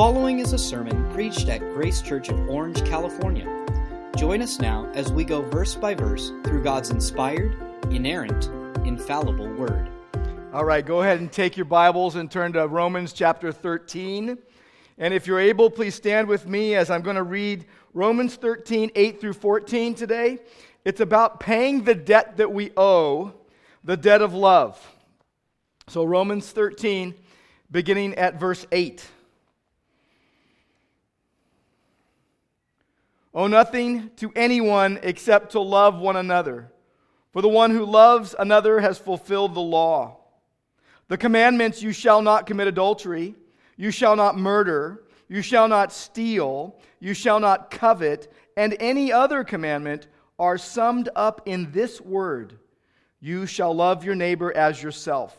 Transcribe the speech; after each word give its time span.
following 0.00 0.38
is 0.38 0.54
a 0.54 0.58
sermon 0.58 1.12
preached 1.12 1.50
at 1.50 1.60
Grace 1.74 2.00
Church 2.00 2.30
of 2.30 2.48
Orange, 2.48 2.82
California. 2.86 3.44
Join 4.16 4.40
us 4.40 4.58
now 4.58 4.90
as 4.94 5.12
we 5.12 5.24
go 5.24 5.42
verse 5.42 5.74
by 5.74 5.94
verse 5.94 6.32
through 6.42 6.62
God's 6.62 6.88
inspired, 6.88 7.54
inerrant, 7.90 8.46
infallible 8.86 9.52
Word. 9.56 9.90
All 10.54 10.64
right, 10.64 10.86
go 10.86 11.02
ahead 11.02 11.20
and 11.20 11.30
take 11.30 11.54
your 11.54 11.66
Bibles 11.66 12.16
and 12.16 12.30
turn 12.30 12.54
to 12.54 12.66
Romans 12.66 13.12
chapter 13.12 13.52
13. 13.52 14.38
And 14.96 15.12
if 15.12 15.26
you're 15.26 15.38
able, 15.38 15.68
please 15.68 15.96
stand 15.96 16.28
with 16.28 16.46
me 16.46 16.76
as 16.76 16.88
I'm 16.88 17.02
going 17.02 17.16
to 17.16 17.22
read 17.22 17.66
Romans 17.92 18.36
13, 18.36 18.92
8 18.94 19.20
through 19.20 19.34
14 19.34 19.94
today. 19.94 20.38
It's 20.82 21.02
about 21.02 21.40
paying 21.40 21.84
the 21.84 21.94
debt 21.94 22.38
that 22.38 22.50
we 22.50 22.70
owe, 22.74 23.34
the 23.84 23.98
debt 23.98 24.22
of 24.22 24.32
love. 24.32 24.80
So, 25.88 26.04
Romans 26.04 26.50
13, 26.52 27.14
beginning 27.70 28.14
at 28.14 28.40
verse 28.40 28.66
8. 28.72 29.06
Owe 33.34 33.46
nothing 33.46 34.10
to 34.16 34.32
anyone 34.34 34.98
except 35.02 35.52
to 35.52 35.60
love 35.60 35.98
one 35.98 36.16
another. 36.16 36.72
For 37.32 37.42
the 37.42 37.48
one 37.48 37.70
who 37.70 37.84
loves 37.84 38.34
another 38.38 38.80
has 38.80 38.98
fulfilled 38.98 39.54
the 39.54 39.60
law. 39.60 40.16
The 41.08 41.18
commandments 41.18 41.82
you 41.82 41.92
shall 41.92 42.22
not 42.22 42.46
commit 42.46 42.66
adultery, 42.66 43.34
you 43.76 43.90
shall 43.90 44.16
not 44.16 44.36
murder, 44.36 45.04
you 45.28 45.42
shall 45.42 45.68
not 45.68 45.92
steal, 45.92 46.76
you 46.98 47.14
shall 47.14 47.38
not 47.38 47.70
covet, 47.70 48.32
and 48.56 48.76
any 48.80 49.12
other 49.12 49.44
commandment 49.44 50.08
are 50.38 50.58
summed 50.58 51.08
up 51.14 51.42
in 51.46 51.70
this 51.70 52.00
word 52.00 52.58
You 53.20 53.46
shall 53.46 53.74
love 53.74 54.04
your 54.04 54.14
neighbor 54.14 54.56
as 54.56 54.82
yourself. 54.82 55.36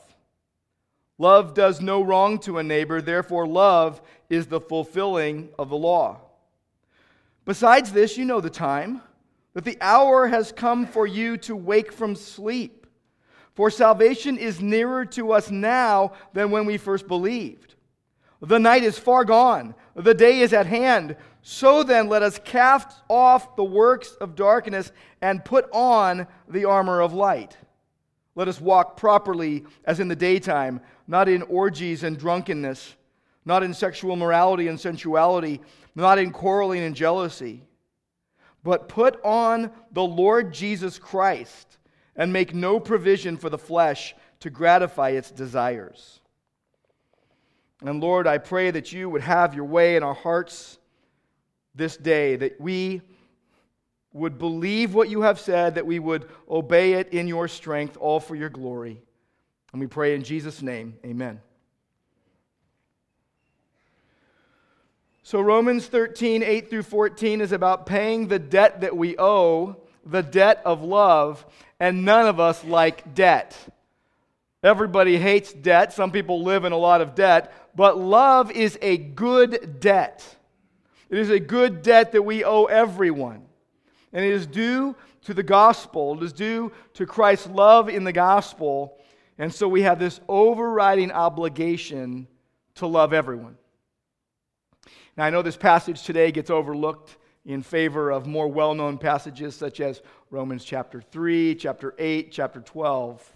Love 1.17 1.53
does 1.53 1.81
no 1.81 2.01
wrong 2.01 2.39
to 2.39 2.57
a 2.57 2.63
neighbor, 2.63 3.01
therefore, 3.01 3.47
love 3.47 4.01
is 4.29 4.47
the 4.47 4.61
fulfilling 4.61 5.49
of 5.59 5.69
the 5.69 5.77
law. 5.77 6.19
Besides 7.45 7.91
this, 7.91 8.17
you 8.17 8.25
know 8.25 8.41
the 8.41 8.49
time, 8.49 9.01
that 9.53 9.65
the 9.65 9.77
hour 9.81 10.27
has 10.27 10.51
come 10.51 10.85
for 10.85 11.05
you 11.07 11.37
to 11.37 11.55
wake 11.55 11.91
from 11.91 12.15
sleep. 12.15 12.87
For 13.53 13.69
salvation 13.69 14.37
is 14.37 14.61
nearer 14.61 15.05
to 15.07 15.33
us 15.33 15.51
now 15.51 16.13
than 16.33 16.51
when 16.51 16.65
we 16.65 16.77
first 16.77 17.07
believed. 17.07 17.75
The 18.41 18.59
night 18.59 18.83
is 18.83 18.97
far 18.97 19.25
gone, 19.25 19.75
the 19.95 20.13
day 20.13 20.39
is 20.39 20.53
at 20.53 20.65
hand. 20.65 21.15
So 21.43 21.83
then, 21.83 22.07
let 22.07 22.23
us 22.23 22.39
cast 22.43 23.01
off 23.09 23.55
the 23.55 23.63
works 23.63 24.13
of 24.21 24.35
darkness 24.35 24.91
and 25.21 25.43
put 25.43 25.67
on 25.71 26.27
the 26.47 26.65
armor 26.65 27.01
of 27.01 27.13
light. 27.13 27.57
Let 28.35 28.47
us 28.47 28.61
walk 28.61 28.95
properly 28.95 29.65
as 29.83 29.99
in 29.99 30.07
the 30.07 30.15
daytime, 30.15 30.81
not 31.07 31.27
in 31.27 31.41
orgies 31.43 32.03
and 32.03 32.17
drunkenness, 32.17 32.95
not 33.45 33.63
in 33.63 33.73
sexual 33.73 34.15
morality 34.15 34.67
and 34.67 34.79
sensuality 34.79 35.61
not 35.95 36.19
in 36.19 36.31
quarreling 36.31 36.81
and 36.81 36.95
jealousy, 36.95 37.63
but 38.63 38.87
put 38.87 39.19
on 39.23 39.71
the 39.91 40.03
Lord 40.03 40.53
Jesus 40.53 40.97
Christ 40.97 41.77
and 42.15 42.31
make 42.31 42.53
no 42.53 42.79
provision 42.79 43.37
for 43.37 43.49
the 43.49 43.57
flesh 43.57 44.15
to 44.41 44.49
gratify 44.49 45.09
its 45.09 45.31
desires. 45.31 46.19
And 47.83 48.01
Lord, 48.01 48.27
I 48.27 48.37
pray 48.37 48.71
that 48.71 48.91
you 48.91 49.09
would 49.09 49.21
have 49.21 49.55
your 49.55 49.65
way 49.65 49.95
in 49.95 50.03
our 50.03 50.13
hearts 50.13 50.77
this 51.73 51.97
day, 51.97 52.35
that 52.35 52.61
we 52.61 53.01
would 54.13 54.37
believe 54.37 54.93
what 54.93 55.09
you 55.09 55.21
have 55.21 55.39
said, 55.39 55.75
that 55.75 55.85
we 55.85 55.97
would 55.97 56.29
obey 56.49 56.93
it 56.93 57.09
in 57.09 57.27
your 57.27 57.47
strength, 57.47 57.97
all 57.97 58.19
for 58.19 58.35
your 58.35 58.49
glory. 58.49 59.01
And 59.71 59.79
we 59.79 59.87
pray 59.87 60.15
in 60.15 60.23
Jesus' 60.23 60.61
name, 60.61 60.95
amen. 61.05 61.39
So, 65.23 65.39
Romans 65.39 65.85
13, 65.85 66.41
8 66.41 66.69
through 66.69 66.83
14 66.83 67.41
is 67.41 67.51
about 67.51 67.85
paying 67.85 68.27
the 68.27 68.39
debt 68.39 68.81
that 68.81 68.97
we 68.97 69.15
owe, 69.19 69.77
the 70.03 70.23
debt 70.23 70.61
of 70.65 70.83
love, 70.83 71.45
and 71.79 72.03
none 72.05 72.27
of 72.27 72.39
us 72.39 72.63
like 72.63 73.13
debt. 73.13 73.55
Everybody 74.63 75.17
hates 75.17 75.53
debt. 75.53 75.93
Some 75.93 76.11
people 76.11 76.43
live 76.43 76.65
in 76.65 76.71
a 76.71 76.77
lot 76.77 77.01
of 77.01 77.13
debt, 77.13 77.53
but 77.75 77.99
love 77.99 78.51
is 78.51 78.79
a 78.81 78.97
good 78.97 79.79
debt. 79.79 80.23
It 81.09 81.19
is 81.19 81.29
a 81.29 81.39
good 81.39 81.83
debt 81.83 82.13
that 82.13 82.23
we 82.23 82.43
owe 82.43 82.65
everyone. 82.65 83.45
And 84.13 84.25
it 84.25 84.31
is 84.31 84.47
due 84.47 84.95
to 85.25 85.35
the 85.35 85.43
gospel, 85.43 86.17
it 86.17 86.23
is 86.23 86.33
due 86.33 86.71
to 86.95 87.05
Christ's 87.05 87.47
love 87.47 87.89
in 87.89 88.03
the 88.03 88.11
gospel. 88.11 88.97
And 89.37 89.53
so 89.53 89.67
we 89.67 89.83
have 89.83 89.99
this 89.99 90.19
overriding 90.27 91.11
obligation 91.11 92.27
to 92.75 92.87
love 92.87 93.13
everyone. 93.13 93.57
Now, 95.17 95.25
I 95.25 95.29
know 95.29 95.41
this 95.41 95.57
passage 95.57 96.03
today 96.03 96.31
gets 96.31 96.49
overlooked 96.49 97.17
in 97.45 97.63
favor 97.63 98.11
of 98.11 98.27
more 98.27 98.47
well 98.47 98.73
known 98.73 98.97
passages 98.97 99.55
such 99.55 99.81
as 99.81 100.01
Romans 100.29 100.63
chapter 100.63 101.01
3, 101.01 101.55
chapter 101.55 101.93
8, 101.97 102.31
chapter 102.31 102.61
12. 102.61 103.33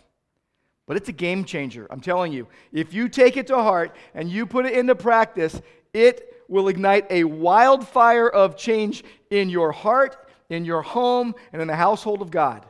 But 0.88 0.98
it's 0.98 1.10
a 1.10 1.14
game 1.14 1.44
changer. 1.44 1.88
I'm 1.90 2.00
telling 2.00 2.32
you. 2.32 2.48
If 2.72 2.94
you 2.94 3.10
take 3.10 3.38
it 3.38 3.48
to 3.48 3.56
heart 3.56 3.96
and 4.14 4.30
you 4.30 4.46
put 4.46 4.66
it 4.66 4.74
into 4.74 4.96
practice, 4.96 5.60
it 5.94 6.44
will 6.48 6.68
ignite 6.68 7.08
a 7.10 7.24
wildfire 7.24 8.30
of 8.30 8.56
change 8.56 9.04
in 9.32 9.50
your 9.50 9.72
heart, 9.72 10.30
in 10.50 10.64
your 10.64 10.84
home, 10.84 11.34
and 11.52 11.62
in 11.62 11.68
the 11.68 11.76
household 11.76 12.22
of 12.22 12.30
God. 12.30 12.66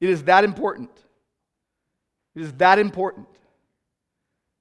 It 0.00 0.08
is 0.08 0.24
that 0.24 0.44
important. 0.44 0.90
It 2.34 2.42
is 2.42 2.52
that 2.54 2.78
important. 2.78 3.26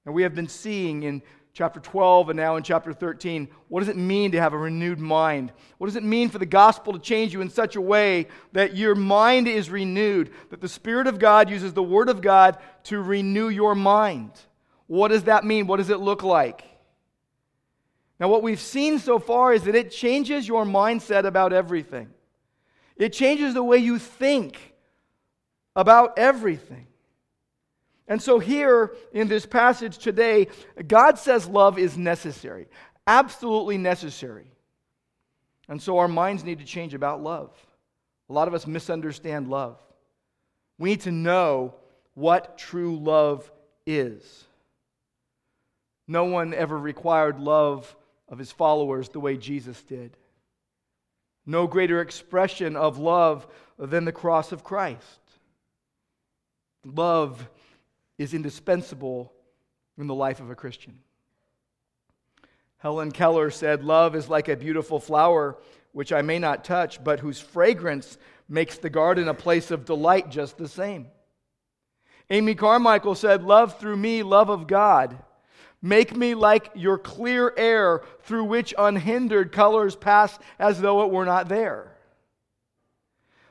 And 0.05 0.15
we 0.15 0.23
have 0.23 0.33
been 0.33 0.47
seeing 0.47 1.03
in 1.03 1.21
chapter 1.53 1.79
12 1.79 2.29
and 2.29 2.37
now 2.37 2.55
in 2.55 2.63
chapter 2.63 2.93
13. 2.93 3.47
What 3.67 3.79
does 3.81 3.89
it 3.89 3.97
mean 3.97 4.31
to 4.31 4.39
have 4.39 4.53
a 4.53 4.57
renewed 4.57 4.99
mind? 4.99 5.51
What 5.77 5.87
does 5.87 5.95
it 5.95 6.03
mean 6.03 6.29
for 6.29 6.37
the 6.37 6.45
gospel 6.45 6.93
to 6.93 6.99
change 6.99 7.33
you 7.33 7.41
in 7.41 7.49
such 7.49 7.75
a 7.75 7.81
way 7.81 8.27
that 8.53 8.75
your 8.75 8.95
mind 8.95 9.47
is 9.47 9.69
renewed, 9.69 10.31
that 10.49 10.61
the 10.61 10.69
Spirit 10.69 11.07
of 11.07 11.19
God 11.19 11.49
uses 11.49 11.73
the 11.73 11.83
Word 11.83 12.09
of 12.09 12.21
God 12.21 12.57
to 12.83 13.01
renew 13.01 13.49
your 13.49 13.75
mind? 13.75 14.31
What 14.87 15.09
does 15.09 15.23
that 15.25 15.43
mean? 15.43 15.67
What 15.67 15.77
does 15.77 15.89
it 15.89 15.99
look 15.99 16.23
like? 16.23 16.63
Now, 18.19 18.27
what 18.27 18.43
we've 18.43 18.59
seen 18.59 18.99
so 18.99 19.17
far 19.17 19.53
is 19.53 19.63
that 19.63 19.75
it 19.75 19.91
changes 19.91 20.47
your 20.47 20.65
mindset 20.65 21.25
about 21.25 21.53
everything. 21.53 22.09
It 22.97 23.13
changes 23.13 23.53
the 23.53 23.63
way 23.63 23.77
you 23.77 23.97
think 23.97 24.75
about 25.75 26.19
everything. 26.19 26.87
And 28.09 28.19
so, 28.19 28.39
here 28.39 28.95
in 29.13 29.27
this 29.27 29.45
passage 29.45 29.99
today, 29.99 30.47
God 30.87 31.19
says 31.19 31.47
love 31.47 31.77
is 31.77 31.95
necessary, 31.95 32.67
absolutely 33.05 33.77
necessary. 33.77 34.51
And 35.69 35.79
so, 35.79 35.99
our 35.99 36.07
minds 36.07 36.43
need 36.43 36.57
to 36.57 36.65
change 36.65 36.95
about 36.95 37.21
love. 37.21 37.51
A 38.27 38.33
lot 38.33 38.47
of 38.47 38.55
us 38.55 38.65
misunderstand 38.65 39.47
love. 39.47 39.79
We 40.79 40.89
need 40.89 41.01
to 41.01 41.11
know 41.11 41.75
what 42.15 42.57
true 42.57 42.97
love 42.97 43.49
is. 43.85 44.45
No 46.07 46.25
one 46.25 46.55
ever 46.55 46.77
required 46.77 47.39
love 47.39 47.95
of 48.27 48.39
his 48.39 48.51
followers 48.51 49.09
the 49.09 49.19
way 49.19 49.37
Jesus 49.37 49.83
did. 49.83 50.17
No 51.45 51.67
greater 51.67 52.01
expression 52.01 52.75
of 52.75 52.97
love 52.97 53.45
than 53.77 54.05
the 54.05 54.11
cross 54.11 54.51
of 54.51 54.63
Christ. 54.63 55.19
Love 56.83 57.47
is 58.19 58.35
indispensable 58.35 59.33
in 59.97 60.05
the 60.05 60.13
life 60.13 60.39
of 60.39 60.51
a 60.51 60.55
Christian. 60.55 60.99
Helen 62.77 63.11
Keller 63.11 63.49
said, 63.49 63.83
Love 63.83 64.15
is 64.15 64.29
like 64.29 64.47
a 64.47 64.55
beautiful 64.55 64.99
flower 64.99 65.57
which 65.91 66.13
I 66.13 66.21
may 66.21 66.37
not 66.37 66.63
touch, 66.63 67.03
but 67.03 67.19
whose 67.19 67.39
fragrance 67.39 68.17
makes 68.47 68.77
the 68.77 68.89
garden 68.89 69.27
a 69.27 69.33
place 69.33 69.71
of 69.71 69.85
delight 69.85 70.29
just 70.29 70.57
the 70.57 70.67
same. 70.67 71.07
Amy 72.29 72.53
Carmichael 72.55 73.15
said, 73.15 73.43
Love 73.43 73.79
through 73.79 73.97
me, 73.97 74.21
love 74.21 74.49
of 74.49 74.67
God. 74.67 75.17
Make 75.81 76.15
me 76.15 76.35
like 76.35 76.69
your 76.75 76.97
clear 76.97 77.53
air 77.55 78.01
through 78.23 78.43
which 78.43 78.73
unhindered 78.77 79.51
colors 79.51 79.95
pass 79.95 80.37
as 80.59 80.81
though 80.81 81.03
it 81.03 81.11
were 81.11 81.25
not 81.25 81.47
there. 81.47 81.95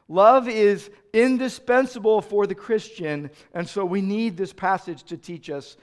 Love 0.08 0.48
is 0.48 0.90
indispensable 1.12 2.20
for 2.20 2.46
the 2.46 2.54
Christian, 2.54 3.30
and 3.54 3.68
so 3.68 3.84
we 3.84 4.00
need 4.00 4.36
this 4.36 4.52
passage 4.52 5.02
to 5.04 5.16
teach 5.16 5.50
us 5.50 5.76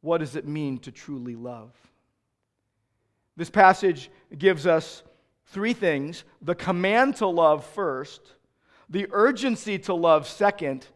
what 0.00 0.18
does 0.18 0.36
it 0.36 0.46
mean 0.46 0.78
to 0.78 0.92
truly 0.92 1.34
love. 1.34 1.72
This 3.36 3.50
passage 3.50 4.10
gives 4.36 4.66
us 4.66 5.02
three 5.46 5.72
things 5.72 6.24
the 6.42 6.54
command 6.54 7.16
to 7.16 7.26
love 7.26 7.64
first, 7.64 8.20
the 8.88 9.08
urgency 9.10 9.78
to 9.80 9.94
love 9.94 10.26
second, 10.26 10.86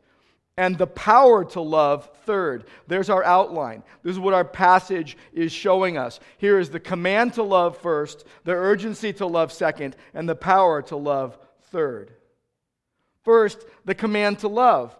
and 0.56 0.77
the 0.77 0.87
power 0.87 1.44
to 1.44 1.61
love 1.61 2.11
third. 2.25 2.65
There's 2.87 3.11
our 3.11 3.25
outline. 3.25 3.82
This 4.03 4.12
is 4.12 4.19
what 4.19 4.35
our 4.35 4.44
passage 4.44 5.17
is 5.32 5.53
showing 5.53 5.97
us. 5.97 6.21
Here 6.38 6.59
is 6.59 6.71
the 6.71 6.81
command 6.81 7.35
to 7.35 7.43
love 7.43 7.79
first, 7.79 8.27
the 8.44 8.53
urgency 8.53 9.12
to 9.15 9.27
love 9.27 9.53
second, 9.53 9.97
and 10.12 10.29
the 10.29 10.35
power 10.35 10.82
to 10.82 10.97
love 10.97 11.38
third. 11.71 12.12
First, 13.31 13.65
the 13.85 13.94
command 13.94 14.41
to 14.41 14.49
love. 14.49 14.99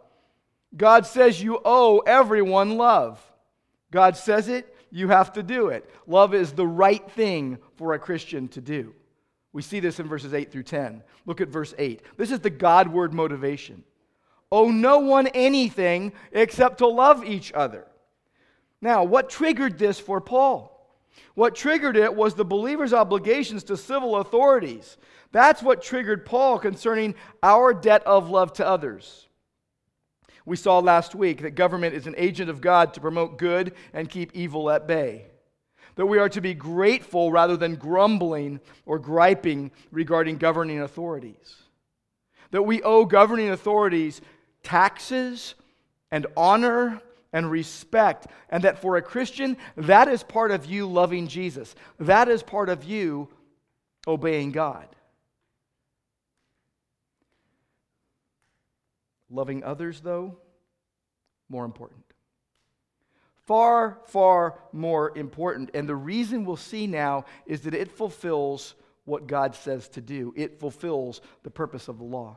God 0.77 1.05
says 1.05 1.43
you 1.43 1.61
owe 1.65 1.99
everyone 1.99 2.77
love. 2.77 3.21
God 3.91 4.17
says 4.17 4.47
it, 4.47 4.73
you 4.93 5.09
have 5.09 5.33
to 5.33 5.43
do 5.43 5.71
it. 5.71 5.91
Love 6.07 6.33
is 6.33 6.53
the 6.53 6.65
right 6.65 7.11
thing 7.11 7.59
for 7.75 7.93
a 7.93 7.99
Christian 7.99 8.47
to 8.51 8.61
do. 8.61 8.95
We 9.53 9.63
see 9.63 9.81
this 9.81 9.99
in 9.99 10.07
verses 10.07 10.33
8 10.33 10.53
through 10.53 10.63
10. 10.63 11.03
Look 11.27 11.41
at 11.41 11.49
verse 11.49 11.75
8. 11.77 12.03
This 12.17 12.31
is 12.31 12.39
the 12.39 12.51
Godward 12.51 13.13
motivation. 13.13 13.83
Owe 14.53 14.71
no 14.71 15.01
one 15.01 15.27
anything 15.27 16.13
except 16.31 16.79
to 16.79 16.87
love 16.87 17.25
each 17.25 17.53
other. 17.53 17.85
Now, 18.81 19.03
what 19.03 19.29
triggered 19.29 19.77
this 19.77 19.99
for 19.99 20.21
Paul? 20.21 20.70
What 21.35 21.55
triggered 21.55 21.97
it 21.97 22.15
was 22.15 22.35
the 22.35 22.45
believer's 22.45 22.93
obligations 22.93 23.65
to 23.65 23.77
civil 23.77 24.17
authorities. 24.17 24.97
That's 25.33 25.63
what 25.63 25.83
triggered 25.83 26.27
Paul 26.27 26.59
concerning 26.59 27.15
our 27.43 27.73
debt 27.73 28.03
of 28.07 28.31
love 28.31 28.53
to 28.55 28.67
others. 28.67 29.29
We 30.45 30.57
saw 30.57 30.79
last 30.79 31.15
week 31.15 31.43
that 31.43 31.53
government 31.53 31.95
is 31.95 32.07
an 32.07 32.15
agent 32.17 32.51
of 32.51 32.61
God 32.61 32.95
to 32.95 33.01
promote 33.01 33.39
good 33.39 33.75
and 33.93 34.09
keep 34.09 34.33
evil 34.35 34.71
at 34.71 34.87
bay. 34.87 35.27
That 35.97 36.07
we 36.07 36.19
are 36.19 36.29
to 36.31 36.41
be 36.41 36.55
grateful 36.55 37.31
rather 37.31 37.57
than 37.57 37.77
grumbling 37.77 38.61
or 38.87 38.99
griping 38.99 39.71
regarding 39.91 40.39
governing 40.39 40.81
authorities. 40.81 41.57
That 42.51 42.63
we 42.63 42.83
owe 42.83 43.05
governing 43.05 43.51
authorities 43.51 44.21
taxes 44.63 45.55
and 46.11 46.27
honor 46.37 47.01
and 47.33 47.51
respect. 47.51 48.27
And 48.49 48.65
that 48.65 48.81
for 48.81 48.97
a 48.97 49.03
Christian, 49.03 49.57
that 49.77 50.09
is 50.09 50.23
part 50.23 50.51
of 50.51 50.67
you 50.67 50.87
loving 50.87 51.29
Jesus. 51.29 51.75
That 51.99 52.29
is 52.29 52.43
part 52.43 52.69
of 52.69 52.85
you 52.85 53.29
obeying 54.07 54.53
God. 54.53 54.89
Loving 59.31 59.63
others, 59.63 60.01
though, 60.01 60.39
more 61.49 61.65
important. 61.65 62.05
Far, 63.47 63.99
far 64.07 64.59
more 64.73 65.17
important. 65.17 65.71
And 65.75 65.89
the 65.89 65.97
reason 65.97 66.45
we'll 66.45 66.57
see 66.57 66.87
now 66.87 67.25
is 67.47 67.63
that 67.63 67.75
it 67.75 67.91
fulfills 67.91 68.75
what 69.05 69.27
God 69.27 69.55
says 69.55 69.89
to 69.91 70.01
do, 70.01 70.33
it 70.37 70.61
fulfills 70.61 71.21
the 71.43 71.51
purpose 71.51 71.89
of 71.89 71.99
the 71.99 72.05
law. 72.05 72.37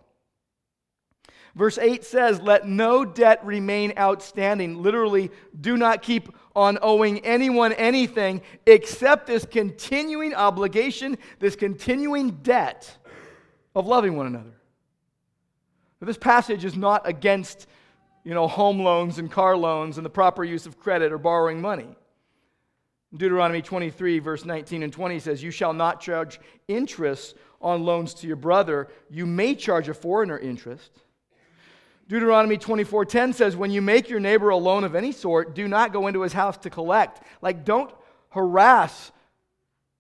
Verse 1.56 1.78
8 1.78 2.04
says, 2.04 2.42
Let 2.42 2.68
no 2.68 3.06
debt 3.06 3.44
remain 3.46 3.94
outstanding. 3.98 4.82
Literally, 4.82 5.32
do 5.60 5.78
not 5.78 6.02
keep 6.02 6.30
on 6.56 6.78
owing 6.82 7.20
anyone 7.26 7.74
anything 7.74 8.42
except 8.66 9.28
this 9.28 9.46
continuing 9.46 10.34
obligation, 10.34 11.18
this 11.40 11.56
continuing 11.56 12.32
debt 12.42 12.98
of 13.76 13.88
loving 13.88 14.16
one 14.16 14.28
another. 14.28 14.54
this 16.00 16.18
passage 16.18 16.66
is 16.66 16.76
not 16.76 17.08
against 17.08 17.68
you 18.24 18.34
know, 18.34 18.48
home 18.48 18.80
loans 18.80 19.20
and 19.20 19.32
car 19.32 19.56
loans 19.56 19.98
and 19.98 20.06
the 20.06 20.10
proper 20.10 20.44
use 20.44 20.66
of 20.66 20.80
credit 20.80 21.12
or 21.12 21.18
borrowing 21.18 21.62
money. 21.62 21.88
Deuteronomy 23.16 23.62
23, 23.62 24.20
verse 24.20 24.44
19 24.44 24.84
and 24.84 24.94
20 24.94 25.20
says, 25.20 25.44
You 25.44 25.52
shall 25.52 25.74
not 25.74 26.02
charge 26.02 26.40
interest 26.68 27.36
on 27.62 27.84
loans 27.84 28.14
to 28.16 28.28
your 28.28 28.36
brother. 28.36 28.88
You 29.10 29.26
may 29.26 29.56
charge 29.56 29.88
a 29.88 29.94
foreigner 29.94 30.38
interest. 30.38 31.04
Deuteronomy 32.08 32.58
24:10 32.58 33.34
says 33.34 33.56
when 33.56 33.72
you 33.72 33.82
make 33.82 34.10
your 34.10 34.20
neighbor 34.20 34.50
a 34.50 34.58
loan 34.58 34.84
of 34.84 34.96
any 34.96 35.12
sort, 35.12 35.56
do 35.56 35.68
not 35.68 35.94
go 35.94 36.08
into 36.08 36.22
his 36.22 36.34
house 36.34 36.58
to 36.58 36.70
collect. 36.70 37.22
Like 37.42 37.64
don't 37.64 37.94
harass 38.30 39.12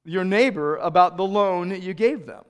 your 0.04 0.26
neighbor 0.26 0.78
about 0.78 1.16
the 1.16 1.24
loan 1.24 1.82
you 1.82 1.94
gave 1.94 2.26
them. 2.26 2.44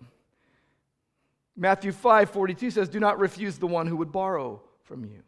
Matthew 1.56 1.92
5:42 1.92 2.72
says 2.72 2.90
do 2.90 3.00
not 3.00 3.20
refuse 3.20 3.58
the 3.58 3.68
one 3.68 3.88
who 3.88 3.98
would 3.98 4.12
borrow 4.12 4.62
from 4.84 5.06
you. 5.06 5.22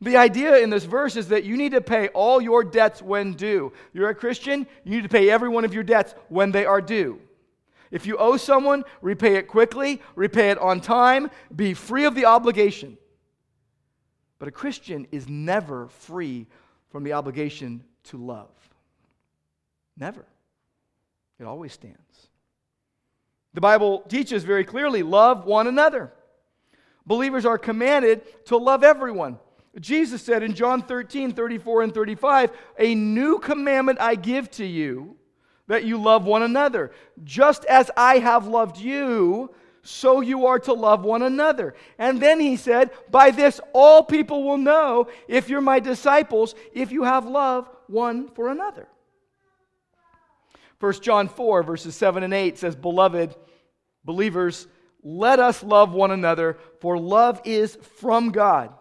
The 0.00 0.16
idea 0.16 0.58
in 0.58 0.70
this 0.70 0.84
verse 0.84 1.16
is 1.16 1.28
that 1.28 1.44
you 1.44 1.56
need 1.56 1.72
to 1.72 1.80
pay 1.80 2.08
all 2.08 2.40
your 2.40 2.64
debts 2.64 3.00
when 3.00 3.32
due. 3.34 3.72
You're 3.92 4.10
a 4.10 4.14
Christian, 4.14 4.66
you 4.84 4.96
need 4.96 5.02
to 5.02 5.08
pay 5.08 5.30
every 5.30 5.48
one 5.48 5.64
of 5.64 5.72
your 5.72 5.82
debts 5.82 6.14
when 6.28 6.52
they 6.52 6.64
are 6.64 6.80
due. 6.80 7.20
If 7.94 8.06
you 8.06 8.16
owe 8.16 8.36
someone, 8.36 8.82
repay 9.02 9.36
it 9.36 9.46
quickly, 9.46 10.02
repay 10.16 10.50
it 10.50 10.58
on 10.58 10.80
time, 10.80 11.30
be 11.54 11.74
free 11.74 12.06
of 12.06 12.16
the 12.16 12.24
obligation. 12.24 12.98
But 14.40 14.48
a 14.48 14.50
Christian 14.50 15.06
is 15.12 15.28
never 15.28 15.86
free 15.86 16.48
from 16.88 17.04
the 17.04 17.12
obligation 17.12 17.84
to 18.06 18.16
love. 18.16 18.50
Never. 19.96 20.26
It 21.38 21.44
always 21.44 21.72
stands. 21.72 22.00
The 23.52 23.60
Bible 23.60 24.00
teaches 24.08 24.42
very 24.42 24.64
clearly 24.64 25.04
love 25.04 25.44
one 25.44 25.68
another. 25.68 26.12
Believers 27.06 27.46
are 27.46 27.58
commanded 27.58 28.22
to 28.46 28.56
love 28.56 28.82
everyone. 28.82 29.38
Jesus 29.78 30.20
said 30.20 30.42
in 30.42 30.54
John 30.54 30.82
13, 30.82 31.30
34, 31.30 31.82
and 31.82 31.94
35, 31.94 32.50
A 32.76 32.96
new 32.96 33.38
commandment 33.38 34.00
I 34.00 34.16
give 34.16 34.50
to 34.52 34.66
you 34.66 35.16
that 35.66 35.84
you 35.84 35.98
love 35.98 36.24
one 36.24 36.42
another. 36.42 36.92
Just 37.22 37.64
as 37.64 37.90
I 37.96 38.18
have 38.18 38.46
loved 38.46 38.78
you, 38.78 39.54
so 39.82 40.20
you 40.20 40.46
are 40.46 40.58
to 40.60 40.72
love 40.72 41.04
one 41.04 41.22
another. 41.22 41.74
And 41.98 42.20
then 42.20 42.40
he 42.40 42.56
said, 42.56 42.90
By 43.10 43.30
this 43.30 43.60
all 43.72 44.02
people 44.02 44.44
will 44.44 44.58
know 44.58 45.08
if 45.28 45.48
you're 45.48 45.60
my 45.60 45.80
disciples, 45.80 46.54
if 46.72 46.90
you 46.90 47.04
have 47.04 47.26
love 47.26 47.68
one 47.86 48.28
for 48.28 48.48
another. 48.48 48.88
1 50.80 51.00
John 51.00 51.28
4, 51.28 51.62
verses 51.62 51.94
7 51.94 52.22
and 52.22 52.34
8 52.34 52.58
says, 52.58 52.74
Beloved 52.74 53.34
believers, 54.04 54.66
let 55.02 55.38
us 55.38 55.62
love 55.62 55.92
one 55.92 56.10
another, 56.10 56.58
for 56.80 56.98
love 56.98 57.40
is 57.44 57.76
from 57.98 58.30
God. 58.32 58.72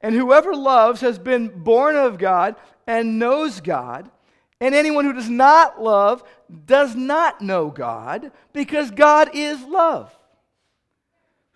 And 0.00 0.14
whoever 0.14 0.54
loves 0.54 1.00
has 1.00 1.18
been 1.18 1.48
born 1.48 1.96
of 1.96 2.18
God 2.18 2.56
and 2.86 3.18
knows 3.18 3.60
God. 3.60 4.10
And 4.60 4.74
anyone 4.74 5.04
who 5.04 5.12
does 5.12 5.28
not 5.28 5.80
love 5.80 6.24
does 6.66 6.96
not 6.96 7.40
know 7.40 7.70
God 7.70 8.32
because 8.52 8.90
God 8.90 9.30
is 9.34 9.62
love. 9.62 10.16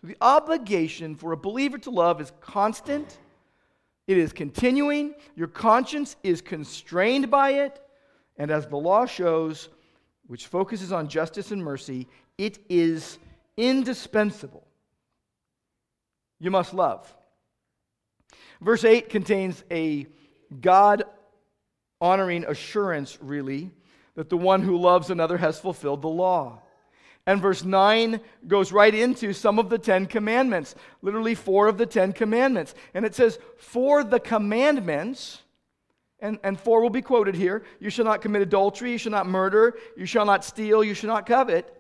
The 0.03 0.17
obligation 0.21 1.15
for 1.15 1.33
a 1.33 1.37
believer 1.37 1.79
to 1.79 1.91
love 1.91 2.21
is 2.21 2.33
constant, 2.41 3.19
it 4.07 4.19
is 4.19 4.33
continuing, 4.33 5.15
your 5.37 5.47
conscience 5.47 6.17
is 6.23 6.41
constrained 6.41 7.31
by 7.31 7.51
it, 7.51 7.81
and 8.37 8.51
as 8.51 8.67
the 8.67 8.77
law 8.77 9.07
shows, 9.07 9.69
which 10.27 10.47
focuses 10.47 10.93
on 10.93 11.09
justice 11.09 11.53
and 11.53 11.63
mercy, 11.63 12.09
it 12.39 12.59
is 12.69 13.19
indispensable. 13.57 14.67
You 16.41 16.51
must 16.51 16.75
love. 16.75 17.13
Verse 18.61 18.85
8 18.85 19.09
contains 19.09 19.63
a 19.71 20.07
God 20.61 21.05
honoring 22.03 22.45
assurance, 22.45 23.17
really, 23.23 23.71
that 24.17 24.29
the 24.29 24.37
one 24.37 24.61
who 24.61 24.77
loves 24.77 25.09
another 25.09 25.39
has 25.39 25.59
fulfilled 25.59 26.03
the 26.03 26.09
law. 26.09 26.61
And 27.25 27.41
verse 27.41 27.63
9 27.63 28.21
goes 28.49 28.73
right 28.73 28.93
into 28.93 29.33
some 29.33 29.61
of 29.61 29.71
the 29.71 29.79
Ten 29.79 30.07
Commandments, 30.07 30.75
literally 31.01 31.37
four 31.37 31.69
of 31.69 31.79
the 31.79 31.87
Ten 31.87 32.13
Commandments. 32.13 32.75
And 32.93 33.07
it 33.07 33.15
says, 33.15 33.39
For 33.57 34.03
the 34.03 34.19
commandments, 34.19 35.41
and, 36.19 36.41
and 36.43 36.61
four 36.61 36.83
will 36.83 36.91
be 36.91 37.03
quoted 37.03 37.35
here 37.37 37.65
you 37.79 37.91
shall 37.91 38.05
not 38.05 38.23
commit 38.23 38.43
adultery, 38.43 38.93
you 38.93 38.99
shall 38.99 39.13
not 39.13 39.29
murder, 39.29 39.77
you 39.97 40.07
shall 40.07 40.27
not 40.27 40.45
steal, 40.45 40.83
you 40.83 40.95
shall 40.95 41.09
not 41.09 41.27
covet, 41.27 41.73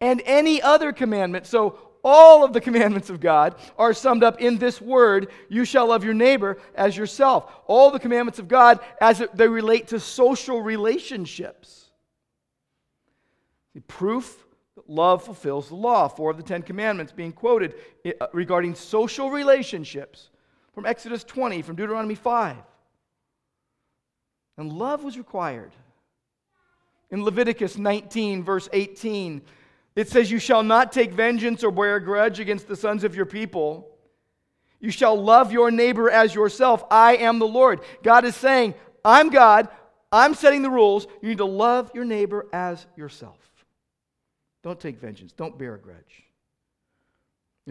and 0.00 0.22
any 0.24 0.62
other 0.62 0.92
commandment. 0.92 1.46
So 1.46 1.78
all 2.08 2.44
of 2.44 2.52
the 2.52 2.60
commandments 2.60 3.10
of 3.10 3.18
God 3.18 3.56
are 3.76 3.92
summed 3.92 4.22
up 4.22 4.40
in 4.40 4.58
this 4.58 4.80
word 4.80 5.28
you 5.48 5.64
shall 5.64 5.88
love 5.88 6.04
your 6.04 6.14
neighbor 6.14 6.56
as 6.76 6.96
yourself. 6.96 7.52
All 7.66 7.90
the 7.90 7.98
commandments 7.98 8.38
of 8.38 8.46
God 8.46 8.78
as 9.00 9.20
they 9.34 9.48
relate 9.48 9.88
to 9.88 9.98
social 9.98 10.62
relationships. 10.62 11.90
The 13.74 13.80
proof 13.80 14.46
that 14.76 14.88
love 14.88 15.24
fulfills 15.24 15.68
the 15.68 15.74
law. 15.74 16.06
Four 16.06 16.30
of 16.30 16.36
the 16.36 16.44
Ten 16.44 16.62
Commandments 16.62 17.12
being 17.12 17.32
quoted 17.32 17.74
uh, 18.06 18.28
regarding 18.32 18.76
social 18.76 19.28
relationships 19.28 20.30
from 20.74 20.86
Exodus 20.86 21.24
20, 21.24 21.60
from 21.62 21.74
Deuteronomy 21.74 22.14
5. 22.14 22.56
And 24.58 24.72
love 24.72 25.02
was 25.02 25.18
required. 25.18 25.72
In 27.10 27.24
Leviticus 27.24 27.76
19, 27.76 28.44
verse 28.44 28.68
18, 28.72 29.42
it 29.96 30.10
says, 30.10 30.30
You 30.30 30.38
shall 30.38 30.62
not 30.62 30.92
take 30.92 31.12
vengeance 31.12 31.64
or 31.64 31.72
bear 31.72 31.96
a 31.96 32.04
grudge 32.04 32.38
against 32.38 32.68
the 32.68 32.76
sons 32.76 33.02
of 33.02 33.16
your 33.16 33.26
people. 33.26 33.88
You 34.78 34.90
shall 34.90 35.20
love 35.20 35.50
your 35.50 35.70
neighbor 35.70 36.10
as 36.10 36.34
yourself. 36.34 36.84
I 36.90 37.16
am 37.16 37.38
the 37.38 37.48
Lord. 37.48 37.80
God 38.02 38.26
is 38.26 38.36
saying, 38.36 38.74
I'm 39.04 39.30
God. 39.30 39.68
I'm 40.12 40.34
setting 40.34 40.62
the 40.62 40.70
rules. 40.70 41.06
You 41.22 41.30
need 41.30 41.38
to 41.38 41.46
love 41.46 41.90
your 41.94 42.04
neighbor 42.04 42.46
as 42.52 42.86
yourself. 42.94 43.38
Don't 44.62 44.78
take 44.78 44.98
vengeance. 44.98 45.32
Don't 45.32 45.58
bear 45.58 45.74
a 45.74 45.78
grudge. 45.78 46.24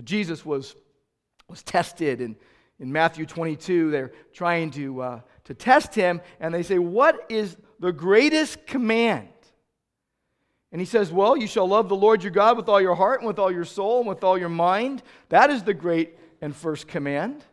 Jesus 0.04 0.46
was, 0.46 0.76
was 1.48 1.62
tested 1.64 2.22
in, 2.22 2.36
in 2.80 2.92
Matthew 2.92 3.26
22. 3.26 3.92
They're 3.92 4.12
trying 4.34 4.72
to, 4.72 5.02
uh, 5.02 5.20
to 5.46 5.54
test 5.54 5.94
him, 5.94 6.22
and 6.40 6.54
they 6.54 6.64
say, 6.64 6.80
What 6.80 7.26
is 7.30 7.56
the 7.80 7.92
greatest 7.92 8.66
command? 8.66 9.30
And 10.76 10.82
he 10.82 10.86
says, 10.86 11.10
Well, 11.10 11.38
you 11.38 11.48
shall 11.48 11.70
love 11.70 11.88
the 11.88 11.96
Lord 11.96 12.22
your 12.22 12.34
God 12.34 12.58
with 12.58 12.68
all 12.68 12.82
your 12.82 12.96
heart 12.96 13.22
and 13.22 13.28
with 13.28 13.40
all 13.40 13.50
your 13.50 13.64
soul 13.64 14.00
and 14.00 14.10
with 14.10 14.26
all 14.26 14.38
your 14.38 14.50
mind. 14.50 15.04
That 15.30 15.50
is 15.50 15.64
the 15.64 15.74
great 15.74 16.20
and 16.42 16.54
first 16.54 16.86
command. 16.86 17.46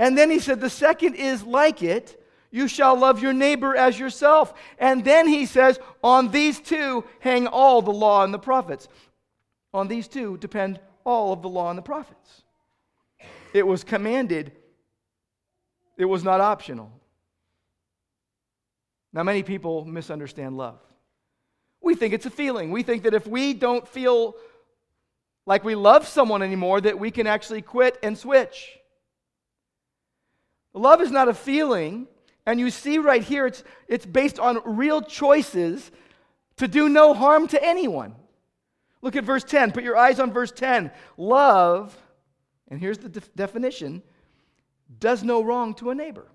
And 0.00 0.18
then 0.18 0.28
he 0.28 0.40
said, 0.40 0.58
The 0.58 0.68
second 0.68 1.14
is 1.14 1.44
like 1.44 1.80
it 1.80 2.20
You 2.50 2.66
shall 2.66 2.98
love 2.98 3.22
your 3.22 3.32
neighbor 3.32 3.76
as 3.76 4.00
yourself. 4.00 4.52
And 4.80 5.04
then 5.04 5.28
he 5.28 5.46
says, 5.46 5.78
On 6.02 6.32
these 6.32 6.58
two 6.58 7.04
hang 7.20 7.46
all 7.46 7.82
the 7.82 7.92
law 7.92 8.24
and 8.24 8.34
the 8.34 8.38
prophets. 8.40 8.88
On 9.72 9.86
these 9.86 10.08
two 10.08 10.38
depend 10.38 10.80
all 11.04 11.32
of 11.32 11.40
the 11.40 11.48
law 11.48 11.70
and 11.70 11.78
the 11.78 11.82
prophets. 11.82 12.42
It 13.54 13.64
was 13.64 13.84
commanded, 13.84 14.50
it 15.96 16.06
was 16.06 16.24
not 16.24 16.40
optional. 16.40 16.90
Now, 19.12 19.22
many 19.22 19.44
people 19.44 19.84
misunderstand 19.84 20.56
love. 20.56 20.80
We 21.88 21.94
think 21.94 22.12
it's 22.12 22.26
a 22.26 22.30
feeling. 22.30 22.70
We 22.70 22.82
think 22.82 23.04
that 23.04 23.14
if 23.14 23.26
we 23.26 23.54
don't 23.54 23.88
feel 23.88 24.36
like 25.46 25.64
we 25.64 25.74
love 25.74 26.06
someone 26.06 26.42
anymore, 26.42 26.82
that 26.82 26.98
we 26.98 27.10
can 27.10 27.26
actually 27.26 27.62
quit 27.62 27.98
and 28.02 28.18
switch. 28.18 28.78
Love 30.74 31.00
is 31.00 31.10
not 31.10 31.28
a 31.28 31.32
feeling, 31.32 32.06
and 32.44 32.60
you 32.60 32.70
see 32.70 32.98
right 32.98 33.22
here, 33.22 33.46
it's, 33.46 33.64
it's 33.88 34.04
based 34.04 34.38
on 34.38 34.60
real 34.66 35.00
choices 35.00 35.90
to 36.56 36.68
do 36.68 36.90
no 36.90 37.14
harm 37.14 37.48
to 37.48 37.64
anyone. 37.64 38.14
Look 39.00 39.16
at 39.16 39.24
verse 39.24 39.44
10. 39.44 39.72
Put 39.72 39.82
your 39.82 39.96
eyes 39.96 40.20
on 40.20 40.30
verse 40.30 40.52
10. 40.52 40.90
Love, 41.16 41.96
and 42.70 42.78
here's 42.78 42.98
the 42.98 43.08
de- 43.08 43.20
definition, 43.34 44.02
does 45.00 45.24
no 45.24 45.42
wrong 45.42 45.72
to 45.76 45.88
a 45.88 45.94
neighbor. 45.94 46.26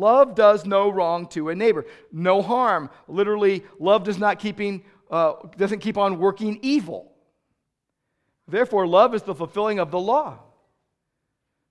Love 0.00 0.34
does 0.34 0.64
no 0.64 0.88
wrong 0.88 1.26
to 1.28 1.50
a 1.50 1.54
neighbor. 1.54 1.84
No 2.10 2.40
harm. 2.40 2.88
Literally, 3.06 3.64
love 3.78 4.04
does 4.04 4.18
not 4.18 4.38
keeping, 4.38 4.82
uh, 5.10 5.34
doesn't 5.58 5.80
keep 5.80 5.98
on 5.98 6.18
working 6.18 6.58
evil. 6.62 7.12
Therefore, 8.48 8.86
love 8.86 9.14
is 9.14 9.22
the 9.22 9.34
fulfilling 9.34 9.78
of 9.78 9.90
the 9.90 10.00
law. 10.00 10.38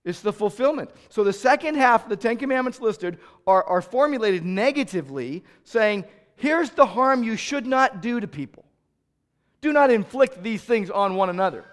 It's 0.05 0.21
the 0.21 0.31
fulfillment. 0.31 0.91
So 1.09 1.24
the 1.24 1.33
second 1.33 1.75
half 1.75 2.03
of 2.03 2.09
the 2.09 2.17
Ten 2.17 2.38
Commandments 2.38 2.79
listed 2.79 3.17
are, 3.48 3.63
are 3.63 3.81
formulated 3.81 4.45
negatively, 4.45 5.43
saying, 5.63 6.05
here's 6.36 6.69
the 6.69 6.86
harm 6.86 7.24
you 7.24 7.36
should 7.36 7.65
not 7.65 8.01
do 8.01 8.19
to 8.19 8.27
people. 8.27 8.63
Do 9.62 9.74
not 9.74 9.91
inflict 9.91 10.41
these 10.43 10.63
things 10.63 10.89
on 10.89 11.15
one 11.15 11.29
another. 11.29 11.65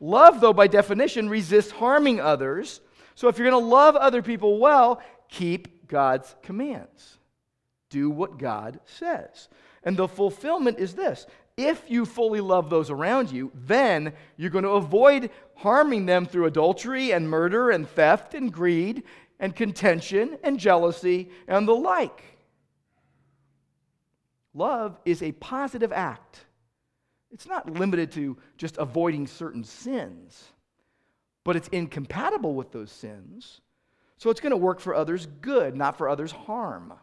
Love, 0.00 0.40
though, 0.40 0.52
by 0.52 0.66
definition, 0.66 1.28
resists 1.30 1.72
harming 1.72 2.20
others. 2.20 2.80
So 3.14 3.28
if 3.28 3.38
you're 3.38 3.50
going 3.50 3.62
to 3.62 3.68
love 3.68 3.96
other 3.96 4.22
people 4.22 4.58
well, 4.58 5.02
keep 5.32 5.88
God's 5.88 6.34
commands. 6.42 7.18
Do 7.90 8.10
what 8.10 8.38
God 8.38 8.80
says. 8.84 9.48
And 9.82 9.96
the 9.96 10.06
fulfillment 10.06 10.78
is 10.78 10.94
this 10.94 11.26
if 11.56 11.82
you 11.88 12.06
fully 12.06 12.40
love 12.40 12.70
those 12.70 12.90
around 12.90 13.30
you, 13.30 13.50
then 13.54 14.12
you're 14.36 14.50
going 14.50 14.64
to 14.64 14.70
avoid 14.70 15.30
harming 15.56 16.06
them 16.06 16.24
through 16.24 16.46
adultery 16.46 17.12
and 17.12 17.28
murder 17.28 17.70
and 17.70 17.88
theft 17.88 18.34
and 18.34 18.52
greed 18.52 19.02
and 19.38 19.54
contention 19.54 20.38
and 20.42 20.58
jealousy 20.58 21.30
and 21.48 21.66
the 21.66 21.74
like. 21.74 22.22
Love 24.54 24.98
is 25.04 25.22
a 25.22 25.32
positive 25.32 25.92
act. 25.92 26.44
It's 27.32 27.46
not 27.46 27.70
limited 27.70 28.12
to 28.12 28.36
just 28.58 28.76
avoiding 28.76 29.26
certain 29.26 29.64
sins, 29.64 30.52
but 31.44 31.56
it's 31.56 31.68
incompatible 31.68 32.54
with 32.54 32.70
those 32.70 32.92
sins. 32.92 33.60
So 34.22 34.30
it's 34.30 34.38
going 34.38 34.52
to 34.52 34.56
work 34.56 34.78
for 34.78 34.94
others' 34.94 35.26
good, 35.40 35.74
not 35.74 35.98
for 35.98 36.08
others' 36.08 36.30
harm. 36.30 36.94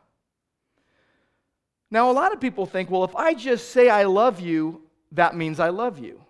Now, 1.92 2.10
a 2.10 2.14
lot 2.14 2.32
of 2.32 2.40
people 2.40 2.66
think, 2.66 2.90
well, 2.90 3.04
if 3.04 3.14
I 3.14 3.34
just 3.34 3.72
say 3.72 3.90
I 3.90 4.06
love 4.06 4.40
you, 4.40 4.84
that 5.12 5.36
means 5.36 5.60
I 5.60 5.68
love 5.68 6.00
you. 6.00 6.22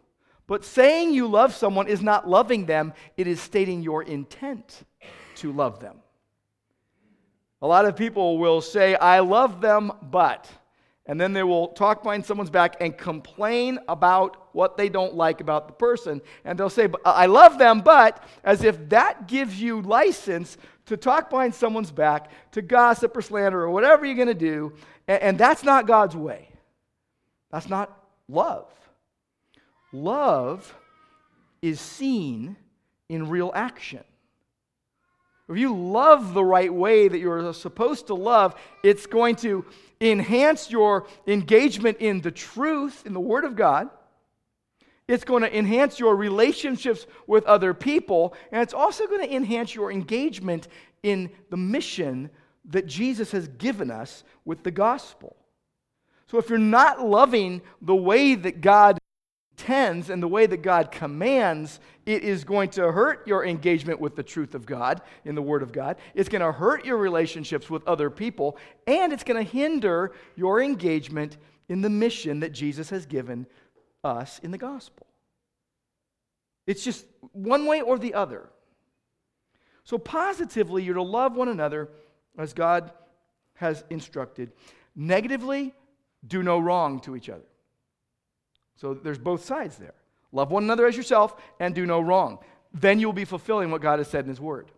But 0.48 0.66
saying 0.66 1.14
you 1.14 1.28
love 1.28 1.54
someone 1.54 1.88
is 1.88 2.02
not 2.02 2.28
loving 2.28 2.66
them, 2.66 2.94
it 3.18 3.28
is 3.28 3.40
stating 3.40 3.84
your 3.84 4.02
intent 4.02 4.84
to 5.36 5.52
love 5.52 5.80
them. 5.80 5.98
A 7.62 7.68
lot 7.68 7.86
of 7.86 7.96
people 7.96 8.40
will 8.40 8.60
say, 8.60 8.96
I 8.96 9.20
love 9.20 9.62
them, 9.62 9.92
but, 10.10 10.50
and 11.06 11.22
then 11.22 11.34
they 11.34 11.44
will 11.44 11.68
talk 11.68 12.02
behind 12.02 12.26
someone's 12.26 12.50
back 12.50 12.78
and 12.82 12.98
complain 12.98 13.78
about 13.88 14.48
what 14.54 14.76
they 14.76 14.90
don't 14.90 15.14
like 15.14 15.40
about 15.40 15.68
the 15.68 15.74
person. 15.74 16.20
And 16.46 16.60
they'll 16.60 16.68
say, 16.72 16.86
uh, 16.86 17.12
I 17.12 17.28
love 17.28 17.60
them, 17.60 17.82
but, 17.82 18.24
as 18.44 18.64
if 18.64 18.90
that 18.90 19.28
gives 19.28 19.62
you 19.62 19.82
license 19.82 20.58
to 20.90 20.98
talk 20.98 21.30
behind 21.30 21.56
someone's 21.56 21.92
back, 21.92 22.32
to 22.52 22.62
gossip 22.62 23.16
or 23.16 23.22
slander 23.22 23.62
or 23.62 23.70
whatever 23.70 24.06
you're 24.06 24.16
going 24.16 24.28
to 24.28 24.34
do. 24.34 24.74
And, 25.08 25.22
and 25.22 25.38
that's 25.38 25.64
not 25.64 25.88
God's 25.88 26.16
way. 26.16 26.50
That's 27.52 27.70
not 27.70 27.96
love. 28.28 28.72
Love 29.94 30.76
is 31.62 31.80
seen 31.80 32.56
in 33.08 33.30
real 33.30 33.52
action. 33.54 34.04
If 35.48 35.58
you 35.58 35.76
love 35.76 36.34
the 36.34 36.44
right 36.44 36.74
way 36.74 37.08
that 37.08 37.18
you're 37.18 37.54
supposed 37.54 38.08
to 38.08 38.14
love, 38.14 38.56
it's 38.84 39.08
going 39.08 39.36
to 39.38 39.66
enhance 40.00 40.70
your 40.70 41.08
engagement 41.28 41.98
in 42.00 42.22
the 42.22 42.32
truth, 42.32 43.06
in 43.06 43.14
the 43.14 43.20
Word 43.20 43.46
of 43.46 43.56
God. 43.56 43.90
It's 45.10 45.24
going 45.24 45.42
to 45.42 45.58
enhance 45.58 46.00
your 46.00 46.16
relationships 46.16 47.08
with 47.26 47.44
other 47.46 47.74
people, 47.74 48.36
and 48.52 48.62
it's 48.62 48.76
also 48.76 49.08
going 49.08 49.28
to 49.28 49.36
enhance 49.36 49.74
your 49.74 49.92
engagement 49.92 50.68
in 51.02 51.32
the 51.50 51.58
mission 51.58 52.30
that 52.66 52.86
Jesus 52.86 53.32
has 53.32 53.48
given 53.48 53.90
us 53.90 54.24
with 54.46 54.62
the 54.62 54.70
gospel. 54.70 55.36
So 56.28 56.38
if 56.38 56.48
you're 56.48 56.60
not 56.60 57.04
loving 57.04 57.64
the 57.82 57.96
way 57.96 58.36
that 58.36 58.62
God 58.62 59.00
intends 59.58 60.12
and 60.12 60.22
the 60.22 60.28
way 60.28 60.46
that 60.46 60.62
God 60.62 60.92
commands, 60.92 61.80
it 62.06 62.22
is 62.22 62.44
going 62.44 62.70
to 62.72 62.92
hurt 62.92 63.28
your 63.28 63.44
engagement 63.44 64.00
with 64.00 64.16
the 64.16 64.22
truth 64.22 64.54
of 64.54 64.68
God 64.68 65.02
in 65.26 65.34
the 65.34 65.42
Word 65.42 65.64
of 65.64 65.72
God. 65.72 65.98
It's 66.14 66.30
going 66.30 66.44
to 66.44 66.52
hurt 66.52 66.86
your 66.86 66.98
relationships 66.98 67.68
with 67.68 67.88
other 67.88 68.12
people, 68.12 68.58
and 68.86 69.12
it's 69.12 69.24
going 69.24 69.44
to 69.44 69.52
hinder 69.52 70.12
your 70.36 70.62
engagement 70.62 71.38
in 71.68 71.82
the 71.82 71.90
mission 71.90 72.42
that 72.42 72.52
Jesus 72.52 72.92
has 72.92 73.08
given 73.08 73.48
us 74.04 74.40
in 74.40 74.52
the 74.52 74.58
gospel. 74.58 75.08
It's 76.68 76.84
just 76.84 77.06
one 77.32 77.66
way 77.66 77.82
or 77.82 77.98
the 77.98 78.14
other. 78.14 78.50
So, 79.84 79.98
positively, 79.98 80.84
you're 80.84 80.96
to 80.96 81.02
love 81.02 81.36
one 81.36 81.48
another 81.48 81.90
as 82.38 82.54
God 82.54 82.92
has 83.56 83.84
instructed. 83.90 84.52
Negatively, 84.96 85.74
do 86.26 86.44
no 86.44 86.60
wrong 86.60 87.00
to 87.02 87.16
each 87.16 87.30
other. 87.30 87.48
So, 88.76 88.94
there's 88.94 89.18
both 89.18 89.44
sides 89.44 89.78
there. 89.78 89.96
Love 90.32 90.52
one 90.52 90.64
another 90.64 90.86
as 90.86 90.96
yourself 90.96 91.36
and 91.60 91.74
do 91.74 91.86
no 91.86 92.00
wrong. 92.00 92.40
Then 92.74 93.00
you'll 93.00 93.14
be 93.14 93.26
fulfilling 93.26 93.72
what 93.72 93.82
God 93.82 94.00
has 94.00 94.08
said 94.08 94.26
in 94.26 94.30
His 94.30 94.40
Word. 94.40 94.72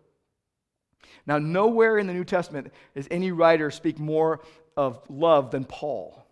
Now, 1.26 1.38
nowhere 1.38 1.98
in 1.98 2.06
the 2.06 2.14
New 2.14 2.24
Testament 2.24 2.72
does 2.94 3.06
any 3.10 3.32
writer 3.32 3.70
speak 3.70 3.98
more 3.98 4.40
of 4.76 5.00
love 5.08 5.50
than 5.50 5.64
Paul, 5.64 6.26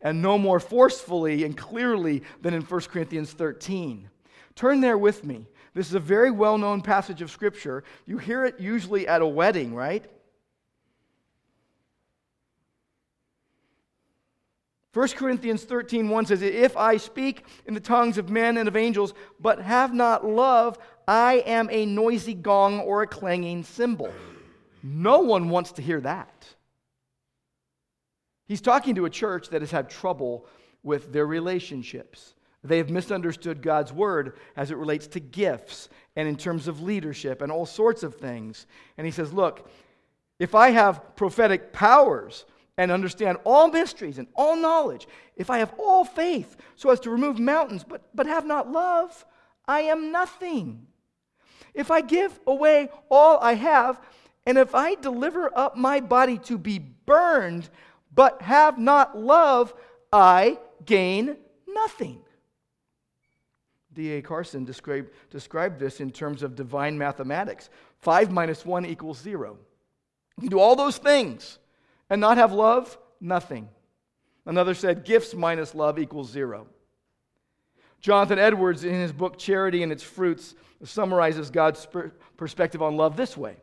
and 0.00 0.22
no 0.22 0.38
more 0.38 0.60
forcefully 0.60 1.44
and 1.44 1.56
clearly 1.56 2.22
than 2.42 2.54
in 2.54 2.62
1 2.62 2.80
Corinthians 2.82 3.32
13. 3.32 4.08
Turn 4.54 4.80
there 4.80 4.98
with 4.98 5.24
me. 5.24 5.46
This 5.74 5.88
is 5.88 5.94
a 5.94 6.00
very 6.00 6.30
well 6.30 6.56
known 6.56 6.80
passage 6.80 7.20
of 7.20 7.30
Scripture. 7.30 7.84
You 8.06 8.18
hear 8.18 8.44
it 8.44 8.58
usually 8.58 9.06
at 9.06 9.20
a 9.20 9.26
wedding, 9.26 9.74
right? 9.74 10.04
1 14.96 15.08
Corinthians 15.08 15.62
13 15.64 16.08
1 16.08 16.24
says, 16.24 16.40
If 16.40 16.74
I 16.74 16.96
speak 16.96 17.44
in 17.66 17.74
the 17.74 17.80
tongues 17.80 18.16
of 18.16 18.30
men 18.30 18.56
and 18.56 18.66
of 18.66 18.76
angels, 18.76 19.12
but 19.38 19.60
have 19.60 19.92
not 19.92 20.24
love, 20.24 20.78
I 21.06 21.42
am 21.44 21.68
a 21.70 21.84
noisy 21.84 22.32
gong 22.32 22.80
or 22.80 23.02
a 23.02 23.06
clanging 23.06 23.62
cymbal. 23.62 24.10
No 24.82 25.18
one 25.18 25.50
wants 25.50 25.72
to 25.72 25.82
hear 25.82 26.00
that. 26.00 26.46
He's 28.46 28.60
talking 28.60 28.94
to 28.94 29.04
a 29.04 29.10
church 29.10 29.48
that 29.50 29.62
has 29.62 29.70
had 29.70 29.90
trouble 29.90 30.46
with 30.82 31.12
their 31.12 31.26
relationships. 31.26 32.34
They 32.62 32.78
have 32.78 32.90
misunderstood 32.90 33.62
God's 33.62 33.92
word 33.92 34.38
as 34.56 34.70
it 34.70 34.76
relates 34.76 35.06
to 35.08 35.20
gifts 35.20 35.88
and 36.16 36.28
in 36.28 36.36
terms 36.36 36.68
of 36.68 36.82
leadership 36.82 37.42
and 37.42 37.52
all 37.52 37.66
sorts 37.66 38.02
of 38.02 38.16
things. 38.16 38.66
And 38.96 39.04
he 39.04 39.10
says, 39.10 39.32
Look, 39.32 39.68
if 40.38 40.54
I 40.54 40.70
have 40.70 41.16
prophetic 41.16 41.72
powers 41.72 42.44
and 42.76 42.90
understand 42.90 43.38
all 43.44 43.68
mysteries 43.68 44.18
and 44.18 44.28
all 44.34 44.56
knowledge, 44.56 45.06
if 45.36 45.50
I 45.50 45.58
have 45.58 45.74
all 45.78 46.04
faith 46.04 46.56
so 46.74 46.90
as 46.90 47.00
to 47.00 47.10
remove 47.10 47.38
mountains, 47.38 47.84
but, 47.84 48.02
but 48.14 48.26
have 48.26 48.46
not 48.46 48.70
love, 48.70 49.24
I 49.66 49.82
am 49.82 50.12
nothing. 50.12 50.86
If 51.74 51.90
I 51.90 52.00
give 52.00 52.38
away 52.46 52.90
all 53.10 53.38
I 53.40 53.54
have, 53.54 54.00
and 54.46 54.58
if 54.58 54.74
I 54.74 54.94
deliver 54.94 55.56
up 55.56 55.76
my 55.76 56.00
body 56.00 56.38
to 56.38 56.56
be 56.56 56.78
burned, 56.78 57.68
but 58.16 58.42
have 58.42 58.78
not 58.78 59.16
love, 59.16 59.72
I 60.12 60.58
gain 60.84 61.36
nothing. 61.68 62.18
D.A. 63.92 64.22
Carson 64.22 64.64
described, 64.64 65.10
described 65.30 65.78
this 65.78 66.00
in 66.00 66.10
terms 66.10 66.42
of 66.42 66.56
divine 66.56 66.98
mathematics 66.98 67.70
5 68.00 68.32
minus 68.32 68.66
1 68.66 68.84
equals 68.84 69.20
0. 69.20 69.58
You 70.36 70.40
can 70.40 70.50
do 70.50 70.58
all 70.58 70.74
those 70.76 70.98
things 70.98 71.58
and 72.10 72.20
not 72.20 72.36
have 72.36 72.52
love, 72.52 72.98
nothing. 73.20 73.68
Another 74.44 74.74
said 74.74 75.04
gifts 75.04 75.34
minus 75.34 75.74
love 75.74 75.98
equals 75.98 76.30
0. 76.30 76.66
Jonathan 78.00 78.38
Edwards, 78.38 78.84
in 78.84 78.94
his 78.94 79.12
book 79.12 79.38
Charity 79.38 79.82
and 79.82 79.90
Its 79.90 80.02
Fruits, 80.02 80.54
summarizes 80.84 81.50
God's 81.50 81.86
perspective 82.36 82.82
on 82.82 82.96
love 82.96 83.16
this 83.16 83.36
way 83.36 83.56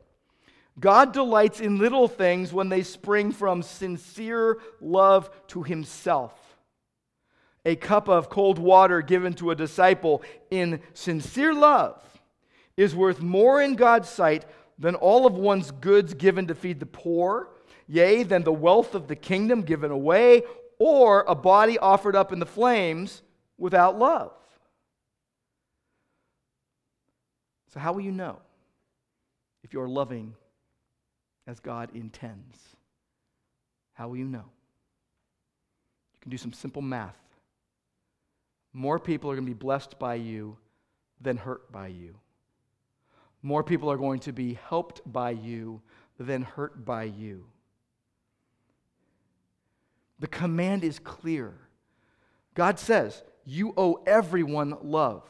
God 0.79 1.13
delights 1.13 1.59
in 1.59 1.77
little 1.77 2.07
things 2.07 2.51
when 2.51 2.69
they 2.69 2.81
spring 2.81 3.31
from 3.31 3.61
sincere 3.61 4.59
love 4.81 5.29
to 5.47 5.63
Himself. 5.63 6.33
A 7.65 7.75
cup 7.75 8.09
of 8.09 8.29
cold 8.29 8.59
water 8.59 9.01
given 9.01 9.33
to 9.35 9.51
a 9.51 9.55
disciple 9.55 10.23
in 10.49 10.81
sincere 10.93 11.53
love 11.53 12.01
is 12.75 12.95
worth 12.95 13.21
more 13.21 13.61
in 13.61 13.75
God's 13.75 14.09
sight 14.09 14.45
than 14.79 14.95
all 14.95 15.25
of 15.27 15.35
one's 15.35 15.71
goods 15.71 16.13
given 16.13 16.47
to 16.47 16.55
feed 16.55 16.79
the 16.79 16.85
poor, 16.85 17.49
yea, 17.87 18.23
than 18.23 18.43
the 18.43 18.51
wealth 18.51 18.95
of 18.95 19.07
the 19.07 19.15
kingdom 19.15 19.61
given 19.61 19.91
away, 19.91 20.41
or 20.79 21.23
a 21.27 21.35
body 21.35 21.77
offered 21.77 22.15
up 22.15 22.33
in 22.33 22.39
the 22.39 22.45
flames 22.45 23.21
without 23.57 23.97
love. 23.97 24.33
So, 27.73 27.79
how 27.79 27.93
will 27.93 28.01
you 28.01 28.11
know 28.11 28.39
if 29.63 29.73
you're 29.73 29.87
loving 29.87 30.35
as 31.47 31.59
God 31.59 31.89
intends? 31.93 32.57
How 33.93 34.07
will 34.07 34.17
you 34.17 34.25
know? 34.25 34.45
You 36.13 36.19
can 36.21 36.31
do 36.31 36.37
some 36.37 36.53
simple 36.53 36.81
math. 36.81 37.17
More 38.73 38.99
people 38.99 39.29
are 39.29 39.35
going 39.35 39.45
to 39.45 39.53
be 39.53 39.57
blessed 39.57 39.99
by 39.99 40.15
you 40.15 40.57
than 41.21 41.37
hurt 41.37 41.71
by 41.71 41.87
you. 41.87 42.15
More 43.41 43.63
people 43.63 43.91
are 43.91 43.97
going 43.97 44.19
to 44.21 44.31
be 44.31 44.57
helped 44.67 45.01
by 45.05 45.31
you 45.31 45.81
than 46.19 46.43
hurt 46.43 46.85
by 46.85 47.03
you. 47.03 47.45
The 50.19 50.27
command 50.27 50.83
is 50.83 50.99
clear. 50.99 51.53
God 52.53 52.79
says, 52.79 53.23
You 53.45 53.73
owe 53.75 54.01
everyone 54.07 54.77
love 54.81 55.23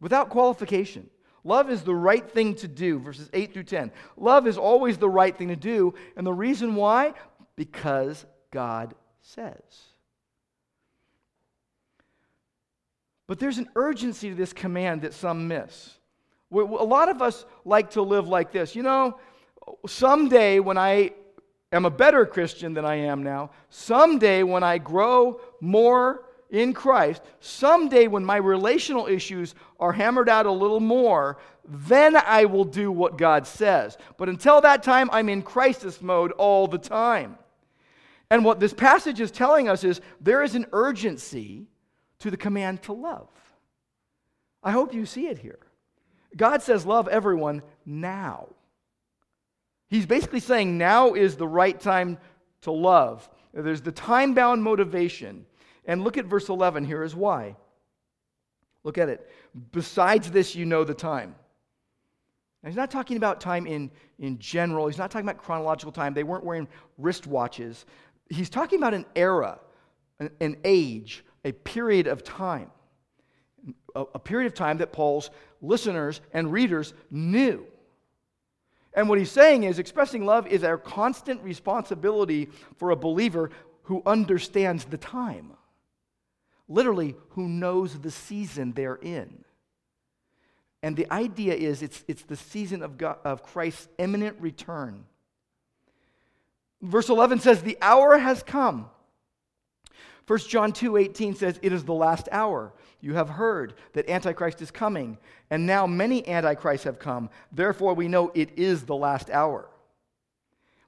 without 0.00 0.28
qualification. 0.28 1.08
Love 1.44 1.70
is 1.70 1.82
the 1.82 1.94
right 1.94 2.28
thing 2.30 2.54
to 2.56 2.68
do, 2.68 2.98
verses 2.98 3.30
8 3.32 3.52
through 3.52 3.64
10. 3.64 3.92
Love 4.16 4.46
is 4.46 4.58
always 4.58 4.98
the 4.98 5.08
right 5.08 5.36
thing 5.36 5.48
to 5.48 5.56
do. 5.56 5.94
And 6.16 6.26
the 6.26 6.32
reason 6.32 6.74
why? 6.74 7.14
Because 7.56 8.26
God 8.50 8.94
says. 9.22 9.62
But 13.26 13.38
there's 13.38 13.58
an 13.58 13.68
urgency 13.76 14.30
to 14.30 14.34
this 14.34 14.52
command 14.52 15.02
that 15.02 15.14
some 15.14 15.48
miss. 15.48 15.96
A 16.52 16.56
lot 16.56 17.08
of 17.08 17.22
us 17.22 17.44
like 17.64 17.90
to 17.92 18.02
live 18.02 18.26
like 18.26 18.50
this. 18.50 18.74
You 18.74 18.82
know, 18.82 19.18
someday 19.86 20.58
when 20.58 20.76
I 20.76 21.12
am 21.72 21.84
a 21.84 21.90
better 21.90 22.26
Christian 22.26 22.74
than 22.74 22.84
I 22.84 22.96
am 22.96 23.22
now, 23.22 23.50
someday 23.68 24.42
when 24.42 24.64
I 24.64 24.78
grow 24.78 25.40
more 25.60 26.24
in 26.50 26.72
Christ, 26.72 27.22
someday 27.40 28.06
when 28.06 28.24
my 28.24 28.36
relational 28.36 29.06
issues 29.06 29.54
are 29.78 29.92
hammered 29.92 30.28
out 30.28 30.46
a 30.46 30.52
little 30.52 30.80
more, 30.80 31.38
then 31.64 32.16
I 32.16 32.44
will 32.46 32.64
do 32.64 32.90
what 32.90 33.18
God 33.18 33.46
says. 33.46 33.96
But 34.16 34.28
until 34.28 34.60
that 34.60 34.82
time, 34.82 35.08
I'm 35.12 35.28
in 35.28 35.42
crisis 35.42 36.02
mode 36.02 36.32
all 36.32 36.66
the 36.66 36.78
time. 36.78 37.38
And 38.30 38.44
what 38.44 38.60
this 38.60 38.74
passage 38.74 39.20
is 39.20 39.30
telling 39.30 39.68
us 39.68 39.84
is 39.84 40.00
there 40.20 40.42
is 40.42 40.54
an 40.54 40.66
urgency 40.72 41.66
to 42.20 42.30
the 42.30 42.36
command 42.36 42.82
to 42.84 42.92
love. 42.92 43.28
I 44.62 44.72
hope 44.72 44.94
you 44.94 45.06
see 45.06 45.26
it 45.26 45.38
here. 45.38 45.58
God 46.36 46.62
says, 46.62 46.86
Love 46.86 47.08
everyone 47.08 47.62
now. 47.84 48.48
He's 49.88 50.06
basically 50.06 50.40
saying 50.40 50.78
now 50.78 51.14
is 51.14 51.36
the 51.36 51.48
right 51.48 51.78
time 51.78 52.18
to 52.62 52.70
love. 52.70 53.28
There's 53.52 53.80
the 53.80 53.90
time 53.90 54.34
bound 54.34 54.62
motivation. 54.62 55.46
And 55.84 56.04
look 56.04 56.18
at 56.18 56.26
verse 56.26 56.48
11. 56.48 56.84
Here 56.84 57.02
is 57.02 57.14
why. 57.14 57.56
Look 58.84 58.98
at 58.98 59.08
it. 59.08 59.30
Besides 59.72 60.30
this, 60.30 60.54
you 60.54 60.64
know 60.64 60.84
the 60.84 60.94
time. 60.94 61.34
Now, 62.62 62.68
he's 62.68 62.76
not 62.76 62.90
talking 62.90 63.16
about 63.16 63.40
time 63.40 63.66
in, 63.66 63.90
in 64.18 64.38
general. 64.38 64.86
He's 64.86 64.98
not 64.98 65.10
talking 65.10 65.26
about 65.26 65.42
chronological 65.42 65.92
time. 65.92 66.14
They 66.14 66.24
weren't 66.24 66.44
wearing 66.44 66.68
wristwatches. 67.00 67.84
He's 68.28 68.50
talking 68.50 68.78
about 68.78 68.94
an 68.94 69.06
era, 69.16 69.58
an, 70.18 70.30
an 70.40 70.56
age, 70.64 71.24
a 71.44 71.52
period 71.52 72.06
of 72.06 72.22
time. 72.22 72.70
A, 73.94 74.04
a 74.14 74.18
period 74.18 74.46
of 74.46 74.54
time 74.54 74.78
that 74.78 74.92
Paul's 74.92 75.30
listeners 75.62 76.20
and 76.32 76.52
readers 76.52 76.94
knew. 77.10 77.66
And 78.94 79.08
what 79.08 79.18
he's 79.18 79.30
saying 79.30 79.64
is 79.64 79.78
expressing 79.78 80.24
love 80.24 80.46
is 80.46 80.64
our 80.64 80.78
constant 80.78 81.42
responsibility 81.42 82.48
for 82.76 82.90
a 82.90 82.96
believer 82.96 83.50
who 83.82 84.02
understands 84.04 84.84
the 84.84 84.98
time 84.98 85.52
literally, 86.70 87.16
who 87.30 87.48
knows 87.48 87.98
the 87.98 88.10
season 88.10 88.72
they're 88.72 88.94
in. 88.94 89.44
And 90.82 90.96
the 90.96 91.12
idea 91.12 91.54
is 91.54 91.82
it's, 91.82 92.02
it's 92.08 92.22
the 92.22 92.36
season 92.36 92.82
of, 92.82 92.96
God, 92.96 93.18
of 93.24 93.42
Christ's 93.42 93.88
imminent 93.98 94.40
return. 94.40 95.04
Verse 96.80 97.10
11 97.10 97.40
says, 97.40 97.62
The 97.62 97.76
hour 97.82 98.16
has 98.16 98.42
come. 98.42 98.88
1 100.26 100.38
John 100.48 100.72
2 100.72 100.96
18 100.96 101.34
says, 101.34 101.58
It 101.60 101.72
is 101.72 101.84
the 101.84 101.92
last 101.92 102.28
hour. 102.32 102.72
You 103.02 103.14
have 103.14 103.28
heard 103.28 103.74
that 103.94 104.08
Antichrist 104.08 104.62
is 104.62 104.70
coming, 104.70 105.18
and 105.50 105.66
now 105.66 105.86
many 105.86 106.26
Antichrists 106.26 106.84
have 106.84 106.98
come. 106.98 107.30
Therefore, 107.50 107.94
we 107.94 108.08
know 108.08 108.30
it 108.34 108.58
is 108.58 108.84
the 108.84 108.96
last 108.96 109.28
hour. 109.28 109.68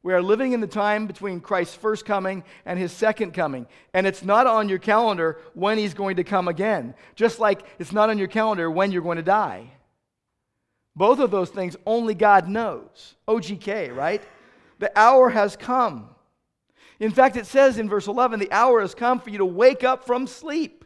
We 0.02 0.12
are 0.12 0.22
living 0.22 0.52
in 0.52 0.60
the 0.60 0.66
time 0.66 1.06
between 1.06 1.40
Christ's 1.40 1.76
first 1.76 2.04
coming 2.04 2.42
and 2.66 2.78
his 2.78 2.90
second 2.90 3.32
coming. 3.32 3.66
And 3.94 4.06
it's 4.06 4.24
not 4.24 4.48
on 4.48 4.68
your 4.68 4.80
calendar 4.80 5.38
when 5.54 5.78
he's 5.78 5.94
going 5.94 6.16
to 6.16 6.24
come 6.24 6.48
again, 6.48 6.94
just 7.14 7.38
like 7.38 7.62
it's 7.78 7.92
not 7.92 8.10
on 8.10 8.18
your 8.18 8.28
calendar 8.28 8.70
when 8.70 8.90
you're 8.90 9.02
going 9.02 9.16
to 9.16 9.22
die. 9.22 9.70
Both 10.96 11.20
of 11.20 11.30
those 11.30 11.50
things 11.50 11.76
only 11.86 12.14
God 12.14 12.48
knows. 12.48 13.14
OGK, 13.28 13.94
right? 13.94 14.22
The 14.80 14.96
hour 14.98 15.30
has 15.30 15.56
come. 15.56 16.10
In 16.98 17.12
fact, 17.12 17.36
it 17.36 17.46
says 17.46 17.78
in 17.78 17.88
verse 17.88 18.08
11, 18.08 18.40
the 18.40 18.52
hour 18.52 18.80
has 18.80 18.94
come 18.94 19.20
for 19.20 19.30
you 19.30 19.38
to 19.38 19.46
wake 19.46 19.84
up 19.84 20.04
from 20.04 20.26
sleep. 20.26 20.84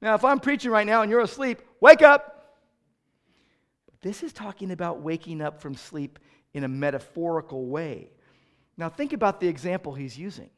Now, 0.00 0.14
if 0.14 0.24
I'm 0.24 0.40
preaching 0.40 0.70
right 0.70 0.86
now 0.86 1.02
and 1.02 1.10
you're 1.10 1.20
asleep, 1.20 1.60
wake 1.80 2.02
up. 2.02 2.54
This 4.02 4.22
is 4.22 4.32
talking 4.32 4.70
about 4.70 5.00
waking 5.00 5.40
up 5.40 5.60
from 5.60 5.74
sleep 5.74 6.20
in 6.54 6.64
a 6.64 6.68
metaphorical 6.68 7.66
way. 7.66 8.10
Now, 8.76 8.88
think 8.88 9.12
about 9.12 9.40
the 9.40 9.48
example 9.48 9.94
he's 9.94 10.18
using. 10.18 10.50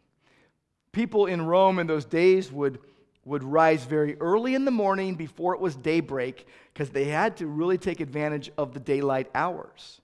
People 0.93 1.27
in 1.27 1.43
Rome 1.43 1.79
in 1.79 1.87
those 1.87 2.05
days 2.05 2.51
would, 2.51 2.81
would 3.25 3.45
rise 3.45 3.85
very 3.85 4.17
early 4.17 4.55
in 4.55 4.65
the 4.65 4.71
morning 4.71 5.15
before 5.15 5.55
it 5.55 5.61
was 5.61 5.77
daybreak 5.77 6.47
because 6.73 6.91
they 6.91 7.05
had 7.05 7.37
to 7.37 7.47
really 7.47 7.79
take 7.79 8.01
advantage 8.01 8.51
of 8.59 8.75
the 8.75 8.81
daylight 8.81 9.31
hours. 9.35 10.01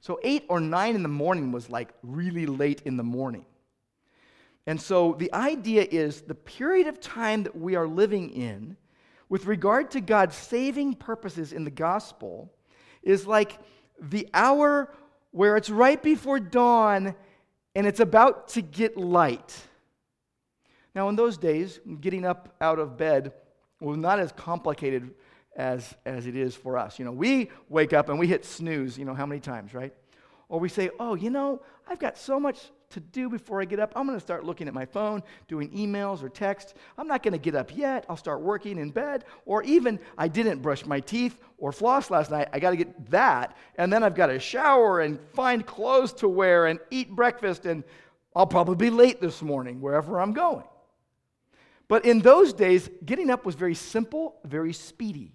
So, 0.00 0.18
8 0.22 0.44
or 0.48 0.60
9 0.60 0.94
in 0.94 1.02
the 1.02 1.08
morning 1.08 1.52
was 1.52 1.68
like 1.68 1.92
really 2.02 2.46
late 2.46 2.82
in 2.84 2.96
the 2.96 3.02
morning. 3.02 3.44
And 4.66 4.80
so, 4.80 5.16
the 5.18 5.32
idea 5.34 5.86
is 5.90 6.22
the 6.22 6.34
period 6.34 6.86
of 6.86 7.00
time 7.00 7.42
that 7.42 7.58
we 7.58 7.74
are 7.74 7.88
living 7.88 8.30
in, 8.30 8.76
with 9.28 9.44
regard 9.44 9.90
to 9.90 10.00
God's 10.00 10.36
saving 10.36 10.94
purposes 10.94 11.52
in 11.52 11.64
the 11.64 11.70
gospel, 11.70 12.50
is 13.02 13.26
like 13.26 13.58
the 14.00 14.28
hour 14.32 14.94
where 15.32 15.56
it's 15.56 15.68
right 15.68 16.02
before 16.02 16.40
dawn 16.40 17.14
and 17.78 17.86
it's 17.86 18.00
about 18.00 18.48
to 18.48 18.60
get 18.60 18.96
light. 18.96 19.56
Now, 20.96 21.08
in 21.10 21.14
those 21.14 21.38
days, 21.38 21.78
getting 22.00 22.24
up 22.24 22.52
out 22.60 22.80
of 22.80 22.96
bed 22.96 23.32
was 23.80 23.96
not 23.96 24.18
as 24.18 24.32
complicated 24.32 25.14
as, 25.54 25.94
as 26.04 26.26
it 26.26 26.34
is 26.34 26.56
for 26.56 26.76
us. 26.76 26.98
You 26.98 27.04
know, 27.04 27.12
we 27.12 27.50
wake 27.68 27.92
up 27.92 28.08
and 28.08 28.18
we 28.18 28.26
hit 28.26 28.44
snooze, 28.44 28.98
you 28.98 29.04
know, 29.04 29.14
how 29.14 29.26
many 29.26 29.40
times, 29.40 29.74
right? 29.74 29.94
Or 30.48 30.58
we 30.58 30.68
say, 30.68 30.90
oh, 30.98 31.14
you 31.14 31.30
know, 31.30 31.62
I've 31.86 32.00
got 32.00 32.18
so 32.18 32.40
much 32.40 32.58
to 32.90 33.00
do 33.00 33.28
before 33.28 33.60
I 33.60 33.64
get 33.64 33.78
up. 33.78 33.92
I'm 33.94 34.06
going 34.06 34.18
to 34.18 34.24
start 34.24 34.44
looking 34.44 34.68
at 34.68 34.74
my 34.74 34.86
phone, 34.86 35.22
doing 35.46 35.70
emails 35.70 36.22
or 36.22 36.28
texts. 36.28 36.74
I'm 36.96 37.06
not 37.06 37.22
going 37.22 37.32
to 37.32 37.38
get 37.38 37.54
up 37.54 37.76
yet. 37.76 38.06
I'll 38.08 38.16
start 38.16 38.40
working 38.40 38.78
in 38.78 38.90
bed. 38.90 39.24
Or 39.44 39.62
even, 39.62 39.98
I 40.16 40.28
didn't 40.28 40.62
brush 40.62 40.86
my 40.86 41.00
teeth 41.00 41.38
or 41.58 41.72
floss 41.72 42.10
last 42.10 42.30
night. 42.30 42.48
I 42.52 42.58
got 42.58 42.70
to 42.70 42.76
get 42.76 43.10
that. 43.10 43.56
And 43.76 43.92
then 43.92 44.02
I've 44.02 44.14
got 44.14 44.28
to 44.28 44.38
shower 44.38 45.00
and 45.00 45.18
find 45.34 45.66
clothes 45.66 46.12
to 46.14 46.28
wear 46.28 46.66
and 46.66 46.78
eat 46.90 47.10
breakfast. 47.10 47.66
And 47.66 47.84
I'll 48.34 48.46
probably 48.46 48.76
be 48.76 48.90
late 48.90 49.20
this 49.20 49.42
morning 49.42 49.80
wherever 49.80 50.20
I'm 50.20 50.32
going. 50.32 50.64
But 51.88 52.04
in 52.04 52.20
those 52.20 52.52
days, 52.52 52.88
getting 53.04 53.30
up 53.30 53.46
was 53.46 53.54
very 53.54 53.74
simple, 53.74 54.36
very 54.44 54.72
speedy. 54.72 55.32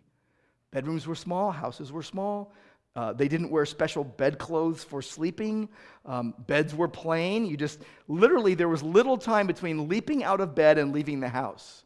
Bedrooms 0.72 1.06
were 1.06 1.16
small, 1.16 1.52
houses 1.52 1.92
were 1.92 2.04
small. 2.04 2.52
Uh, 2.96 3.12
they 3.12 3.28
didn't 3.28 3.50
wear 3.50 3.66
special 3.66 4.04
bedclothes 4.04 4.84
for 4.84 5.02
sleeping. 5.02 5.68
Um, 6.06 6.36
beds 6.46 6.76
were 6.76 6.88
plain. 6.88 7.46
You 7.46 7.58
just, 7.58 7.82
literally, 8.08 8.54
there 8.54 8.70
was 8.70 8.84
little 8.84 9.18
time 9.18 9.48
between 9.48 9.88
leaping 9.90 10.24
out 10.24 10.42
of 10.42 10.54
bed 10.54 10.78
and 10.78 10.94
leaving 10.94 11.20
the 11.20 11.30
house. 11.30 11.84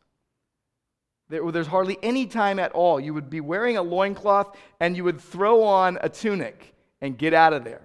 There, 1.29 1.49
there's 1.51 1.67
hardly 1.67 1.97
any 2.03 2.25
time 2.25 2.59
at 2.59 2.73
all. 2.73 2.99
You 2.99 3.13
would 3.13 3.29
be 3.29 3.39
wearing 3.39 3.77
a 3.77 3.81
loincloth 3.81 4.57
and 4.79 4.97
you 4.97 5.05
would 5.05 5.21
throw 5.21 5.63
on 5.63 5.97
a 6.01 6.09
tunic 6.09 6.73
and 7.01 7.17
get 7.17 7.33
out 7.33 7.53
of 7.53 7.63
there. 7.63 7.81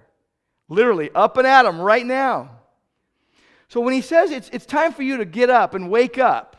Literally, 0.67 1.09
up 1.13 1.37
and 1.37 1.47
at 1.47 1.65
'em 1.65 1.79
right 1.79 2.05
now. 2.05 2.49
So 3.67 3.79
when 3.81 3.93
he 3.93 4.01
says 4.01 4.31
it's, 4.31 4.49
it's 4.49 4.65
time 4.65 4.91
for 4.93 5.03
you 5.03 5.17
to 5.17 5.25
get 5.25 5.49
up 5.49 5.73
and 5.73 5.89
wake 5.89 6.17
up, 6.17 6.57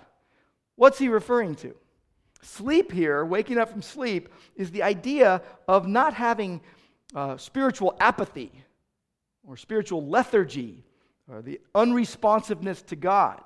what's 0.76 0.98
he 0.98 1.08
referring 1.08 1.54
to? 1.56 1.74
Sleep 2.44 2.92
here, 2.92 3.24
waking 3.24 3.56
up 3.56 3.70
from 3.70 3.80
sleep, 3.80 4.28
is 4.54 4.70
the 4.70 4.82
idea 4.82 5.40
of 5.66 5.88
not 5.88 6.12
having 6.12 6.60
uh, 7.14 7.38
spiritual 7.38 7.96
apathy. 7.98 8.52
or 9.46 9.56
spiritual 9.56 10.06
lethargy, 10.06 10.84
or 11.28 11.42
the 11.42 11.60
unresponsiveness 11.74 12.84
to 12.86 12.96
God, 12.96 13.42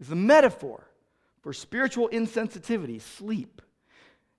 is 0.00 0.10
a 0.10 0.14
metaphor 0.14 0.86
for 1.42 1.52
spiritual 1.52 2.08
insensitivity, 2.10 3.00
sleep. 3.00 3.60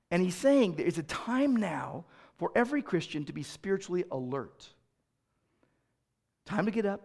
And 0.10 0.22
he's 0.22 0.36
saying 0.36 0.76
there 0.76 0.86
is 0.86 0.98
a 0.98 1.04
time 1.04 1.56
now 1.56 2.06
for 2.38 2.52
every 2.56 2.82
Christian 2.82 3.26
to 3.26 3.34
be 3.34 3.44
spiritually 3.44 4.04
alert. 4.12 4.68
Time 6.46 6.66
to 6.66 6.72
get 6.72 6.86
up, 6.86 7.02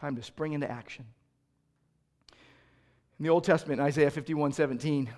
time 0.00 0.16
to 0.16 0.22
spring 0.22 0.52
into 0.52 0.70
action. 0.70 1.06
In 3.18 3.24
the 3.24 3.30
Old 3.30 3.44
Testament, 3.44 3.80
Isaiah 3.80 4.10
51 4.10 4.52
17, 4.52 5.10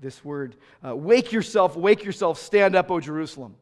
this 0.00 0.24
word, 0.24 0.56
uh, 0.86 0.94
wake 0.96 1.32
yourself, 1.32 1.76
wake 1.76 2.04
yourself, 2.04 2.40
stand 2.40 2.76
up, 2.76 2.90
O 2.90 3.00
Jerusalem. 3.00 3.56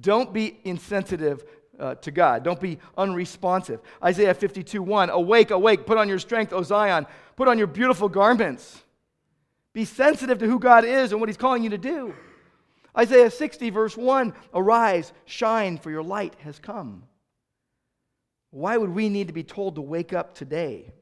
Don't 0.00 0.32
be 0.32 0.58
insensitive 0.64 1.44
uh, 1.78 1.94
to 1.96 2.10
God. 2.10 2.42
Don't 2.42 2.60
be 2.60 2.78
unresponsive. 2.96 3.80
Isaiah 4.02 4.34
52 4.34 4.82
1, 4.82 5.10
awake, 5.10 5.50
awake, 5.50 5.86
put 5.86 5.98
on 5.98 6.08
your 6.08 6.18
strength, 6.18 6.52
O 6.52 6.62
Zion, 6.62 7.06
put 7.36 7.48
on 7.48 7.58
your 7.58 7.66
beautiful 7.66 8.08
garments. 8.08 8.82
Be 9.72 9.84
sensitive 9.84 10.38
to 10.38 10.46
who 10.46 10.58
God 10.58 10.84
is 10.84 11.12
and 11.12 11.20
what 11.20 11.28
He's 11.28 11.36
calling 11.36 11.62
you 11.62 11.70
to 11.70 11.78
do. 11.78 12.14
Isaiah 12.96 13.30
60, 13.30 13.70
verse 13.70 13.96
1 13.96 14.32
Arise, 14.54 15.12
shine, 15.26 15.78
for 15.78 15.90
your 15.90 16.02
light 16.02 16.34
has 16.40 16.58
come. 16.58 17.04
Why 18.50 18.76
would 18.76 18.90
we 18.90 19.08
need 19.08 19.26
to 19.26 19.34
be 19.34 19.42
told 19.42 19.74
to 19.74 19.82
wake 19.82 20.12
up 20.14 20.34
today? 20.34 20.92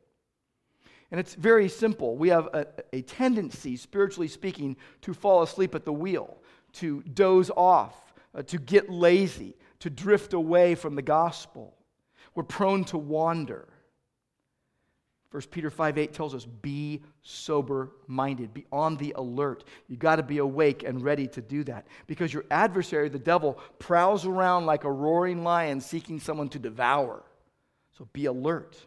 And 1.14 1.20
it's 1.20 1.37
very 1.37 1.68
simple. 1.68 2.16
We 2.16 2.31
have 2.31 2.46
a, 2.46 2.66
a, 2.92 3.00
tendency, 3.00 3.77
spiritually 3.77 4.27
speaking, 4.27 4.77
to 5.03 5.14
fall 5.14 5.44
asleep 5.44 5.77
at 5.77 5.85
the 5.85 5.92
wheel, 5.92 6.38
to 6.72 7.03
doze 7.03 7.53
off, 7.57 7.94
uh, 8.35 8.42
to 8.42 8.59
get 8.59 8.90
lazy, 8.90 9.55
to 9.79 9.90
drift 9.90 10.33
away 10.33 10.74
from 10.74 10.96
the 10.96 11.03
gospel. 11.03 11.72
We're 12.35 12.42
prone 12.42 12.83
to 12.87 12.98
wander. 12.98 13.68
1 15.31 15.42
Peter 15.53 15.70
5 15.70 15.98
8 15.98 16.12
tells 16.12 16.35
us, 16.35 16.46
be 16.46 17.05
sober 17.22 17.92
minded, 18.09 18.53
be 18.53 18.66
on 18.72 18.96
the 18.96 19.14
alert. 19.16 19.62
You've 19.87 20.00
got 20.00 20.16
to 20.16 20.24
be 20.24 20.38
awake 20.38 20.83
and 20.83 21.00
ready 21.00 21.29
to 21.29 21.40
do 21.40 21.62
that 21.62 21.87
because 22.09 22.35
your 22.35 22.44
adversary, 22.50 23.09
the 23.09 23.20
devil, 23.20 23.61
prowls 23.79 24.27
around 24.27 24.66
like 24.66 24.83
a 24.83 24.90
roaring 24.90 25.44
lion 25.44 25.81
seeking 25.81 26.18
someone 26.18 26.48
to 26.48 26.59
devour. 26.59 27.22
So 27.96 28.09
be 28.12 28.27
alert. 28.27 28.85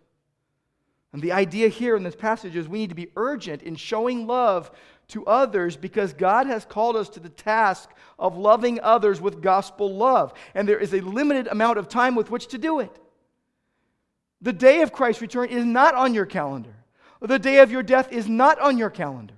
And 1.14 1.22
the 1.22 1.32
idea 1.32 1.70
here 1.70 1.96
in 1.96 2.04
this 2.04 2.16
passage 2.16 2.56
is 2.56 2.68
we 2.68 2.80
need 2.80 2.90
to 2.90 2.96
be 2.96 3.12
urgent 3.16 3.62
in 3.62 3.76
showing 3.76 4.28
love 4.28 4.72
to 5.10 5.26
others 5.26 5.78
because 5.78 6.14
God 6.14 6.48
has 6.48 6.66
called 6.66 6.96
us 6.96 7.10
to 7.10 7.20
the 7.20 7.30
task 7.30 7.90
of 8.20 8.38
loving 8.38 8.80
others 8.82 9.22
with 9.22 9.42
gospel 9.42 9.96
love. 9.96 10.34
And 10.54 10.68
there 10.68 10.80
is 10.80 10.94
a 10.94 11.02
limited 11.02 11.48
amount 11.48 11.78
of 11.78 11.88
time 11.88 12.14
with 12.14 12.30
which 12.30 12.48
to 12.48 12.58
do 12.58 12.82
it. 12.82 12.92
The 14.42 14.54
day 14.54 14.82
of 14.82 14.92
Christ's 14.92 15.22
return 15.22 15.50
is 15.50 15.66
not 15.66 15.96
on 15.96 16.14
your 16.14 16.26
calendar. 16.26 16.76
The 17.22 17.40
day 17.40 17.60
of 17.60 17.72
your 17.72 17.84
death 17.84 18.12
is 18.12 18.28
not 18.28 18.60
on 18.60 18.78
your 18.78 18.90
calendar. 18.90 19.34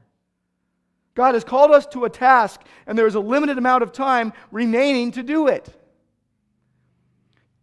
God 1.16 1.34
has 1.34 1.44
called 1.44 1.72
us 1.72 1.86
to 1.88 2.06
a 2.06 2.10
task, 2.10 2.62
and 2.88 2.98
there 2.98 3.08
is 3.08 3.16
a 3.16 3.20
limited 3.20 3.58
amount 3.58 3.84
of 3.84 3.92
time 3.92 4.34
remaining 4.52 5.12
to 5.12 5.24
do 5.24 5.48
it. 5.48 5.68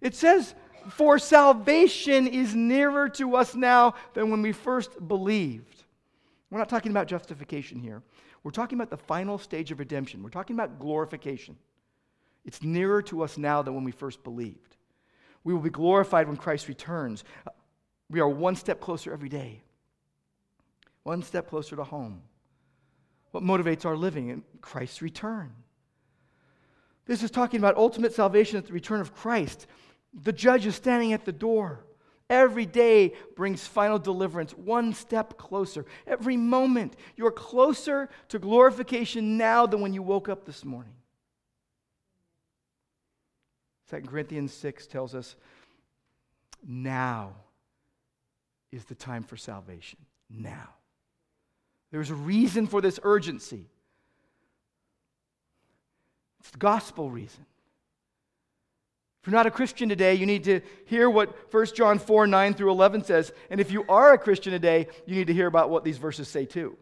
It 0.00 0.14
says, 0.14 0.54
For 0.90 1.18
salvation 1.18 2.26
is 2.26 2.54
nearer 2.54 3.08
to 3.10 3.36
us 3.36 3.54
now 3.54 3.94
than 4.14 4.30
when 4.30 4.42
we 4.42 4.52
first 4.52 5.06
believed. 5.08 5.84
We're 6.50 6.58
not 6.58 6.68
talking 6.68 6.92
about 6.92 7.08
justification 7.08 7.80
here. 7.80 8.02
We're 8.42 8.52
talking 8.52 8.78
about 8.78 8.90
the 8.90 8.96
final 8.96 9.38
stage 9.38 9.72
of 9.72 9.80
redemption. 9.80 10.22
We're 10.22 10.30
talking 10.30 10.54
about 10.54 10.78
glorification. 10.78 11.56
It's 12.44 12.62
nearer 12.62 13.02
to 13.02 13.22
us 13.22 13.36
now 13.36 13.62
than 13.62 13.74
when 13.74 13.82
we 13.82 13.90
first 13.90 14.22
believed. 14.22 14.76
We 15.42 15.52
will 15.52 15.60
be 15.60 15.70
glorified 15.70 16.28
when 16.28 16.36
Christ 16.36 16.68
returns. 16.68 17.24
We 18.08 18.20
are 18.20 18.28
one 18.28 18.54
step 18.54 18.80
closer 18.80 19.12
every 19.12 19.28
day, 19.28 19.62
one 21.02 21.22
step 21.22 21.48
closer 21.48 21.74
to 21.74 21.84
home. 21.84 22.22
What 23.32 23.42
motivates 23.42 23.84
our 23.84 23.96
living? 23.96 24.28
In 24.28 24.44
Christ's 24.60 25.02
return. 25.02 25.52
This 27.06 27.22
is 27.22 27.30
talking 27.30 27.58
about 27.58 27.76
ultimate 27.76 28.12
salvation 28.12 28.58
at 28.58 28.66
the 28.66 28.72
return 28.72 29.00
of 29.00 29.14
Christ. 29.14 29.66
The 30.12 30.32
judge 30.32 30.66
is 30.66 30.74
standing 30.74 31.12
at 31.12 31.24
the 31.24 31.32
door. 31.32 31.84
Every 32.28 32.66
day 32.66 33.14
brings 33.36 33.66
final 33.66 33.98
deliverance, 33.98 34.52
one 34.52 34.92
step 34.94 35.38
closer. 35.38 35.86
Every 36.06 36.36
moment, 36.36 36.96
you're 37.16 37.30
closer 37.30 38.08
to 38.28 38.38
glorification 38.38 39.36
now 39.36 39.66
than 39.66 39.80
when 39.80 39.94
you 39.94 40.02
woke 40.02 40.28
up 40.28 40.44
this 40.44 40.64
morning. 40.64 40.94
2 43.90 44.00
Corinthians 44.02 44.52
6 44.52 44.88
tells 44.88 45.14
us 45.14 45.36
now 46.66 47.34
is 48.72 48.84
the 48.84 48.96
time 48.96 49.22
for 49.22 49.36
salvation. 49.36 49.98
Now. 50.28 50.70
There's 51.92 52.10
a 52.10 52.14
reason 52.14 52.66
for 52.66 52.80
this 52.80 52.98
urgency. 53.04 53.66
It's 56.40 56.50
the 56.50 56.58
gospel 56.58 57.10
reason. 57.10 57.46
If 59.26 59.32
you're 59.32 59.40
not 59.40 59.48
a 59.48 59.50
Christian 59.50 59.88
today, 59.88 60.14
you 60.14 60.24
need 60.24 60.44
to 60.44 60.60
hear 60.84 61.10
what 61.10 61.52
1 61.52 61.66
John 61.74 61.98
4 61.98 62.28
9 62.28 62.54
through 62.54 62.70
11 62.70 63.02
says. 63.02 63.32
And 63.50 63.60
if 63.60 63.72
you 63.72 63.84
are 63.88 64.12
a 64.12 64.18
Christian 64.18 64.52
today, 64.52 64.86
you 65.04 65.16
need 65.16 65.26
to 65.26 65.34
hear 65.34 65.48
about 65.48 65.68
what 65.68 65.82
these 65.82 65.98
verses 65.98 66.28
say 66.28 66.44
too. 66.44 66.76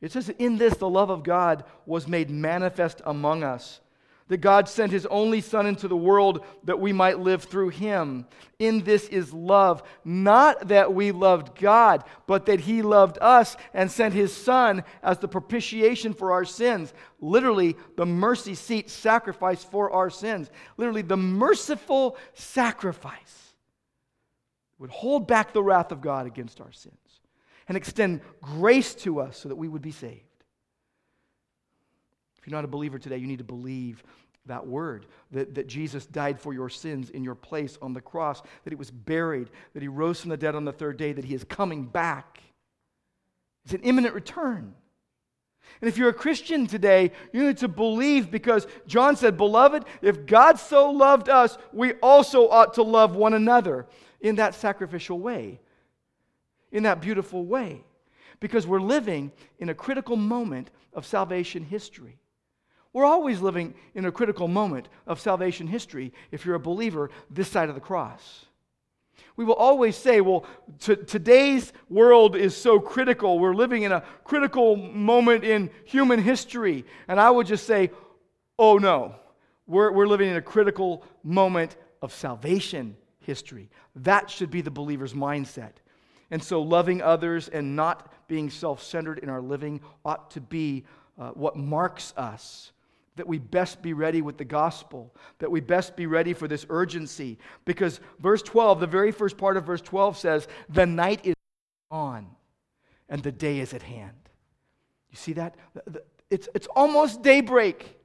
It 0.00 0.10
says, 0.10 0.30
In 0.38 0.56
this 0.56 0.78
the 0.78 0.88
love 0.88 1.10
of 1.10 1.24
God 1.24 1.64
was 1.84 2.08
made 2.08 2.30
manifest 2.30 3.02
among 3.04 3.44
us 3.44 3.80
that 4.28 4.38
God 4.38 4.68
sent 4.68 4.92
his 4.92 5.06
only 5.06 5.40
Son 5.40 5.66
into 5.66 5.88
the 5.88 5.96
world 5.96 6.44
that 6.64 6.80
we 6.80 6.92
might 6.92 7.18
live 7.18 7.44
through 7.44 7.70
him. 7.70 8.26
In 8.58 8.84
this 8.84 9.08
is 9.08 9.32
love, 9.32 9.82
not 10.04 10.68
that 10.68 10.92
we 10.94 11.12
loved 11.12 11.58
God, 11.58 12.04
but 12.26 12.46
that 12.46 12.60
he 12.60 12.82
loved 12.82 13.18
us 13.20 13.56
and 13.72 13.90
sent 13.90 14.14
his 14.14 14.34
Son 14.34 14.84
as 15.02 15.18
the 15.18 15.28
propitiation 15.28 16.12
for 16.12 16.32
our 16.32 16.44
sins. 16.44 16.92
Literally, 17.20 17.76
the 17.96 18.06
mercy 18.06 18.54
seat 18.54 18.90
sacrifice 18.90 19.64
for 19.64 19.90
our 19.90 20.10
sins. 20.10 20.50
Literally, 20.76 21.02
the 21.02 21.16
merciful 21.16 22.16
sacrifice 22.34 23.54
would 24.78 24.90
hold 24.90 25.26
back 25.26 25.52
the 25.52 25.62
wrath 25.62 25.90
of 25.90 26.00
God 26.00 26.26
against 26.26 26.60
our 26.60 26.72
sins 26.72 26.94
and 27.66 27.76
extend 27.76 28.20
grace 28.40 28.94
to 28.94 29.20
us 29.20 29.38
so 29.38 29.48
that 29.48 29.56
we 29.56 29.68
would 29.68 29.82
be 29.82 29.90
saved. 29.90 30.27
You're 32.48 32.56
not 32.56 32.64
a 32.64 32.68
believer 32.68 32.98
today, 32.98 33.18
you 33.18 33.26
need 33.26 33.38
to 33.38 33.44
believe 33.44 34.02
that 34.46 34.66
word 34.66 35.04
that, 35.32 35.54
that 35.54 35.66
Jesus 35.66 36.06
died 36.06 36.40
for 36.40 36.54
your 36.54 36.70
sins 36.70 37.10
in 37.10 37.22
your 37.22 37.34
place 37.34 37.76
on 37.82 37.92
the 37.92 38.00
cross, 38.00 38.40
that 38.64 38.72
he 38.72 38.74
was 38.74 38.90
buried, 38.90 39.50
that 39.74 39.82
he 39.82 39.88
rose 39.88 40.22
from 40.22 40.30
the 40.30 40.36
dead 40.38 40.54
on 40.54 40.64
the 40.64 40.72
third 40.72 40.96
day, 40.96 41.12
that 41.12 41.26
he 41.26 41.34
is 41.34 41.44
coming 41.44 41.84
back. 41.84 42.42
It's 43.66 43.74
an 43.74 43.82
imminent 43.82 44.14
return. 44.14 44.72
And 45.82 45.90
if 45.90 45.98
you're 45.98 46.08
a 46.08 46.14
Christian 46.14 46.66
today, 46.66 47.12
you 47.34 47.48
need 47.48 47.58
to 47.58 47.68
believe 47.68 48.30
because 48.30 48.66
John 48.86 49.14
said, 49.14 49.36
Beloved, 49.36 49.84
if 50.00 50.24
God 50.24 50.58
so 50.58 50.90
loved 50.90 51.28
us, 51.28 51.58
we 51.74 51.92
also 51.94 52.48
ought 52.48 52.72
to 52.74 52.82
love 52.82 53.14
one 53.14 53.34
another 53.34 53.84
in 54.22 54.36
that 54.36 54.54
sacrificial 54.54 55.18
way, 55.18 55.60
in 56.72 56.84
that 56.84 57.02
beautiful 57.02 57.44
way. 57.44 57.84
Because 58.40 58.66
we're 58.66 58.80
living 58.80 59.32
in 59.58 59.68
a 59.68 59.74
critical 59.74 60.16
moment 60.16 60.70
of 60.94 61.04
salvation 61.04 61.62
history. 61.62 62.18
We're 62.92 63.04
always 63.04 63.40
living 63.40 63.74
in 63.94 64.06
a 64.06 64.12
critical 64.12 64.48
moment 64.48 64.88
of 65.06 65.20
salvation 65.20 65.66
history 65.66 66.12
if 66.30 66.44
you're 66.44 66.54
a 66.54 66.60
believer 66.60 67.10
this 67.30 67.48
side 67.48 67.68
of 67.68 67.74
the 67.74 67.80
cross. 67.80 68.46
We 69.36 69.44
will 69.44 69.54
always 69.54 69.96
say, 69.96 70.20
well, 70.20 70.46
t- 70.80 70.96
today's 70.96 71.72
world 71.88 72.34
is 72.34 72.56
so 72.56 72.80
critical. 72.80 73.38
We're 73.38 73.54
living 73.54 73.82
in 73.82 73.92
a 73.92 74.02
critical 74.24 74.76
moment 74.76 75.44
in 75.44 75.70
human 75.84 76.20
history. 76.20 76.84
And 77.06 77.20
I 77.20 77.30
would 77.30 77.46
just 77.46 77.66
say, 77.66 77.90
oh 78.58 78.78
no, 78.78 79.14
we're, 79.66 79.92
we're 79.92 80.06
living 80.06 80.30
in 80.30 80.36
a 80.36 80.42
critical 80.42 81.04
moment 81.22 81.76
of 82.02 82.12
salvation 82.12 82.96
history. 83.20 83.70
That 83.96 84.30
should 84.30 84.50
be 84.50 84.60
the 84.60 84.70
believer's 84.70 85.14
mindset. 85.14 85.72
And 86.30 86.42
so, 86.42 86.60
loving 86.60 87.00
others 87.00 87.48
and 87.48 87.76
not 87.76 88.12
being 88.28 88.50
self 88.50 88.82
centered 88.82 89.18
in 89.18 89.28
our 89.28 89.40
living 89.40 89.80
ought 90.04 90.30
to 90.32 90.40
be 90.40 90.84
uh, 91.18 91.30
what 91.30 91.56
marks 91.56 92.12
us 92.16 92.72
that 93.18 93.26
we 93.26 93.38
best 93.38 93.82
be 93.82 93.92
ready 93.92 94.22
with 94.22 94.38
the 94.38 94.44
gospel, 94.44 95.14
that 95.38 95.50
we 95.50 95.60
best 95.60 95.94
be 95.94 96.06
ready 96.06 96.32
for 96.32 96.48
this 96.48 96.66
urgency. 96.70 97.38
Because 97.64 98.00
verse 98.18 98.42
12, 98.42 98.80
the 98.80 98.86
very 98.86 99.12
first 99.12 99.36
part 99.36 99.56
of 99.56 99.64
verse 99.64 99.82
12 99.82 100.16
says, 100.16 100.48
The 100.68 100.86
night 100.86 101.20
is 101.24 101.34
on 101.90 102.26
and 103.08 103.22
the 103.22 103.32
day 103.32 103.60
is 103.60 103.74
at 103.74 103.82
hand. 103.82 104.16
You 105.10 105.16
see 105.16 105.34
that? 105.34 105.54
It's, 106.30 106.48
it's 106.54 106.66
almost 106.74 107.22
daybreak. 107.22 107.96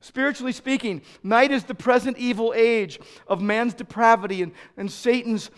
Spiritually 0.00 0.52
speaking, 0.52 1.02
night 1.22 1.50
is 1.50 1.64
the 1.64 1.74
present 1.74 2.16
evil 2.16 2.54
age 2.56 2.98
of 3.26 3.42
man's 3.42 3.74
depravity 3.74 4.42
and, 4.42 4.52
and 4.76 4.90
Satan's 4.90 5.50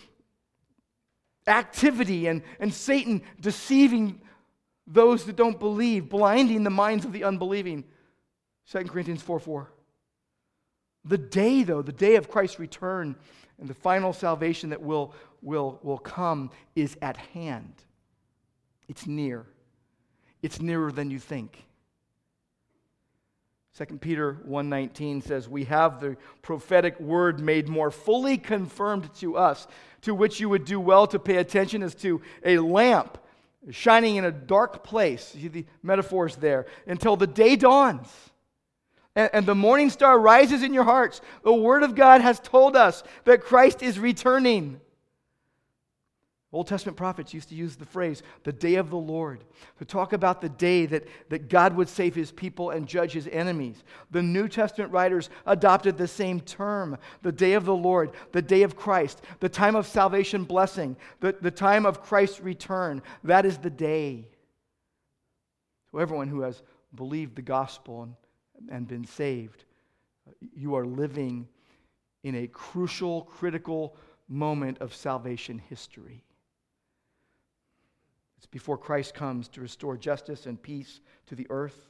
activity 1.46 2.26
and, 2.26 2.42
and 2.58 2.72
Satan 2.74 3.22
deceiving 3.40 4.20
those 4.86 5.24
that 5.24 5.36
don't 5.36 5.58
believe, 5.58 6.08
blinding 6.08 6.64
the 6.64 6.70
minds 6.70 7.04
of 7.04 7.12
the 7.12 7.24
unbelieving. 7.24 7.84
2 8.72 8.84
Corinthians 8.84 9.20
4 9.20 9.38
4. 9.38 9.70
The 11.04 11.18
day, 11.18 11.62
though, 11.62 11.82
the 11.82 11.92
day 11.92 12.16
of 12.16 12.30
Christ's 12.30 12.58
return 12.58 13.16
and 13.58 13.68
the 13.68 13.74
final 13.74 14.14
salvation 14.14 14.70
that 14.70 14.80
will, 14.80 15.14
will, 15.42 15.78
will 15.82 15.98
come 15.98 16.50
is 16.74 16.96
at 17.02 17.18
hand. 17.18 17.74
It's 18.88 19.06
near. 19.06 19.44
It's 20.42 20.60
nearer 20.60 20.90
than 20.90 21.10
you 21.10 21.18
think. 21.18 21.66
2 23.76 23.98
Peter 23.98 24.38
1:19 24.46 25.22
says, 25.22 25.48
"We 25.48 25.64
have 25.64 26.00
the 26.00 26.16
prophetic 26.40 26.98
word 26.98 27.40
made 27.40 27.68
more 27.68 27.90
fully 27.90 28.38
confirmed 28.38 29.12
to 29.16 29.36
us, 29.36 29.66
to 30.02 30.14
which 30.14 30.40
you 30.40 30.48
would 30.48 30.64
do 30.64 30.80
well 30.80 31.06
to 31.08 31.18
pay 31.18 31.36
attention 31.36 31.82
as 31.82 31.94
to 31.96 32.22
a 32.42 32.58
lamp 32.58 33.18
shining 33.70 34.16
in 34.16 34.24
a 34.24 34.32
dark 34.32 34.82
place." 34.82 35.28
See 35.28 35.48
the 35.48 35.66
metaphors 35.82 36.36
there, 36.36 36.66
until 36.86 37.16
the 37.16 37.26
day 37.26 37.56
dawns 37.56 38.31
and, 39.14 39.30
and 39.32 39.46
the 39.46 39.54
morning 39.54 39.90
star 39.90 40.18
rises 40.18 40.62
in 40.62 40.74
your 40.74 40.84
hearts. 40.84 41.20
The 41.44 41.52
word 41.52 41.82
of 41.82 41.94
God 41.94 42.20
has 42.20 42.40
told 42.40 42.76
us 42.76 43.02
that 43.24 43.42
Christ 43.42 43.82
is 43.82 43.98
returning. 43.98 44.80
Old 46.54 46.66
Testament 46.66 46.98
prophets 46.98 47.32
used 47.32 47.48
to 47.48 47.54
use 47.54 47.76
the 47.76 47.86
phrase, 47.86 48.22
the 48.44 48.52
day 48.52 48.74
of 48.74 48.90
the 48.90 48.96
Lord, 48.98 49.42
to 49.78 49.86
talk 49.86 50.12
about 50.12 50.42
the 50.42 50.50
day 50.50 50.84
that, 50.84 51.08
that 51.30 51.48
God 51.48 51.74
would 51.74 51.88
save 51.88 52.14
his 52.14 52.30
people 52.30 52.68
and 52.68 52.86
judge 52.86 53.12
his 53.12 53.26
enemies. 53.26 53.82
The 54.10 54.22
New 54.22 54.48
Testament 54.48 54.92
writers 54.92 55.30
adopted 55.46 55.96
the 55.96 56.06
same 56.06 56.40
term, 56.40 56.98
the 57.22 57.32
day 57.32 57.54
of 57.54 57.64
the 57.64 57.74
Lord, 57.74 58.10
the 58.32 58.42
day 58.42 58.64
of 58.64 58.76
Christ, 58.76 59.22
the 59.40 59.48
time 59.48 59.74
of 59.74 59.86
salvation 59.86 60.44
blessing, 60.44 60.96
the, 61.20 61.34
the 61.40 61.50
time 61.50 61.86
of 61.86 62.02
Christ's 62.02 62.40
return. 62.40 63.00
That 63.24 63.46
is 63.46 63.56
the 63.56 63.70
day. 63.70 64.28
To 65.90 66.02
everyone 66.02 66.28
who 66.28 66.42
has 66.42 66.62
believed 66.94 67.34
the 67.34 67.42
gospel 67.42 68.02
and, 68.02 68.14
and 68.70 68.86
been 68.86 69.04
saved, 69.04 69.64
you 70.54 70.74
are 70.74 70.86
living 70.86 71.48
in 72.22 72.34
a 72.34 72.46
crucial, 72.46 73.22
critical 73.22 73.96
moment 74.28 74.78
of 74.78 74.94
salvation 74.94 75.58
history. 75.58 76.24
It's 78.38 78.46
before 78.46 78.78
Christ 78.78 79.14
comes 79.14 79.48
to 79.48 79.60
restore 79.60 79.96
justice 79.96 80.46
and 80.46 80.60
peace 80.60 81.00
to 81.26 81.34
the 81.34 81.46
earth. 81.50 81.88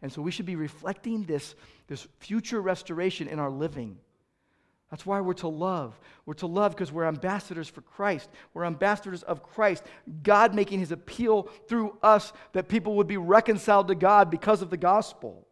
And 0.00 0.12
so 0.12 0.22
we 0.22 0.30
should 0.30 0.46
be 0.46 0.56
reflecting 0.56 1.24
this, 1.24 1.54
this 1.86 2.06
future 2.18 2.60
restoration 2.60 3.28
in 3.28 3.38
our 3.38 3.50
living. 3.50 3.98
That's 4.90 5.06
why 5.06 5.20
we're 5.20 5.32
to 5.34 5.48
love. 5.48 5.98
We're 6.26 6.34
to 6.34 6.46
love 6.46 6.72
because 6.72 6.92
we're 6.92 7.06
ambassadors 7.06 7.68
for 7.68 7.80
Christ. 7.80 8.28
We're 8.52 8.64
ambassadors 8.64 9.22
of 9.22 9.42
Christ. 9.42 9.84
God 10.22 10.54
making 10.54 10.80
his 10.80 10.92
appeal 10.92 11.44
through 11.66 11.96
us 12.02 12.32
that 12.52 12.68
people 12.68 12.96
would 12.96 13.06
be 13.06 13.16
reconciled 13.16 13.88
to 13.88 13.94
God 13.94 14.30
because 14.30 14.60
of 14.60 14.68
the 14.68 14.76
gospel. 14.76 15.46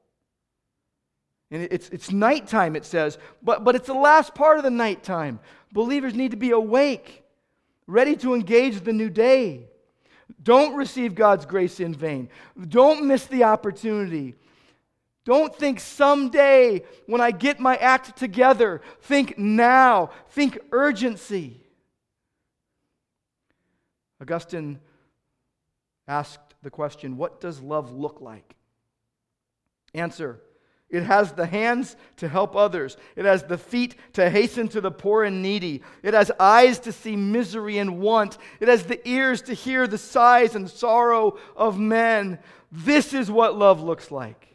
And 1.50 1.66
it's, 1.70 1.88
it's 1.88 2.12
nighttime, 2.12 2.76
it 2.76 2.84
says, 2.84 3.18
but, 3.42 3.64
but 3.64 3.74
it's 3.74 3.88
the 3.88 3.94
last 3.94 4.34
part 4.34 4.58
of 4.58 4.62
the 4.62 4.70
nighttime. 4.70 5.40
Believers 5.72 6.14
need 6.14 6.30
to 6.30 6.36
be 6.36 6.52
awake, 6.52 7.24
ready 7.86 8.16
to 8.16 8.34
engage 8.34 8.80
the 8.80 8.92
new 8.92 9.10
day. 9.10 9.64
Don't 10.42 10.76
receive 10.76 11.14
God's 11.14 11.46
grace 11.46 11.80
in 11.80 11.92
vain. 11.92 12.28
Don't 12.68 13.06
miss 13.06 13.26
the 13.26 13.44
opportunity. 13.44 14.36
Don't 15.24 15.54
think 15.54 15.80
someday 15.80 16.82
when 17.06 17.20
I 17.20 17.30
get 17.32 17.60
my 17.60 17.76
act 17.76 18.16
together. 18.16 18.80
Think 19.02 19.36
now. 19.36 20.10
Think 20.30 20.58
urgency. 20.72 21.60
Augustine 24.20 24.78
asked 26.06 26.54
the 26.62 26.70
question 26.70 27.16
what 27.16 27.40
does 27.40 27.60
love 27.60 27.92
look 27.92 28.20
like? 28.20 28.54
Answer 29.94 30.40
it 30.90 31.04
has 31.04 31.32
the 31.32 31.46
hands 31.46 31.96
to 32.16 32.28
help 32.28 32.56
others. 32.56 32.96
It 33.14 33.24
has 33.24 33.44
the 33.44 33.58
feet 33.58 33.94
to 34.14 34.28
hasten 34.28 34.66
to 34.68 34.80
the 34.80 34.90
poor 34.90 35.22
and 35.22 35.40
needy. 35.40 35.82
It 36.02 36.14
has 36.14 36.32
eyes 36.40 36.80
to 36.80 36.92
see 36.92 37.14
misery 37.14 37.78
and 37.78 38.00
want. 38.00 38.38
It 38.58 38.66
has 38.66 38.84
the 38.84 39.06
ears 39.08 39.42
to 39.42 39.54
hear 39.54 39.86
the 39.86 39.98
sighs 39.98 40.56
and 40.56 40.68
sorrow 40.68 41.38
of 41.56 41.78
men. 41.78 42.40
This 42.72 43.14
is 43.14 43.30
what 43.30 43.56
love 43.56 43.80
looks 43.80 44.10
like. 44.10 44.48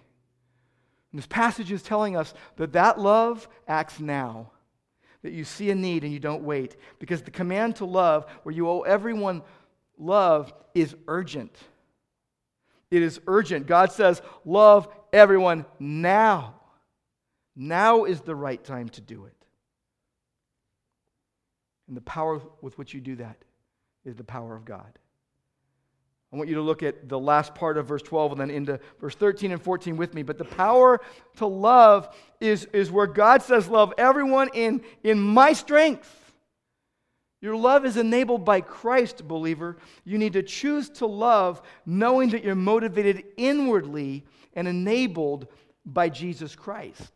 And 1.14 1.20
this 1.20 1.28
passage 1.28 1.72
is 1.72 1.82
telling 1.82 2.18
us 2.18 2.34
that 2.58 2.74
that 2.74 3.00
love 3.00 3.48
acts 3.66 4.02
now. 4.02 4.52
That 5.24 5.32
you 5.32 5.46
see 5.46 5.72
a 5.72 5.76
need 5.76 6.04
and 6.04 6.12
you 6.12 6.20
don't 6.20 6.44
wait. 6.44 6.76
Because 7.00 7.22
the 7.22 7.32
command 7.32 7.78
to 7.78 7.86
love, 7.86 8.26
where 8.44 8.54
you 8.54 8.70
owe 8.70 8.82
everyone 8.82 9.42
love, 9.98 10.54
is 10.74 10.96
urgent. 11.08 11.56
It 12.92 13.02
is 13.02 13.20
urgent. 13.26 13.68
God 13.68 13.92
says, 13.92 14.22
Love 14.44 14.88
everyone 15.16 15.66
now. 15.80 16.56
Now 17.56 18.04
is 18.04 18.22
the 18.22 18.36
right 18.36 18.62
time 18.64 18.90
to 18.90 19.02
do 19.02 19.26
it. 19.26 19.34
And 21.88 21.96
the 21.96 22.02
power 22.02 22.42
with 22.62 22.78
which 22.78 22.94
you 22.94 23.02
do 23.02 23.16
that 23.18 23.38
is 24.04 24.16
the 24.16 24.24
power 24.24 24.56
of 24.56 24.66
God. 24.66 25.00
I 26.34 26.38
want 26.38 26.50
you 26.50 26.56
to 26.56 26.62
look 26.62 26.84
at 26.84 27.08
the 27.08 27.20
last 27.20 27.56
part 27.56 27.78
of 27.78 27.88
verse 27.88 28.02
12 28.02 28.34
and 28.34 28.42
then 28.42 28.50
into 28.50 28.80
verse 29.00 29.16
13 29.16 29.52
and 29.52 29.62
14 29.62 29.96
with 29.96 30.14
me. 30.14 30.22
But 30.22 30.38
the 30.38 30.44
power 30.44 31.00
to 31.38 31.46
love 31.46 32.14
is, 32.42 32.66
is 32.74 32.92
where 32.92 33.08
God 33.08 33.42
says, 33.42 33.70
Love 33.70 33.94
everyone 33.98 34.50
in, 34.54 34.82
in 35.04 35.20
my 35.20 35.54
strength. 35.54 36.34
Your 37.40 37.56
love 37.56 37.86
is 37.86 37.96
enabled 37.96 38.44
by 38.44 38.60
Christ, 38.60 39.28
believer. 39.28 39.78
You 40.04 40.18
need 40.18 40.34
to 40.34 40.44
choose 40.44 40.90
to 40.90 41.06
love 41.06 41.62
knowing 41.86 42.32
that 42.32 42.44
you're 42.44 42.56
motivated 42.56 43.24
inwardly 43.38 44.26
and 44.56 44.68
enabled 44.68 45.48
by 45.86 46.10
Jesus 46.10 46.56
Christ. 46.56 47.12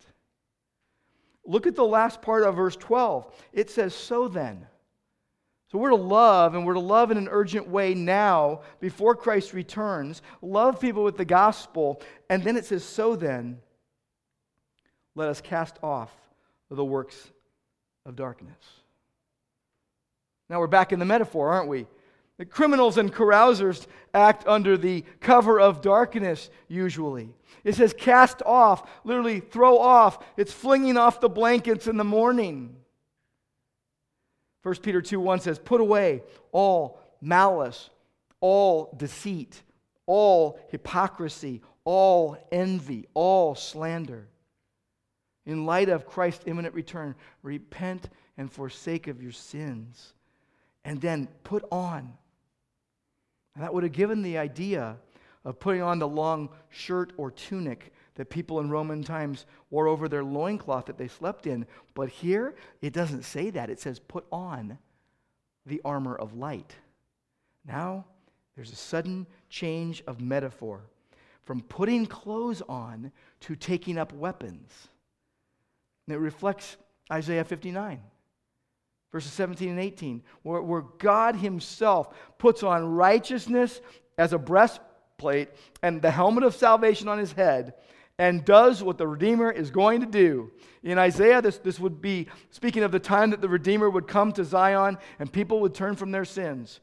Look 1.45 1.65
at 1.65 1.75
the 1.75 1.85
last 1.85 2.21
part 2.21 2.43
of 2.43 2.55
verse 2.55 2.75
12. 2.75 3.33
It 3.53 3.69
says, 3.69 3.95
So 3.95 4.27
then. 4.27 4.67
So 5.71 5.77
we're 5.77 5.89
to 5.89 5.95
love, 5.95 6.55
and 6.55 6.65
we're 6.65 6.73
to 6.73 6.79
love 6.79 7.11
in 7.11 7.17
an 7.17 7.27
urgent 7.29 7.67
way 7.67 7.93
now, 7.93 8.61
before 8.79 9.15
Christ 9.15 9.53
returns. 9.53 10.21
Love 10.41 10.79
people 10.79 11.03
with 11.03 11.17
the 11.17 11.25
gospel. 11.25 12.01
And 12.29 12.43
then 12.43 12.57
it 12.57 12.65
says, 12.65 12.83
So 12.83 13.15
then, 13.15 13.59
let 15.15 15.29
us 15.29 15.41
cast 15.41 15.77
off 15.81 16.11
the 16.69 16.85
works 16.85 17.31
of 18.05 18.15
darkness. 18.15 18.63
Now 20.49 20.59
we're 20.59 20.67
back 20.67 20.91
in 20.91 20.99
the 20.99 21.05
metaphor, 21.05 21.49
aren't 21.49 21.67
we? 21.67 21.87
Criminals 22.45 22.97
and 22.97 23.13
carousers 23.13 23.87
act 24.13 24.47
under 24.47 24.77
the 24.77 25.03
cover 25.19 25.59
of 25.59 25.81
darkness, 25.81 26.49
usually. 26.67 27.33
It 27.63 27.75
says 27.75 27.93
cast 27.93 28.41
off, 28.45 28.89
literally 29.03 29.41
throw 29.41 29.77
off. 29.77 30.23
It's 30.37 30.53
flinging 30.53 30.95
off 30.95 31.19
the 31.19 31.29
blankets 31.29 31.87
in 31.87 31.97
the 31.97 32.05
morning. 32.05 32.77
1 34.63 34.75
Peter 34.77 35.01
2 35.01 35.19
1 35.19 35.41
says, 35.41 35.59
Put 35.59 35.81
away 35.81 36.23
all 36.51 37.01
malice, 37.21 37.89
all 38.39 38.93
deceit, 38.95 39.61
all 40.05 40.59
hypocrisy, 40.69 41.61
all 41.83 42.37
envy, 42.51 43.05
all 43.13 43.55
slander. 43.55 44.27
In 45.45 45.65
light 45.65 45.89
of 45.89 46.05
Christ's 46.05 46.43
imminent 46.45 46.73
return, 46.73 47.15
repent 47.41 48.09
and 48.37 48.51
forsake 48.51 49.07
of 49.07 49.21
your 49.21 49.31
sins, 49.31 50.13
and 50.85 51.01
then 51.01 51.27
put 51.43 51.65
on 51.71 52.13
and 53.55 53.63
that 53.63 53.73
would 53.73 53.83
have 53.83 53.91
given 53.91 54.21
the 54.21 54.37
idea 54.37 54.97
of 55.45 55.59
putting 55.59 55.81
on 55.81 55.99
the 55.99 56.07
long 56.07 56.49
shirt 56.69 57.13
or 57.17 57.31
tunic 57.31 57.93
that 58.15 58.29
people 58.29 58.59
in 58.59 58.69
Roman 58.69 59.03
times 59.03 59.45
wore 59.69 59.87
over 59.87 60.09
their 60.09 60.23
loincloth 60.23 60.85
that 60.85 60.97
they 60.97 61.07
slept 61.07 61.47
in. 61.47 61.65
But 61.93 62.09
here, 62.09 62.55
it 62.81 62.93
doesn't 62.93 63.23
say 63.23 63.49
that. 63.51 63.69
It 63.69 63.79
says, 63.79 63.99
put 63.99 64.25
on 64.31 64.77
the 65.65 65.81
armor 65.85 66.15
of 66.15 66.35
light. 66.35 66.75
Now, 67.65 68.05
there's 68.55 68.73
a 68.73 68.75
sudden 68.75 69.25
change 69.49 70.03
of 70.05 70.19
metaphor 70.19 70.81
from 71.43 71.61
putting 71.61 72.05
clothes 72.05 72.61
on 72.67 73.11
to 73.41 73.55
taking 73.55 73.97
up 73.97 74.11
weapons. 74.11 74.89
And 76.07 76.15
it 76.15 76.19
reflects 76.19 76.77
Isaiah 77.11 77.43
59 77.43 78.01
verses 79.11 79.31
17 79.33 79.69
and 79.69 79.79
18, 79.79 80.21
where, 80.43 80.61
where 80.61 80.83
God 80.97 81.35
Himself 81.35 82.13
puts 82.37 82.63
on 82.63 82.93
righteousness 82.93 83.81
as 84.17 84.33
a 84.33 84.37
breastplate 84.37 85.49
and 85.81 86.01
the 86.01 86.11
helmet 86.11 86.43
of 86.43 86.55
salvation 86.55 87.07
on 87.07 87.17
His 87.17 87.31
head 87.31 87.73
and 88.19 88.43
does 88.43 88.83
what 88.83 88.97
the 88.97 89.07
Redeemer 89.07 89.49
is 89.49 89.71
going 89.71 90.01
to 90.01 90.05
do. 90.05 90.51
In 90.83 90.97
Isaiah, 90.97 91.41
this, 91.41 91.57
this 91.57 91.79
would 91.79 92.01
be 92.01 92.27
speaking 92.51 92.83
of 92.83 92.91
the 92.91 92.99
time 92.99 93.29
that 93.31 93.41
the 93.41 93.49
Redeemer 93.49 93.89
would 93.89 94.07
come 94.07 94.33
to 94.33 94.43
Zion 94.43 94.97
and 95.19 95.31
people 95.31 95.61
would 95.61 95.73
turn 95.73 95.95
from 95.95 96.11
their 96.11 96.25
sins. 96.25 96.81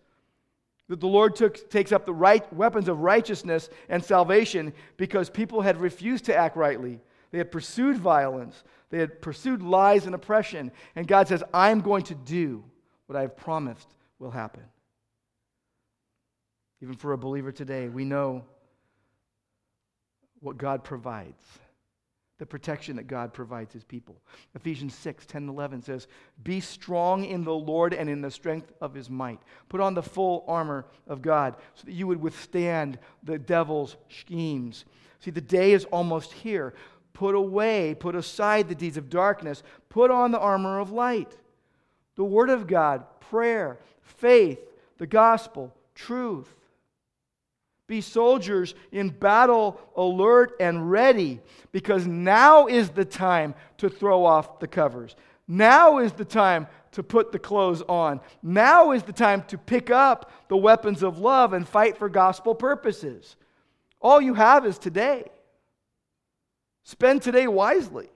That 0.89 1.01
the 1.01 1.07
Lord 1.07 1.37
took, 1.37 1.69
takes 1.69 1.93
up 1.93 2.07
the 2.07 2.15
right 2.15 2.51
weapons 2.53 2.89
of 2.89 3.01
righteousness 3.01 3.69
and 3.89 4.03
salvation 4.03 4.73
because 4.97 5.29
people 5.29 5.61
had 5.61 5.79
refused 5.79 6.25
to 6.27 6.37
act 6.37 6.57
rightly. 6.57 7.01
They 7.33 7.39
had 7.39 7.53
pursued 7.53 7.99
violence. 7.99 8.65
They 8.91 8.99
had 8.99 9.21
pursued 9.21 9.63
lies 9.63 10.07
and 10.07 10.15
oppression. 10.15 10.71
And 10.95 11.07
God 11.07 11.29
says, 11.29 11.43
I'm 11.53 11.81
going 11.81 12.05
to 12.05 12.15
do 12.15 12.65
what 13.07 13.17
I 13.17 13.23
have 13.23 13.37
promised 13.37 13.89
will 14.19 14.31
happen. 14.31 14.63
Even 16.83 16.95
for 16.95 17.13
a 17.13 17.19
believer 17.19 17.53
today, 17.53 17.89
we 17.89 18.05
know 18.05 18.45
what 20.41 20.59
God 20.59 20.85
provides 20.85 21.43
the 22.39 22.47
protection 22.47 22.97
that 22.97 23.07
God 23.07 23.33
provides 23.33 23.73
his 23.73 23.85
people. 23.85 24.17
Ephesians 24.55 24.95
6 24.95 25.25
10 25.25 25.43
and 25.43 25.51
11 25.51 25.83
says, 25.83 26.07
Be 26.43 26.61
strong 26.61 27.25
in 27.25 27.45
the 27.45 27.55
Lord 27.55 27.95
and 27.95 28.11
in 28.11 28.21
the 28.21 28.31
strength 28.31 28.73
of 28.81 28.95
his 28.95 29.09
might. 29.09 29.41
Put 29.69 29.81
on 29.81 29.95
the 29.95 30.03
full 30.03 30.45
armor 30.47 30.85
of 31.07 31.23
God 31.23 31.57
so 31.75 31.87
that 31.87 31.95
you 31.95 32.07
would 32.07 32.21
withstand 32.21 32.99
the 33.23 33.39
devil's 33.39 33.97
schemes. 34.11 34.85
See, 35.21 35.31
the 35.31 35.41
day 35.41 35.73
is 35.73 35.87
almost 35.87 36.33
here. 36.33 36.75
Put 37.17 37.35
away, 37.35 37.95
put 37.95 38.15
aside 38.15 38.69
the 38.69 38.75
deeds 38.75 38.99
of 38.99 39.09
darkness, 39.09 39.63
put 39.89 40.11
on 40.11 40.33
the 40.33 40.39
armor 40.39 40.79
of 40.79 40.93
light. 40.93 41.35
The 42.17 42.25
Word 42.25 42.51
of 42.51 42.67
God, 42.67 43.05
prayer, 43.21 43.79
faith, 44.03 44.61
the 44.99 45.07
gospel, 45.07 45.75
truth. 45.95 46.55
Be 47.87 48.03
soldiers 48.03 48.75
in 48.93 49.09
battle, 49.09 49.81
alert 49.97 50.57
and 50.61 50.91
ready, 50.91 51.41
because 51.73 52.07
now 52.07 52.67
is 52.67 52.91
the 52.91 53.07
time 53.07 53.55
to 53.79 53.89
throw 53.89 54.27
off 54.27 54.61
the 54.61 54.69
covers. 54.69 55.17
Now 55.49 55.97
is 55.97 56.13
the 56.13 56.25
time 56.27 56.67
to 56.93 57.03
put 57.03 57.33
the 57.33 57.39
clothes 57.39 57.81
on. 57.89 58.21
Now 58.43 58.93
is 58.93 59.05
the 59.05 59.15
time 59.15 59.43
to 59.45 59.57
pick 59.57 59.89
up 59.89 60.31
the 60.49 60.57
weapons 60.59 61.03
of 61.03 61.19
love 61.19 61.55
and 61.55 61.67
fight 61.67 61.97
for 61.97 62.11
gospel 62.11 62.55
purposes. 62.55 63.37
All 64.03 64.21
you 64.21 64.35
have 64.35 64.67
is 64.67 64.77
today. 64.77 65.31
Spend 66.87 67.21
today 67.21 67.49
wisely. 67.49 68.09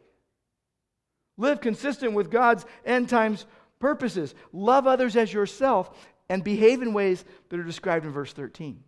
Live 1.37 1.61
consistent 1.61 2.13
with 2.13 2.31
God's 2.31 2.65
end 2.87 3.09
times 3.09 3.45
purposes. 3.81 4.33
Love 4.53 4.87
others 4.87 5.17
as 5.17 5.33
yourself 5.33 5.91
and 6.29 6.45
behave 6.45 6.81
in 6.81 6.95
ways 6.95 7.25
that 7.49 7.59
are 7.59 7.65
described 7.65 8.07
in 8.07 8.13
verse 8.13 8.33
13. 8.33 8.81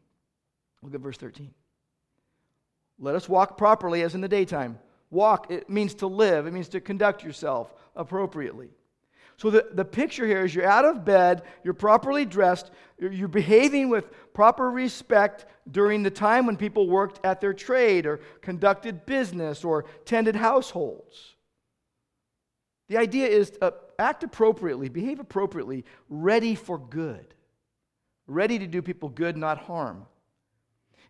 Look 0.83 0.95
at 0.95 1.01
verse 1.01 1.16
13. 1.16 1.53
Let 3.01 3.16
us 3.16 3.29
walk 3.29 3.59
properly 3.59 4.03
as 4.03 4.14
in 4.14 4.21
the 4.21 4.29
daytime. 4.29 4.79
Walk, 5.11 5.51
it 5.51 5.68
means 5.68 5.95
to 5.95 6.07
live, 6.07 6.47
it 6.47 6.53
means 6.53 6.68
to 6.68 6.81
conduct 6.81 7.25
yourself 7.25 7.75
appropriately. 7.97 8.71
So 9.37 9.51
the, 9.51 9.66
the 9.73 9.85
picture 9.85 10.27
here 10.27 10.45
is 10.45 10.55
you're 10.55 10.66
out 10.66 10.85
of 10.85 11.05
bed, 11.05 11.42
you're 11.64 11.75
properly 11.75 12.25
dressed, 12.25 12.71
you're, 12.99 13.12
you're 13.12 13.29
behaving 13.29 13.88
with 13.88 14.11
proper 14.33 14.71
respect 14.71 15.47
during 15.71 16.03
the 16.03 16.11
time 16.11 16.47
when 16.47 16.57
people 16.57 16.88
worked 16.88 17.25
at 17.25 17.40
their 17.40 17.53
trade 17.53 18.07
or 18.07 18.21
conducted 18.40 19.05
business 19.07 19.64
or 19.64 19.85
tended 20.05 20.37
households. 20.37 21.35
The 22.88 22.99
idea 22.99 23.27
is 23.27 23.51
to 23.51 23.64
uh, 23.64 23.71
act 23.99 24.23
appropriately, 24.23 24.88
behave 24.88 25.18
appropriately, 25.18 25.85
ready 26.09 26.55
for 26.55 26.79
good, 26.79 27.35
ready 28.27 28.59
to 28.59 28.66
do 28.66 28.83
people 28.83 29.09
good, 29.09 29.37
not 29.37 29.59
harm 29.59 30.07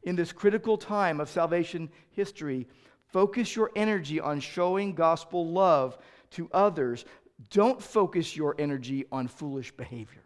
in 0.04 0.16
this 0.16 0.32
critical 0.32 0.76
time 0.76 1.20
of 1.20 1.28
salvation 1.28 1.88
history, 2.10 2.66
focus 3.06 3.54
your 3.54 3.70
energy 3.76 4.20
on 4.20 4.40
showing 4.40 4.94
gospel 4.94 5.48
love 5.48 5.98
to 6.30 6.48
others. 6.52 7.04
Don't 7.50 7.82
focus 7.82 8.36
your 8.36 8.54
energy 8.58 9.06
on 9.10 9.28
foolish 9.28 9.72
behavior. 9.72 10.22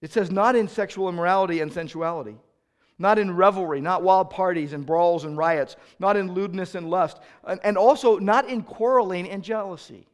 It 0.00 0.12
says, 0.12 0.30
not 0.30 0.56
in 0.56 0.68
sexual 0.68 1.08
immorality 1.08 1.60
and 1.60 1.72
sensuality, 1.72 2.36
not 2.98 3.18
in 3.18 3.34
revelry, 3.34 3.80
not 3.80 4.02
wild 4.02 4.30
parties 4.30 4.72
and 4.72 4.86
brawls 4.86 5.24
and 5.24 5.36
riots, 5.36 5.76
not 5.98 6.16
in 6.16 6.32
lewdness 6.32 6.74
and 6.74 6.90
lust, 6.90 7.18
and, 7.62 7.76
also 7.76 8.18
not 8.18 8.48
in 8.48 8.62
quarreling 8.62 9.28
and 9.28 9.42
jealousy, 9.42 10.06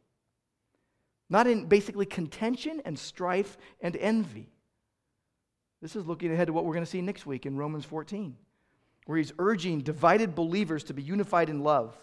not 1.29 1.47
in 1.47 1.65
basically 1.65 2.05
contention 2.05 2.81
and 2.85 2.97
strife 2.97 3.57
and 3.81 3.95
envy. 3.97 4.49
This 5.81 5.95
is 5.95 6.05
looking 6.07 6.31
ahead 6.31 6.47
to 6.47 6.53
what 6.53 6.65
we're 6.65 6.73
going 6.73 6.85
to 6.85 6.89
see 6.89 7.01
next 7.01 7.25
week 7.25 7.45
in 7.45 7.57
Romans 7.57 7.85
14, 7.85 8.35
where 9.05 9.17
he's 9.17 9.33
urging 9.37 9.81
divided 9.81 10.33
believers 10.33 10.83
to 10.85 10.93
be 10.93 11.03
unified 11.03 11.49
in 11.49 11.61
love. 11.61 11.95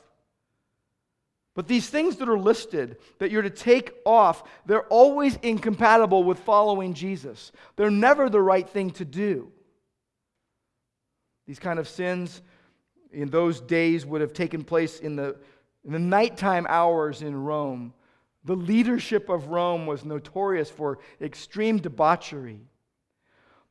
But 1.55 1.69
these 1.69 1.89
things 1.89 2.17
that 2.17 2.29
are 2.29 2.39
listed 2.39 2.97
that 3.19 3.31
you're 3.31 3.43
to 3.43 3.51
take 3.51 3.93
off, 4.07 4.43
they're 4.65 4.87
always 4.87 5.37
incompatible 5.43 6.25
with 6.25 6.39
following 6.39 6.95
Jesus. 6.95 7.53
They're 7.77 7.91
never 7.91 8.31
the 8.31 8.41
right 8.41 8.69
thing 8.69 8.91
to 8.93 9.05
do. 9.05 9.53
These 11.47 11.59
kind 11.59 11.79
of 11.79 11.89
sins 11.89 12.41
in 13.13 13.29
those 13.29 13.61
days 13.61 14.07
would 14.07 14.23
have 14.23 14.33
taken 14.33 14.65
place 14.65 14.99
in 14.99 15.17
the, 15.17 15.37
in 15.85 15.93
the 15.93 15.99
nighttime 15.99 16.67
hours 16.69 17.21
in 17.21 17.37
Rome. 17.37 17.93
The 18.45 18.57
leadership 18.57 19.29
of 19.29 19.49
Rome 19.49 19.87
was 19.87 20.05
notorious 20.05 20.71
for 20.71 20.99
extreme 21.21 21.79
debauchery. 21.79 22.61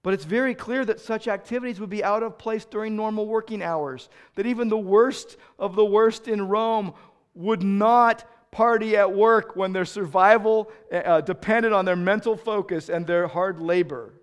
But 0.04 0.14
it's 0.16 0.26
very 0.26 0.56
clear 0.56 0.84
that 0.86 1.00
such 1.00 1.28
activities 1.28 1.80
would 1.80 1.90
be 1.90 2.04
out 2.04 2.24
of 2.24 2.38
place 2.38 2.66
during 2.66 2.96
normal 2.96 3.28
working 3.28 3.62
hours. 3.62 4.10
That 4.36 4.48
even 4.48 4.70
the 4.70 4.78
worst 4.78 5.38
of 5.60 5.76
the 5.76 5.86
worst 5.86 6.28
in 6.28 6.48
Rome 6.48 6.94
would 7.34 7.64
not 7.64 8.26
party 8.52 8.98
at 8.98 9.14
work 9.14 9.56
when 9.56 9.72
their 9.72 9.86
survival 9.86 10.70
uh, 10.92 11.22
depended 11.22 11.72
on 11.72 11.86
their 11.86 11.96
mental 11.96 12.36
focus 12.36 12.90
and 12.90 13.08
their 13.08 13.28
hard 13.28 13.60
labor. 13.60 14.14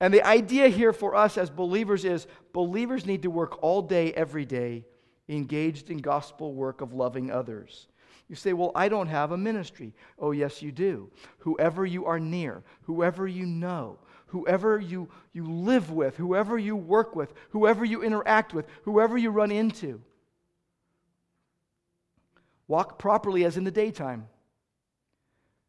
And 0.00 0.12
the 0.12 0.26
idea 0.26 0.68
here 0.68 0.92
for 0.92 1.14
us 1.14 1.36
as 1.36 1.50
believers 1.50 2.04
is 2.04 2.26
believers 2.52 3.06
need 3.06 3.22
to 3.22 3.30
work 3.30 3.62
all 3.62 3.82
day, 3.82 4.12
every 4.12 4.44
day, 4.44 4.84
engaged 5.28 5.90
in 5.90 5.98
gospel 5.98 6.54
work 6.54 6.80
of 6.80 6.92
loving 6.92 7.30
others. 7.30 7.88
You 8.28 8.36
say, 8.36 8.52
Well, 8.52 8.72
I 8.74 8.88
don't 8.88 9.08
have 9.08 9.32
a 9.32 9.36
ministry. 9.36 9.92
Oh, 10.18 10.30
yes, 10.30 10.62
you 10.62 10.72
do. 10.72 11.10
Whoever 11.38 11.84
you 11.84 12.06
are 12.06 12.20
near, 12.20 12.62
whoever 12.82 13.26
you 13.26 13.44
know, 13.44 13.98
whoever 14.26 14.78
you, 14.78 15.08
you 15.32 15.50
live 15.50 15.90
with, 15.90 16.16
whoever 16.16 16.58
you 16.58 16.76
work 16.76 17.16
with, 17.16 17.34
whoever 17.50 17.84
you 17.84 18.02
interact 18.02 18.54
with, 18.54 18.66
whoever 18.84 19.18
you 19.18 19.30
run 19.30 19.50
into. 19.50 20.00
Walk 22.70 22.98
properly 22.98 23.44
as 23.44 23.56
in 23.56 23.64
the 23.64 23.70
daytime. 23.70 24.28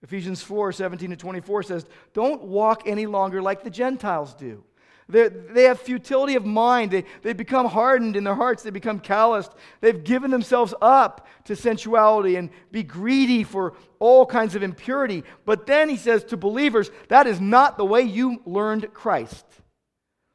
Ephesians 0.03 0.41
4 0.41 0.71
17 0.71 1.09
to 1.09 1.15
24 1.15 1.63
says, 1.63 1.85
Don't 2.13 2.43
walk 2.43 2.83
any 2.85 3.07
longer 3.07 3.41
like 3.41 3.63
the 3.63 3.69
Gentiles 3.69 4.33
do 4.35 4.63
they 5.11 5.27
they 5.27 5.63
have 5.63 5.79
futility 5.79 6.35
of 6.35 6.45
mind. 6.45 6.91
They, 6.91 7.03
they 7.21 7.33
become 7.33 7.67
hardened 7.67 8.15
in 8.15 8.23
their 8.23 8.35
hearts. 8.35 8.63
They 8.63 8.69
become 8.69 8.99
calloused. 8.99 9.51
They've 9.81 10.03
given 10.03 10.31
themselves 10.31 10.73
up 10.81 11.27
to 11.45 11.55
sensuality 11.55 12.37
and 12.37 12.49
be 12.71 12.83
greedy 12.83 13.43
for 13.43 13.73
all 13.99 14.25
kinds 14.25 14.55
of 14.55 14.63
impurity. 14.63 15.23
But 15.45 15.67
then 15.67 15.89
he 15.89 15.97
says 15.97 16.23
to 16.25 16.37
believers, 16.37 16.89
that 17.09 17.27
is 17.27 17.41
not 17.41 17.77
the 17.77 17.85
way 17.85 18.01
you 18.01 18.41
learned 18.45 18.93
Christ. 18.93 19.45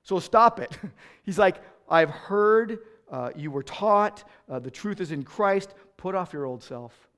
So 0.02 0.18
stop 0.20 0.60
it. 0.60 0.76
He's 1.24 1.38
like, 1.38 1.56
I've 1.88 2.10
heard, 2.10 2.78
uh, 3.10 3.30
you 3.34 3.50
were 3.50 3.62
taught, 3.62 4.28
uh, 4.48 4.58
the 4.58 4.70
truth 4.70 5.00
is 5.00 5.10
in 5.10 5.24
Christ. 5.24 5.74
Put 5.96 6.14
off 6.14 6.32
your 6.32 6.44
old 6.44 6.62
self. 6.62 7.08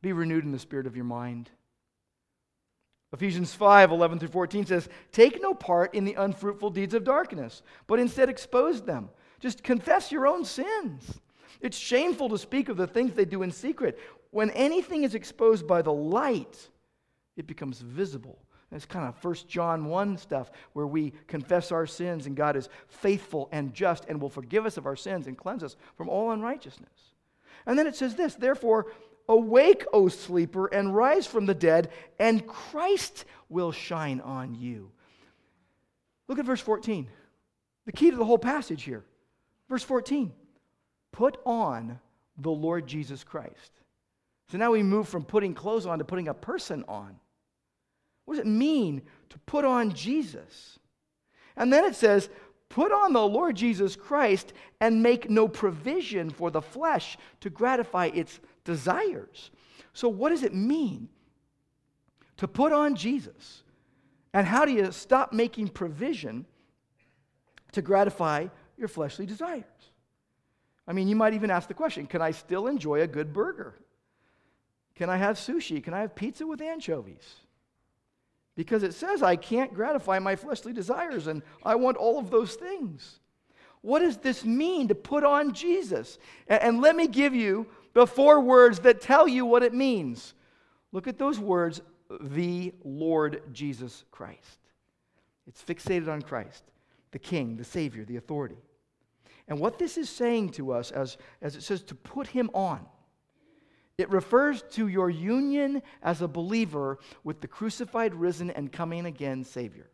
Be 0.00 0.12
renewed 0.12 0.44
in 0.44 0.52
the 0.52 0.58
spirit 0.58 0.86
of 0.86 0.96
your 0.96 1.04
mind. 1.04 1.50
Ephesians 3.12 3.54
5 3.54 3.90
11 3.90 4.18
through 4.18 4.28
14 4.28 4.66
says, 4.66 4.88
Take 5.12 5.40
no 5.40 5.54
part 5.54 5.94
in 5.94 6.04
the 6.04 6.14
unfruitful 6.14 6.70
deeds 6.70 6.94
of 6.94 7.04
darkness, 7.04 7.62
but 7.86 7.98
instead 7.98 8.28
expose 8.28 8.82
them. 8.82 9.10
Just 9.38 9.62
confess 9.62 10.10
your 10.10 10.26
own 10.26 10.44
sins. 10.44 11.20
It's 11.60 11.76
shameful 11.76 12.28
to 12.30 12.38
speak 12.38 12.68
of 12.68 12.76
the 12.76 12.86
things 12.86 13.12
they 13.12 13.24
do 13.24 13.42
in 13.42 13.52
secret. 13.52 13.98
When 14.30 14.50
anything 14.50 15.04
is 15.04 15.14
exposed 15.14 15.66
by 15.66 15.82
the 15.82 15.92
light, 15.92 16.68
it 17.36 17.46
becomes 17.46 17.80
visible. 17.80 18.38
That's 18.70 18.86
kind 18.86 19.06
of 19.06 19.22
1 19.22 19.34
John 19.48 19.84
1 19.84 20.16
stuff 20.16 20.50
where 20.72 20.86
we 20.86 21.12
confess 21.26 21.70
our 21.70 21.86
sins 21.86 22.26
and 22.26 22.34
God 22.34 22.56
is 22.56 22.70
faithful 22.88 23.50
and 23.52 23.74
just 23.74 24.06
and 24.06 24.18
will 24.18 24.30
forgive 24.30 24.64
us 24.64 24.78
of 24.78 24.86
our 24.86 24.96
sins 24.96 25.26
and 25.26 25.36
cleanse 25.36 25.62
us 25.62 25.76
from 25.94 26.08
all 26.08 26.30
unrighteousness. 26.30 27.12
And 27.66 27.78
then 27.78 27.86
it 27.86 27.96
says 27.96 28.14
this, 28.14 28.34
therefore, 28.34 28.86
Awake, 29.28 29.84
O 29.92 30.08
sleeper, 30.08 30.66
and 30.66 30.94
rise 30.94 31.26
from 31.26 31.46
the 31.46 31.54
dead, 31.54 31.90
and 32.18 32.46
Christ 32.46 33.24
will 33.48 33.72
shine 33.72 34.20
on 34.20 34.54
you. 34.54 34.90
Look 36.28 36.38
at 36.38 36.44
verse 36.44 36.60
14. 36.60 37.08
The 37.86 37.92
key 37.92 38.10
to 38.10 38.16
the 38.16 38.24
whole 38.24 38.38
passage 38.38 38.82
here. 38.82 39.04
Verse 39.68 39.82
14. 39.82 40.32
Put 41.12 41.38
on 41.44 41.98
the 42.38 42.50
Lord 42.50 42.86
Jesus 42.86 43.22
Christ. 43.24 43.72
So 44.50 44.58
now 44.58 44.72
we 44.72 44.82
move 44.82 45.08
from 45.08 45.24
putting 45.24 45.54
clothes 45.54 45.86
on 45.86 45.98
to 45.98 46.04
putting 46.04 46.28
a 46.28 46.34
person 46.34 46.84
on. 46.88 47.16
What 48.24 48.34
does 48.34 48.44
it 48.44 48.48
mean 48.48 49.02
to 49.30 49.38
put 49.40 49.64
on 49.64 49.94
Jesus? 49.94 50.78
And 51.56 51.72
then 51.72 51.84
it 51.84 51.94
says, 51.94 52.28
Put 52.72 52.90
on 52.90 53.12
the 53.12 53.20
Lord 53.20 53.54
Jesus 53.54 53.96
Christ 53.96 54.54
and 54.80 55.02
make 55.02 55.28
no 55.28 55.46
provision 55.46 56.30
for 56.30 56.50
the 56.50 56.62
flesh 56.62 57.18
to 57.40 57.50
gratify 57.50 58.06
its 58.06 58.40
desires. 58.64 59.50
So, 59.92 60.08
what 60.08 60.30
does 60.30 60.42
it 60.42 60.54
mean 60.54 61.10
to 62.38 62.48
put 62.48 62.72
on 62.72 62.96
Jesus? 62.96 63.62
And 64.32 64.46
how 64.46 64.64
do 64.64 64.72
you 64.72 64.90
stop 64.90 65.34
making 65.34 65.68
provision 65.68 66.46
to 67.72 67.82
gratify 67.82 68.46
your 68.78 68.88
fleshly 68.88 69.26
desires? 69.26 69.64
I 70.88 70.94
mean, 70.94 71.08
you 71.08 71.14
might 71.14 71.34
even 71.34 71.50
ask 71.50 71.68
the 71.68 71.74
question 71.74 72.06
can 72.06 72.22
I 72.22 72.30
still 72.30 72.68
enjoy 72.68 73.02
a 73.02 73.06
good 73.06 73.34
burger? 73.34 73.74
Can 74.94 75.10
I 75.10 75.18
have 75.18 75.36
sushi? 75.36 75.84
Can 75.84 75.92
I 75.92 76.00
have 76.00 76.14
pizza 76.14 76.46
with 76.46 76.62
anchovies? 76.62 77.34
Because 78.54 78.82
it 78.82 78.94
says 78.94 79.22
I 79.22 79.36
can't 79.36 79.72
gratify 79.72 80.18
my 80.18 80.36
fleshly 80.36 80.72
desires, 80.72 81.26
and 81.26 81.42
I 81.64 81.74
want 81.74 81.96
all 81.96 82.18
of 82.18 82.30
those 82.30 82.54
things. 82.54 83.20
What 83.80 84.00
does 84.00 84.18
this 84.18 84.44
mean 84.44 84.88
to 84.88 84.94
put 84.94 85.24
on 85.24 85.52
Jesus? 85.52 86.18
And, 86.46 86.80
let 86.80 86.94
me 86.94 87.08
give 87.08 87.34
you 87.34 87.66
the 87.94 88.06
four 88.06 88.40
words 88.40 88.78
that 88.80 89.00
tell 89.00 89.26
you 89.26 89.44
what 89.44 89.62
it 89.62 89.74
means. 89.74 90.34
Look 90.92 91.08
at 91.08 91.18
those 91.18 91.38
words, 91.38 91.80
the 92.20 92.72
Lord 92.84 93.42
Jesus 93.52 94.04
Christ. 94.10 94.58
It's 95.46 95.62
fixated 95.62 96.08
on 96.08 96.22
Christ, 96.22 96.62
the 97.10 97.18
King, 97.18 97.56
the 97.56 97.64
Savior, 97.64 98.04
the 98.04 98.16
authority. 98.16 98.58
And 99.48 99.58
what 99.58 99.78
this 99.78 99.98
is 99.98 100.08
saying 100.08 100.50
to 100.50 100.72
us, 100.72 100.92
as, 100.92 101.16
as 101.40 101.56
it 101.56 101.62
says 101.62 101.82
to 101.84 101.94
put 101.94 102.28
him 102.28 102.50
on, 102.54 102.86
it 104.02 104.10
refers 104.10 104.62
to 104.72 104.88
your 104.88 105.08
union 105.08 105.80
as 106.02 106.20
a 106.20 106.28
believer 106.28 106.98
with 107.24 107.40
the 107.40 107.48
crucified, 107.48 108.14
risen, 108.14 108.50
and 108.50 108.70
coming 108.70 109.06
again 109.06 109.44
Savior. 109.44 109.88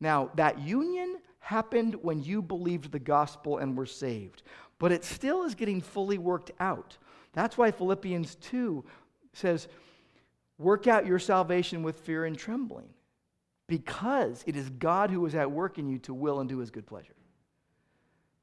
Now, 0.00 0.30
that 0.36 0.60
union 0.60 1.16
happened 1.40 1.96
when 2.02 2.22
you 2.22 2.42
believed 2.42 2.92
the 2.92 2.98
gospel 2.98 3.58
and 3.58 3.76
were 3.76 3.86
saved, 3.86 4.42
but 4.78 4.92
it 4.92 5.04
still 5.04 5.44
is 5.44 5.54
getting 5.54 5.80
fully 5.80 6.18
worked 6.18 6.52
out. 6.60 6.96
That's 7.32 7.56
why 7.58 7.70
Philippians 7.70 8.36
2 8.36 8.84
says, 9.32 9.66
Work 10.58 10.86
out 10.86 11.06
your 11.06 11.18
salvation 11.18 11.82
with 11.82 12.00
fear 12.00 12.26
and 12.26 12.36
trembling, 12.36 12.88
because 13.66 14.44
it 14.46 14.56
is 14.56 14.68
God 14.68 15.10
who 15.10 15.24
is 15.24 15.34
at 15.34 15.50
work 15.50 15.78
in 15.78 15.88
you 15.88 15.98
to 16.00 16.12
will 16.12 16.40
and 16.40 16.48
do 16.48 16.58
his 16.58 16.70
good 16.70 16.86
pleasure. 16.86 17.14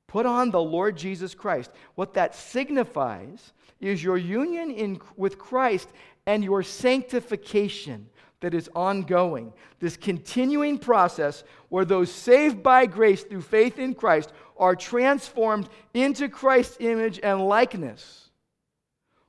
Put 0.08 0.26
on 0.26 0.52
the 0.52 0.62
Lord 0.62 0.98
Jesus 0.98 1.34
Christ. 1.34 1.72
What 1.96 2.14
that 2.14 2.36
signifies 2.36 3.54
is 3.80 4.04
your 4.04 4.18
union 4.18 4.72
in, 4.72 5.00
with 5.18 5.38
Christ 5.38 5.90
and 6.26 6.44
your 6.44 6.64
sanctification 6.64 8.10
that 8.42 8.54
is 8.54 8.70
ongoing. 8.76 9.54
This 9.80 9.98
continuing 9.98 10.78
process 10.78 11.44
where 11.70 11.86
those 11.86 12.12
saved 12.12 12.62
by 12.62 12.86
grace 12.86 13.24
through 13.24 13.42
faith 13.42 13.80
in 13.80 13.94
Christ 13.94 14.32
are 14.58 14.76
transformed 14.76 15.70
into 15.94 16.30
Christ's 16.30 16.78
image 16.80 17.20
and 17.22 17.48
likeness. 17.48 18.30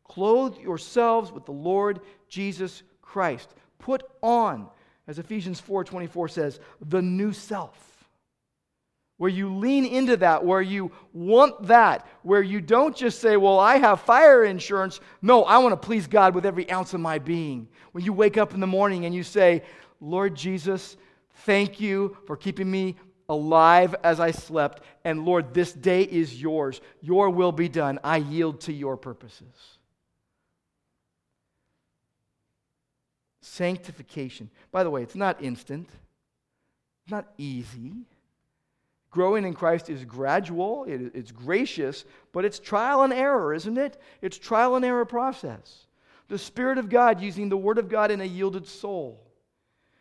Clothe 0.04 0.58
yourselves 0.58 1.32
with 1.32 1.46
the 1.46 1.52
Lord 1.52 2.00
Jesus 2.28 2.82
Christ. 3.02 3.54
Put 3.78 4.02
on, 4.22 4.68
as 5.06 5.18
Ephesians 5.18 5.60
4:24 5.60 6.30
says, 6.30 6.60
the 6.80 7.02
new 7.02 7.32
self 7.32 7.85
where 9.18 9.30
you 9.30 9.54
lean 9.54 9.86
into 9.86 10.16
that, 10.18 10.44
where 10.44 10.60
you 10.60 10.92
want 11.12 11.66
that, 11.68 12.06
where 12.22 12.42
you 12.42 12.60
don't 12.60 12.94
just 12.94 13.20
say, 13.20 13.36
Well, 13.36 13.58
I 13.58 13.76
have 13.76 14.00
fire 14.02 14.44
insurance. 14.44 15.00
No, 15.22 15.44
I 15.44 15.58
want 15.58 15.72
to 15.72 15.86
please 15.86 16.06
God 16.06 16.34
with 16.34 16.44
every 16.44 16.70
ounce 16.70 16.92
of 16.94 17.00
my 17.00 17.18
being. 17.18 17.68
When 17.92 18.04
you 18.04 18.12
wake 18.12 18.36
up 18.36 18.52
in 18.52 18.60
the 18.60 18.66
morning 18.66 19.06
and 19.06 19.14
you 19.14 19.22
say, 19.22 19.62
Lord 20.00 20.34
Jesus, 20.34 20.96
thank 21.44 21.80
you 21.80 22.16
for 22.26 22.36
keeping 22.36 22.70
me 22.70 22.96
alive 23.28 23.94
as 24.04 24.20
I 24.20 24.30
slept. 24.30 24.82
And 25.04 25.24
Lord, 25.24 25.54
this 25.54 25.72
day 25.72 26.02
is 26.02 26.40
yours. 26.40 26.80
Your 27.00 27.30
will 27.30 27.52
be 27.52 27.68
done. 27.68 27.98
I 28.04 28.18
yield 28.18 28.60
to 28.62 28.72
your 28.72 28.96
purposes. 28.96 29.78
Sanctification. 33.40 34.50
By 34.72 34.84
the 34.84 34.90
way, 34.90 35.02
it's 35.02 35.14
not 35.14 35.42
instant, 35.42 35.88
not 37.08 37.26
easy. 37.38 37.92
Growing 39.10 39.44
in 39.44 39.54
Christ 39.54 39.88
is 39.88 40.04
gradual, 40.04 40.84
it, 40.84 41.12
it's 41.14 41.32
gracious, 41.32 42.04
but 42.32 42.44
it's 42.44 42.58
trial 42.58 43.02
and 43.02 43.12
error, 43.12 43.54
isn't 43.54 43.78
it? 43.78 44.00
It's 44.20 44.38
trial 44.38 44.76
and 44.76 44.84
error 44.84 45.04
process. 45.04 45.86
The 46.28 46.38
Spirit 46.38 46.78
of 46.78 46.88
God 46.88 47.20
using 47.20 47.48
the 47.48 47.56
Word 47.56 47.78
of 47.78 47.88
God 47.88 48.10
in 48.10 48.20
a 48.20 48.24
yielded 48.24 48.66
soul. 48.66 49.22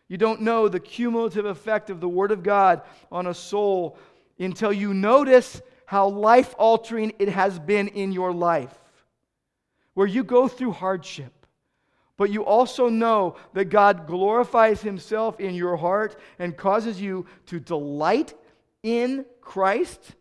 You 0.07 0.17
don't 0.17 0.41
know 0.41 0.67
the 0.67 0.79
cumulative 0.79 1.45
effect 1.45 1.89
of 1.89 1.99
the 1.99 2.09
Word 2.09 2.31
of 2.31 2.43
God 2.43 2.81
on 3.11 3.27
a 3.27 3.33
soul 3.33 3.97
until 4.39 4.73
you 4.73 4.93
notice 4.93 5.61
how 5.85 6.07
life 6.07 6.53
altering 6.57 7.13
it 7.19 7.29
has 7.29 7.59
been 7.59 7.87
in 7.89 8.11
your 8.11 8.33
life, 8.33 8.73
where 9.93 10.07
you 10.07 10.23
go 10.23 10.47
through 10.47 10.71
hardship. 10.71 11.31
But 12.17 12.31
you 12.31 12.45
also 12.45 12.87
know 12.87 13.35
that 13.53 13.65
God 13.65 14.07
glorifies 14.07 14.81
Himself 14.81 15.39
in 15.39 15.53
your 15.53 15.75
heart 15.75 16.19
and 16.39 16.55
causes 16.55 16.99
you 16.99 17.25
to 17.47 17.59
delight 17.59 18.33
in 18.85 19.25
Christ, 19.41 20.13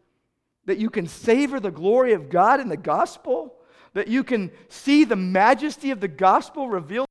that 0.64 0.78
you 0.78 0.88
can 0.88 1.06
savor 1.06 1.60
the 1.60 1.70
glory 1.70 2.14
of 2.14 2.30
God 2.30 2.60
in 2.60 2.70
the 2.70 2.78
gospel, 2.78 3.54
that 3.92 4.08
you 4.08 4.24
can 4.24 4.50
see 4.68 5.04
the 5.04 5.16
majesty 5.16 5.90
of 5.90 6.00
the 6.00 6.08
gospel 6.08 6.70
revealed 6.70 7.06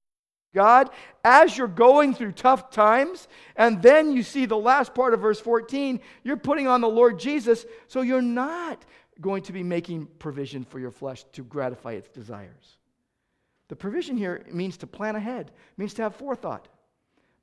God 0.56 0.90
as 1.24 1.56
you're 1.56 1.68
going 1.68 2.16
through 2.16 2.32
tough 2.32 2.72
times. 2.72 3.28
And 3.56 3.84
then 3.84 4.12
you 4.12 4.24
see 4.24 4.48
the 4.48 4.58
last 4.58 4.96
part 4.96 5.14
of 5.14 5.22
verse 5.22 5.40
14, 5.40 6.00
you're 6.24 6.38
putting 6.38 6.68
on 6.68 6.82
the 6.82 6.90
Lord 6.90 7.20
Jesus, 7.20 7.68
so 7.88 8.02
you're 8.02 8.22
not 8.22 8.84
going 9.22 9.44
to 9.44 9.54
be 9.54 9.62
making 9.62 10.08
provision 10.18 10.64
for 10.64 10.80
your 10.80 10.92
flesh 10.92 11.24
to 11.34 11.44
gratify 11.44 11.94
its 11.94 12.10
desires. 12.10 12.78
The 13.68 13.76
provision 13.76 14.18
here 14.18 14.44
means 14.52 14.78
to 14.78 14.88
plan 14.88 15.16
ahead, 15.16 15.52
means 15.78 15.94
to 15.96 16.02
have 16.02 16.16
forethought. 16.16 16.68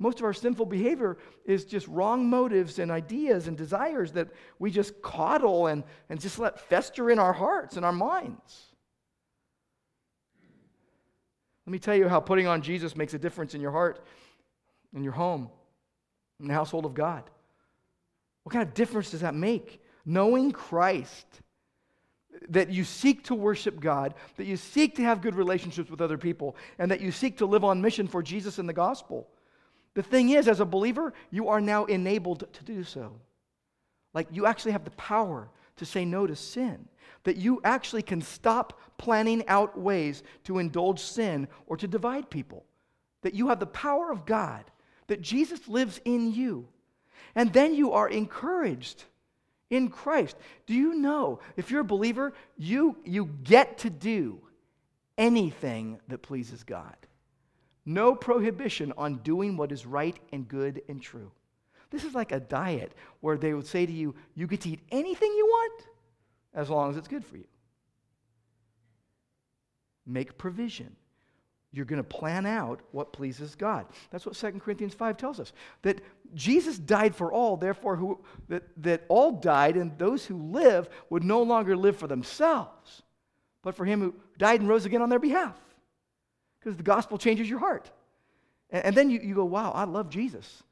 Most 0.03 0.19
of 0.19 0.25
our 0.25 0.33
sinful 0.33 0.65
behavior 0.65 1.19
is 1.45 1.67
just 1.67 1.87
wrong 1.87 2.29
motives 2.29 2.79
and 2.79 2.91
ideas 2.91 3.47
and 3.47 3.57
desires 3.57 4.13
that 4.13 4.29
we 4.59 4.71
just 4.71 5.03
coddle 5.03 5.67
and, 5.67 5.85
and 6.09 6.19
just 6.19 6.39
let 6.39 6.59
fester 6.59 7.11
in 7.11 7.19
our 7.19 7.35
hearts 7.35 7.77
and 7.77 7.85
our 7.85 7.93
minds. 7.93 8.73
Let 11.67 11.73
me 11.73 11.79
tell 11.79 11.95
you 11.95 12.09
how 12.09 12.19
putting 12.19 12.47
on 12.47 12.63
Jesus 12.63 12.97
makes 12.97 13.13
a 13.13 13.19
difference 13.19 13.55
in 13.55 13.61
your 13.61 13.73
heart, 13.73 14.03
in 14.95 15.05
your 15.05 15.13
home, 15.13 15.51
in 16.41 16.49
the 16.49 16.55
household 16.55 16.87
of 16.87 16.95
God. 16.95 17.23
What 18.45 18.55
kind 18.55 18.67
of 18.67 18.73
difference 18.73 19.11
does 19.11 19.21
that 19.21 19.35
make? 19.35 19.83
Knowing 20.07 20.51
Christ, 20.51 21.27
that 22.49 22.71
you 22.71 22.85
seek 22.85 23.25
to 23.25 23.35
worship 23.35 23.81
God, 23.81 24.15
that 24.39 24.47
you 24.47 24.57
seek 24.57 24.97
to 24.97 25.03
have 25.03 25.21
good 25.21 25.35
relationships 25.35 25.91
with 25.91 26.01
other 26.01 26.17
people, 26.17 26.57
and 26.79 26.91
that 26.91 27.03
you 27.03 27.13
seek 27.13 27.37
to 27.37 27.45
live 27.45 27.65
on 27.65 27.83
mission 27.83 28.09
for 28.09 28.23
Jesus 28.23 28.59
and 28.59 28.67
the 28.67 28.73
gospel. 28.73 29.29
The 29.95 30.03
thing 30.03 30.31
is, 30.31 30.47
as 30.49 30.61
a 30.61 30.65
believer, 30.65 31.13
you 31.31 31.49
are 31.49 31.61
now 31.61 31.85
enabled 31.87 32.45
to 32.53 32.65
do 32.65 32.85
so. 32.85 33.13
Like 34.15 34.29
you 34.31 34.47
actually 34.47 34.73
have 34.73 34.85
the 34.85 34.91
power 34.93 35.49
to 35.77 35.87
say 35.87 36.05
no 36.05 36.27
to 36.27 36.37
sin, 36.37 36.89
that 37.25 37.37
you 37.37 37.61
actually 37.65 38.03
can 38.03 38.21
stop 38.21 38.79
planning 38.99 39.47
out 39.49 39.79
ways 39.79 40.23
to 40.45 40.59
indulge 40.59 41.01
sin 41.01 41.49
or 41.67 41.77
to 41.77 41.89
divide 41.89 42.31
people, 42.31 42.65
that 43.23 43.35
you 43.35 43.49
have 43.49 43.61
the 43.61 43.67
power 43.67 44.11
of 44.11 44.27
God, 44.27 44.65
that 45.07 45.23
Jesus 45.23 45.69
lives 45.69 46.01
in 46.05 46.33
you. 46.33 46.69
And 47.35 47.53
then 47.53 47.75
you 47.75 47.93
are 47.93 48.09
encouraged 48.09 49.05
in 49.71 49.89
Christ. 49.89 50.37
Do 50.67 50.75
you 50.75 50.95
know, 50.95 51.41
if 51.57 51.71
you're 51.71 51.81
a 51.81 51.85
believer, 51.85 52.33
you, 52.57 52.97
you 53.05 53.27
get 53.45 53.79
to 53.79 53.91
do 53.91 54.41
anything 55.17 56.01
that 56.09 56.23
pleases 56.23 56.63
God 56.65 56.97
no 57.85 58.15
prohibition 58.15 58.93
on 58.97 59.19
doing 59.19 59.57
what 59.57 59.73
is 59.73 59.87
right 59.87 60.19
and 60.33 60.47
good 60.47 60.83
and 60.89 61.01
true. 61.01 61.31
This 61.91 62.05
is 62.05 62.15
like 62.15 62.33
a 62.33 62.41
diet 62.41 62.95
where 63.21 63.37
they 63.37 63.53
would 63.53 63.67
say 63.67 63.85
to 63.85 63.93
you, 63.93 64.15
you 64.35 64.47
get 64.47 64.61
to 64.63 64.71
eat 64.71 64.81
anything 64.91 65.33
you 65.37 65.47
want 65.47 65.83
as 66.55 66.71
long 66.71 66.91
as 66.91 66.97
it's 66.97 67.09
good 67.09 67.25
for 67.25 67.37
you. 67.37 67.47
Make 70.07 70.39
provision. 70.39 70.95
You're 71.73 71.85
going 71.85 72.03
to 72.03 72.09
plan 72.09 72.47
out 72.47 72.81
what 72.91 73.13
pleases 73.13 73.55
God. 73.55 73.87
That's 74.11 74.27
what 74.27 74.35
2 74.35 74.53
Corinthians 74.59 74.95
5 74.95 75.17
tells 75.17 75.39
us. 75.39 75.53
That 75.83 76.01
Jesus 76.35 76.79
died 76.79 77.15
for 77.15 77.33
all, 77.33 77.57
therefore, 77.57 77.95
who, 77.97 78.21
that, 78.49 78.65
that 78.83 79.05
all 79.09 79.33
died, 79.33 79.77
and 79.77 79.97
those 79.97 80.25
who 80.25 80.37
live 80.37 80.89
would 81.11 81.23
no 81.23 81.43
longer 81.43 81.77
live 81.77 81.97
for 81.97 82.09
themselves, 82.09 83.03
but 83.63 83.77
for 83.77 83.85
him 83.85 84.01
who 84.01 84.15
died 84.37 84.61
and 84.61 84.69
rose 84.69 84.85
again 84.85 85.03
on 85.03 85.11
their 85.11 85.21
behalf 85.21 85.57
because 86.61 86.77
the 86.77 86.83
gospel 86.83 87.19
changes 87.19 87.49
your 87.49 87.59
heart. 87.59 87.91
And, 88.71 88.87
and 88.87 88.97
then 88.97 89.11
you, 89.11 89.21
you 89.21 89.35
go, 89.35 89.45
wow, 89.45 89.73
I 89.73 89.85
love 89.85 90.11
Jesus. 90.11 90.63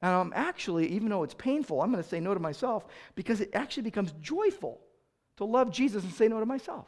And 0.00 0.12
I'm 0.12 0.32
actually, 0.34 0.88
even 0.88 1.08
though 1.08 1.24
it's 1.24 1.34
painful, 1.34 1.82
I'm 1.82 1.90
going 1.90 2.02
to 2.02 2.08
say 2.08 2.20
no 2.20 2.32
to 2.32 2.40
myself 2.40 2.86
because 3.14 3.40
it 3.40 3.50
actually 3.52 3.82
becomes 3.84 4.12
joyful 4.20 4.80
to 5.38 5.44
love 5.44 5.70
Jesus 5.72 6.04
and 6.04 6.12
say 6.12 6.28
no 6.28 6.38
to 6.40 6.46
myself. 6.46 6.86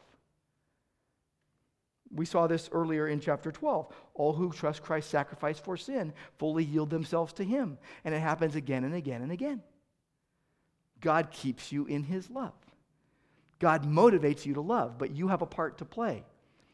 We 2.12 2.24
saw 2.24 2.46
this 2.46 2.68
earlier 2.72 3.06
in 3.06 3.20
chapter 3.20 3.52
12. 3.52 3.88
All 4.14 4.32
who 4.32 4.52
trust 4.52 4.82
Christ's 4.82 5.10
sacrifice 5.10 5.58
for 5.58 5.76
sin 5.76 6.12
fully 6.38 6.64
yield 6.64 6.90
themselves 6.90 7.32
to 7.34 7.44
Him. 7.44 7.78
And 8.04 8.14
it 8.14 8.20
happens 8.20 8.56
again 8.56 8.84
and 8.84 8.94
again 8.94 9.22
and 9.22 9.30
again. 9.30 9.62
God 11.00 11.30
keeps 11.30 11.70
you 11.72 11.86
in 11.86 12.02
His 12.02 12.28
love. 12.30 12.52
God 13.60 13.84
motivates 13.84 14.44
you 14.44 14.54
to 14.54 14.60
love, 14.60 14.98
but 14.98 15.14
you 15.14 15.28
have 15.28 15.42
a 15.42 15.46
part 15.46 15.78
to 15.78 15.84
play. 15.84 16.24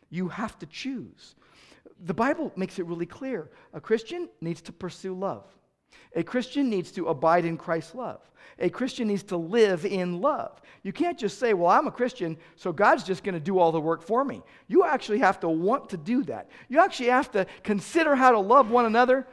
You 0.08 0.28
have 0.28 0.58
to 0.60 0.66
choose. 0.66 1.34
The 2.04 2.14
Bible 2.14 2.52
makes 2.56 2.78
it 2.78 2.86
really 2.86 3.06
clear. 3.06 3.50
A 3.72 3.80
Christian 3.80 4.28
needs 4.40 4.60
to 4.62 4.72
pursue 4.72 5.14
love. 5.14 5.44
A 6.14 6.22
Christian 6.22 6.68
needs 6.68 6.90
to 6.92 7.08
abide 7.08 7.44
in 7.44 7.56
Christ's 7.56 7.94
love. 7.94 8.20
A 8.58 8.70
Christian 8.70 9.08
needs 9.08 9.22
to 9.24 9.36
live 9.36 9.84
in 9.84 10.20
love. 10.20 10.60
You 10.82 10.92
can't 10.92 11.18
just 11.18 11.38
say, 11.38 11.52
Well, 11.52 11.70
I'm 11.70 11.86
a 11.86 11.92
Christian, 11.92 12.36
so 12.54 12.72
God's 12.72 13.04
just 13.04 13.24
going 13.24 13.34
to 13.34 13.40
do 13.40 13.58
all 13.58 13.72
the 13.72 13.80
work 13.80 14.02
for 14.02 14.24
me. 14.24 14.42
You 14.68 14.84
actually 14.84 15.18
have 15.18 15.40
to 15.40 15.48
want 15.48 15.90
to 15.90 15.96
do 15.96 16.22
that. 16.24 16.48
You 16.68 16.80
actually 16.80 17.08
have 17.08 17.30
to 17.32 17.46
consider 17.62 18.14
how 18.14 18.30
to 18.30 18.38
love 18.38 18.70
one 18.70 18.86
another 18.86 19.26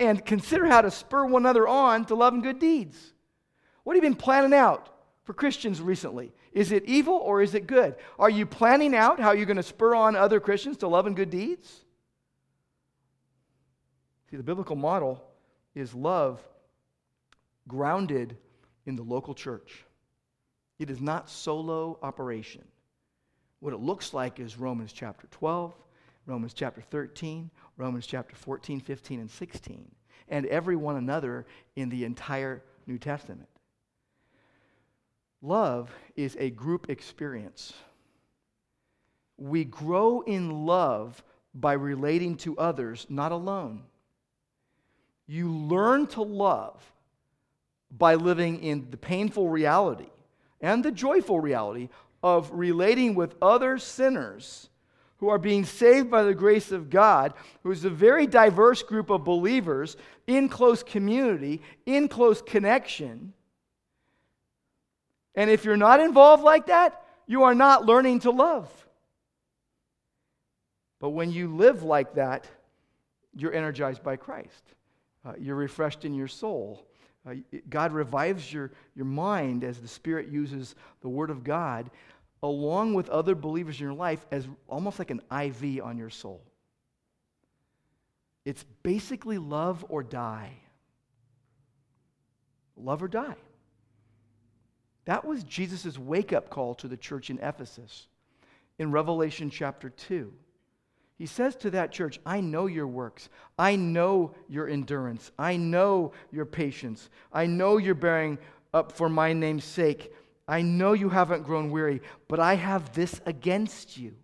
and 0.00 0.24
consider 0.24 0.66
how 0.66 0.80
to 0.80 0.90
spur 0.90 1.26
one 1.26 1.42
another 1.42 1.68
on 1.68 2.04
to 2.06 2.14
love 2.14 2.34
and 2.34 2.42
good 2.42 2.58
deeds. 2.58 3.12
What 3.82 3.96
have 3.96 4.02
you 4.04 4.10
been 4.10 4.16
planning 4.16 4.54
out 4.54 4.88
for 5.24 5.34
Christians 5.34 5.80
recently? 5.80 6.32
Is 6.52 6.72
it 6.72 6.84
evil 6.84 7.14
or 7.14 7.42
is 7.42 7.54
it 7.54 7.66
good? 7.66 7.96
Are 8.18 8.30
you 8.30 8.46
planning 8.46 8.94
out 8.94 9.20
how 9.20 9.32
you're 9.32 9.46
going 9.46 9.56
to 9.56 9.62
spur 9.62 9.94
on 9.94 10.16
other 10.16 10.40
Christians 10.40 10.78
to 10.78 10.88
love 10.88 11.06
and 11.06 11.16
good 11.16 11.30
deeds? 11.30 11.83
See, 14.34 14.38
the 14.38 14.42
biblical 14.42 14.74
model 14.74 15.22
is 15.76 15.94
love 15.94 16.42
grounded 17.68 18.36
in 18.84 18.96
the 18.96 19.04
local 19.04 19.32
church. 19.32 19.84
It 20.80 20.90
is 20.90 21.00
not 21.00 21.30
solo 21.30 22.00
operation. 22.02 22.64
What 23.60 23.72
it 23.72 23.78
looks 23.78 24.12
like 24.12 24.40
is 24.40 24.58
Romans 24.58 24.92
chapter 24.92 25.28
12, 25.30 25.72
Romans 26.26 26.52
chapter 26.52 26.80
13, 26.80 27.48
Romans 27.76 28.08
chapter 28.08 28.34
14, 28.34 28.80
15, 28.80 29.20
and 29.20 29.30
16, 29.30 29.88
and 30.28 30.46
every 30.46 30.74
one 30.74 30.96
another 30.96 31.46
in 31.76 31.88
the 31.88 32.04
entire 32.04 32.60
New 32.88 32.98
Testament. 32.98 33.48
Love 35.42 35.94
is 36.16 36.36
a 36.40 36.50
group 36.50 36.90
experience. 36.90 37.72
We 39.36 39.62
grow 39.62 40.22
in 40.22 40.66
love 40.66 41.22
by 41.54 41.74
relating 41.74 42.36
to 42.38 42.58
others, 42.58 43.06
not 43.08 43.30
alone. 43.30 43.84
You 45.26 45.50
learn 45.50 46.06
to 46.08 46.22
love 46.22 46.82
by 47.90 48.16
living 48.16 48.62
in 48.62 48.90
the 48.90 48.96
painful 48.96 49.48
reality 49.48 50.10
and 50.60 50.84
the 50.84 50.92
joyful 50.92 51.40
reality 51.40 51.88
of 52.22 52.50
relating 52.52 53.14
with 53.14 53.34
other 53.40 53.78
sinners 53.78 54.68
who 55.18 55.28
are 55.28 55.38
being 55.38 55.64
saved 55.64 56.10
by 56.10 56.22
the 56.22 56.34
grace 56.34 56.72
of 56.72 56.90
God, 56.90 57.32
who 57.62 57.70
is 57.70 57.84
a 57.84 57.90
very 57.90 58.26
diverse 58.26 58.82
group 58.82 59.10
of 59.10 59.24
believers 59.24 59.96
in 60.26 60.48
close 60.48 60.82
community, 60.82 61.62
in 61.86 62.08
close 62.08 62.42
connection. 62.42 63.32
And 65.34 65.50
if 65.50 65.64
you're 65.64 65.76
not 65.76 66.00
involved 66.00 66.42
like 66.42 66.66
that, 66.66 67.02
you 67.26 67.44
are 67.44 67.54
not 67.54 67.86
learning 67.86 68.20
to 68.20 68.30
love. 68.30 68.70
But 71.00 71.10
when 71.10 71.32
you 71.32 71.54
live 71.54 71.82
like 71.82 72.14
that, 72.14 72.46
you're 73.34 73.54
energized 73.54 74.02
by 74.02 74.16
Christ. 74.16 74.74
Uh, 75.24 75.32
you're 75.38 75.56
refreshed 75.56 76.04
in 76.04 76.14
your 76.14 76.28
soul. 76.28 76.86
Uh, 77.28 77.34
God 77.70 77.92
revives 77.92 78.52
your, 78.52 78.70
your 78.94 79.06
mind 79.06 79.64
as 79.64 79.80
the 79.80 79.88
Spirit 79.88 80.28
uses 80.28 80.74
the 81.00 81.08
Word 81.08 81.30
of 81.30 81.42
God 81.42 81.90
along 82.42 82.92
with 82.92 83.08
other 83.08 83.34
believers 83.34 83.80
in 83.80 83.84
your 83.84 83.94
life 83.94 84.26
as 84.30 84.46
almost 84.68 84.98
like 84.98 85.10
an 85.10 85.22
IV 85.30 85.82
on 85.82 85.96
your 85.96 86.10
soul. 86.10 86.42
It's 88.44 88.64
basically 88.82 89.38
love 89.38 89.84
or 89.88 90.02
die. 90.02 90.52
Love 92.76 93.02
or 93.02 93.08
die. 93.08 93.36
That 95.06 95.24
was 95.24 95.44
Jesus' 95.44 95.98
wake 95.98 96.32
up 96.32 96.50
call 96.50 96.74
to 96.76 96.88
the 96.88 96.96
church 96.96 97.30
in 97.30 97.38
Ephesus 97.38 98.08
in 98.78 98.90
Revelation 98.90 99.48
chapter 99.48 99.88
2. 99.88 100.32
He 101.16 101.26
says 101.26 101.54
to 101.56 101.70
that 101.70 101.92
church, 101.92 102.18
I 102.26 102.40
know 102.40 102.66
your 102.66 102.86
works. 102.88 103.28
I 103.58 103.76
know 103.76 104.34
your 104.48 104.68
endurance. 104.68 105.30
I 105.38 105.56
know 105.56 106.12
your 106.32 106.44
patience. 106.44 107.08
I 107.32 107.46
know 107.46 107.78
you're 107.78 107.94
bearing 107.94 108.38
up 108.72 108.92
for 108.92 109.08
my 109.08 109.32
name's 109.32 109.64
sake. 109.64 110.12
I 110.48 110.62
know 110.62 110.92
you 110.92 111.08
haven't 111.08 111.44
grown 111.44 111.70
weary, 111.70 112.02
but 112.28 112.40
I 112.40 112.54
have 112.54 112.92
this 112.94 113.20
against 113.26 113.96
you. 113.96 114.14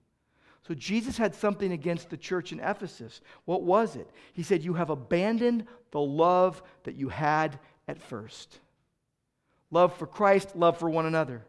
So 0.66 0.74
Jesus 0.74 1.16
had 1.16 1.34
something 1.34 1.72
against 1.72 2.11
the 2.11 2.16
church 2.16 2.53
in 2.53 2.61
Ephesus. 2.61 3.20
What 3.45 3.62
was 3.62 3.97
it? 3.97 4.11
He 4.32 4.43
said, 4.43 4.62
You 4.62 4.74
have 4.74 4.91
abandoned 4.91 5.66
the 5.93 6.01
love 6.01 6.62
that 6.84 6.97
you 6.97 7.09
had 7.09 7.59
at 7.88 8.01
first 8.01 8.61
love 9.70 9.97
for 9.97 10.07
Christ, 10.07 10.57
love 10.57 10.78
for 10.78 10.91
one 10.91 11.07
another. 11.07 11.45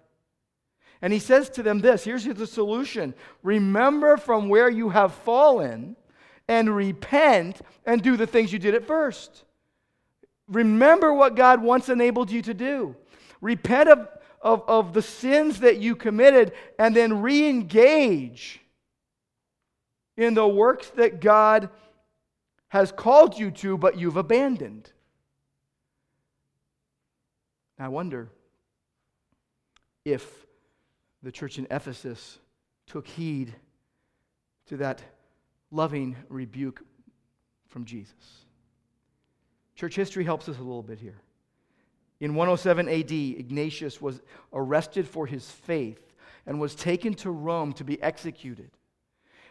And 1.02 1.12
he 1.12 1.20
says 1.20 1.49
to 1.52 1.64
them 1.64 1.80
this 1.80 2.04
here's 2.04 2.26
the 2.26 2.47
solution 2.47 3.14
remember 3.43 4.18
from 4.18 4.49
where 4.49 4.70
you 4.70 4.89
have 4.89 5.14
fallen 5.14 5.95
and 6.47 6.76
repent 6.76 7.62
and 7.86 8.02
do 8.02 8.18
the 8.18 8.28
things 8.28 8.52
you 8.52 8.60
did 8.60 8.76
at 8.76 8.86
first. 8.86 9.45
Remember 10.47 11.14
what 11.14 11.36
God 11.36 11.62
once 11.64 11.88
enabled 11.89 12.30
you 12.30 12.41
to 12.41 12.54
do. 12.54 12.95
Repent 13.39 13.89
of, 13.89 14.08
of, 14.41 14.64
of 14.68 14.93
the 14.93 15.02
sins 15.02 15.62
that 15.62 15.78
you 15.78 15.95
committed 15.95 16.52
and 16.78 16.95
then 16.95 17.22
re 17.22 17.47
engage 17.47 18.60
in 20.18 20.34
the 20.34 20.47
works 20.47 20.89
that 20.91 21.22
God 21.22 21.70
has 22.68 22.91
called 22.91 23.38
you 23.39 23.52
to, 23.52 23.78
but 23.78 23.97
you've 23.97 24.18
abandoned. 24.18 24.91
I 27.80 27.88
wonder 27.88 28.30
if 30.06 30.45
the 31.24 31.32
church 31.32 31.58
in 31.58 31.68
Ephesus 31.70 32.40
took 32.88 33.08
heed 33.08 33.54
to 34.68 34.78
that 34.78 35.02
loving 35.72 36.16
rebuke 36.30 36.82
from 37.70 37.86
Jesus. 37.86 38.46
Church 39.76 39.96
history 39.96 40.24
helps 40.24 40.50
us 40.50 40.58
a 40.58 40.62
little 40.62 40.84
bit 40.84 41.00
here. 41.00 41.20
In 42.20 42.36
107 42.36 42.88
AD, 42.88 43.12
Ignatius 43.12 44.00
was 44.00 44.22
arrested 44.54 45.08
for 45.08 45.26
his 45.26 45.50
faith 45.50 46.16
and 46.46 46.60
was 46.60 46.76
taken 46.76 47.14
to 47.16 47.32
Rome 47.32 47.74
to 47.74 47.84
be 47.84 48.02
executed. 48.02 48.70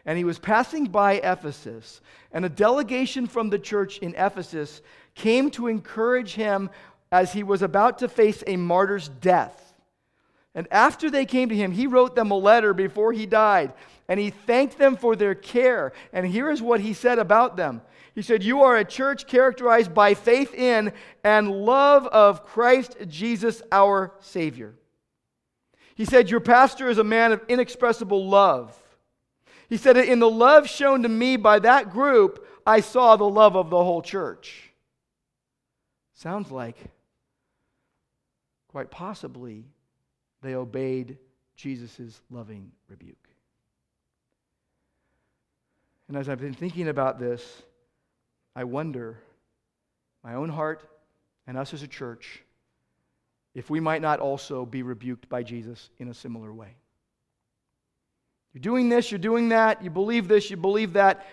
And 0.07 0.17
he 0.17 0.25
was 0.25 0.39
passing 0.39 0.87
by 0.87 1.15
Ephesus, 1.15 2.01
and 2.33 2.45
a 2.45 2.49
delegation 2.49 3.27
from 3.27 3.51
the 3.51 3.59
church 3.59 3.99
in 3.99 4.15
Ephesus 4.15 4.81
came 5.15 5.51
to 5.51 5.67
encourage 5.67 6.35
him 6.35 6.71
as 7.13 7.33
he 7.33 7.43
was 7.43 7.63
about 7.63 7.99
to 7.99 8.09
face 8.09 8.43
a 8.47 8.57
martyr's 8.57 9.09
death. 9.09 9.70
And 10.55 10.67
after 10.73 11.11
they 11.11 11.27
came 11.27 11.49
to 11.49 11.57
him, 11.57 11.71
he 11.73 11.87
wrote 11.87 12.17
them 12.17 12.31
a 12.31 12.37
letter 12.37 12.75
before 12.75 13.13
he 13.13 13.25
died, 13.25 13.73
and 14.09 14.19
he 14.19 14.31
thanked 14.31 14.79
them 14.79 14.97
for 14.97 15.15
their 15.15 15.35
care. 15.35 15.93
And 16.13 16.27
here 16.27 16.51
is 16.51 16.61
what 16.61 16.81
he 16.81 16.93
said 16.93 17.19
about 17.19 17.57
them 17.57 17.83
He 18.15 18.23
said, 18.23 18.43
You 18.43 18.63
are 18.63 18.77
a 18.77 18.85
church 18.85 19.27
characterized 19.27 19.95
by 19.95 20.15
faith 20.15 20.53
in 20.55 20.93
and 21.23 21.51
love 21.51 22.07
of 22.09 22.45
Christ 22.45 22.97
Jesus 23.07 23.63
our 23.71 24.13
Savior. 24.21 24.75
He 25.95 26.05
said, 26.05 26.31
Your 26.31 26.41
pastor 26.41 26.89
is 26.89 26.99
a 26.99 27.05
man 27.05 27.31
of 27.31 27.43
inexpressible 27.49 28.29
love. 28.29 28.77
He 29.69 29.77
said, 29.77 29.97
In 29.97 30.19
the 30.19 30.29
love 30.29 30.69
shown 30.69 31.05
to 31.05 31.09
me 31.09 31.37
by 31.37 31.61
that 31.61 31.91
group, 31.91 32.45
I 32.67 32.81
saw 32.81 33.15
the 33.15 33.29
love 33.29 33.57
of 33.57 33.71
the 33.71 33.85
whole 33.85 34.03
church. 34.03 34.73
Sounds 36.15 36.51
like, 36.51 36.77
quite 38.69 38.91
possibly, 38.91 39.67
they 40.43 40.55
obeyed 40.55 41.19
Jesus' 41.57 42.21
loving 42.31 42.71
rebuke. 42.89 43.29
And 46.09 46.17
as 46.17 46.29
I've 46.29 46.41
been 46.41 46.55
thinking 46.55 46.89
about 46.89 47.19
this, 47.19 47.63
I 48.57 48.65
wonder, 48.65 49.19
my 50.25 50.35
own 50.35 50.49
heart 50.49 50.89
and 51.47 51.57
us 51.57 51.73
as 51.73 51.83
a 51.83 51.89
church, 51.89 52.43
if 53.55 53.71
we 53.71 53.81
might 53.81 54.03
not 54.03 54.21
also 54.21 54.65
be 54.65 54.83
rebuked 54.83 55.29
by 55.29 55.43
Jesus 55.43 55.91
in 55.99 56.09
a 56.09 56.15
similar 56.15 56.53
way. 56.53 56.75
You're 58.53 58.63
doing 58.63 58.89
this, 58.89 59.11
you're 59.11 59.19
doing 59.19 59.51
that, 59.51 59.85
you 59.85 59.91
believe 59.91 60.27
this, 60.27 60.51
you 60.51 60.57
believe 60.57 60.95
that, 60.95 61.27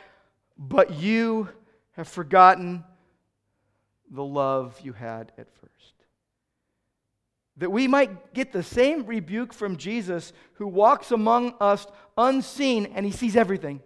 but 0.58 0.93
you 0.93 1.49
have 1.93 2.08
forgotten 2.08 2.84
the 4.12 4.24
love 4.24 4.80
you 4.84 4.93
had 4.93 5.32
at 5.38 5.47
first 5.55 5.97
that 7.58 7.72
we 7.72 7.88
might 7.88 8.34
get 8.34 8.51
the 8.51 8.64
same 8.64 9.05
rebuke 9.05 9.51
from 9.51 9.78
Jesus 9.78 10.32
who 10.53 10.68
walks 10.68 11.12
among 11.12 11.55
us 11.60 11.88
unseen 12.18 12.91
and 12.93 13.05
he 13.05 13.12
sees 13.12 13.36
everything. 13.36 13.82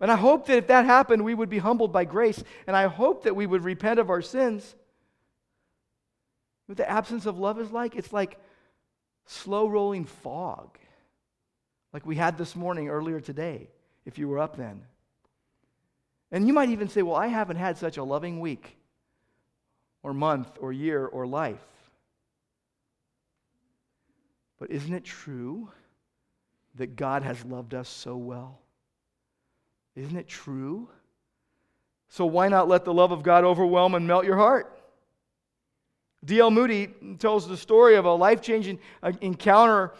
And 0.00 0.10
I 0.10 0.16
hope 0.16 0.46
that 0.46 0.56
if 0.56 0.66
that 0.68 0.86
happened, 0.86 1.24
we 1.24 1.34
would 1.34 1.50
be 1.50 1.58
humbled 1.58 1.92
by 1.92 2.06
grace, 2.06 2.42
and 2.66 2.74
I 2.74 2.86
hope 2.86 3.24
that 3.24 3.36
we 3.36 3.46
would 3.46 3.64
repent 3.64 4.00
of 4.00 4.08
our 4.08 4.22
sins. 4.22 4.74
What 6.66 6.78
the 6.78 6.88
absence 6.88 7.26
of 7.26 7.38
love 7.38 7.60
is 7.60 7.70
like? 7.70 7.96
It's 7.96 8.12
like 8.12 8.38
slow 9.26 9.68
rolling 9.68 10.06
fog, 10.06 10.78
like 11.92 12.06
we 12.06 12.16
had 12.16 12.38
this 12.38 12.56
morning 12.56 12.88
earlier 12.88 13.20
today, 13.20 13.68
if 14.06 14.18
you 14.18 14.26
were 14.26 14.38
up 14.38 14.56
then. 14.56 14.82
And 16.32 16.46
you 16.46 16.54
might 16.54 16.70
even 16.70 16.88
say, 16.88 17.02
Well, 17.02 17.16
I 17.16 17.26
haven't 17.26 17.56
had 17.56 17.76
such 17.76 17.98
a 17.98 18.04
loving 18.04 18.40
week 18.40 18.79
or 20.02 20.14
month 20.14 20.48
or 20.60 20.72
year 20.72 21.06
or 21.06 21.26
life. 21.26 21.64
But 24.58 24.70
isn't 24.70 24.92
it 24.92 25.04
true 25.04 25.70
that 26.76 26.96
God 26.96 27.22
has 27.22 27.44
loved 27.44 27.74
us 27.74 27.88
so 27.88 28.16
well? 28.16 28.60
Isn't 29.96 30.16
it 30.16 30.28
true? 30.28 30.88
So 32.08 32.26
why 32.26 32.48
not 32.48 32.68
let 32.68 32.84
the 32.84 32.92
love 32.92 33.12
of 33.12 33.22
God 33.22 33.44
overwhelm 33.44 33.94
and 33.94 34.06
melt 34.06 34.24
your 34.24 34.36
heart? 34.36 34.76
D.L. 36.24 36.50
Moody 36.50 36.88
tells 37.18 37.48
the 37.48 37.56
story 37.56 37.94
of 37.96 38.04
a 38.04 38.12
life 38.12 38.42
changing 38.42 38.78
uh, 39.02 39.12
encounter 39.22 39.94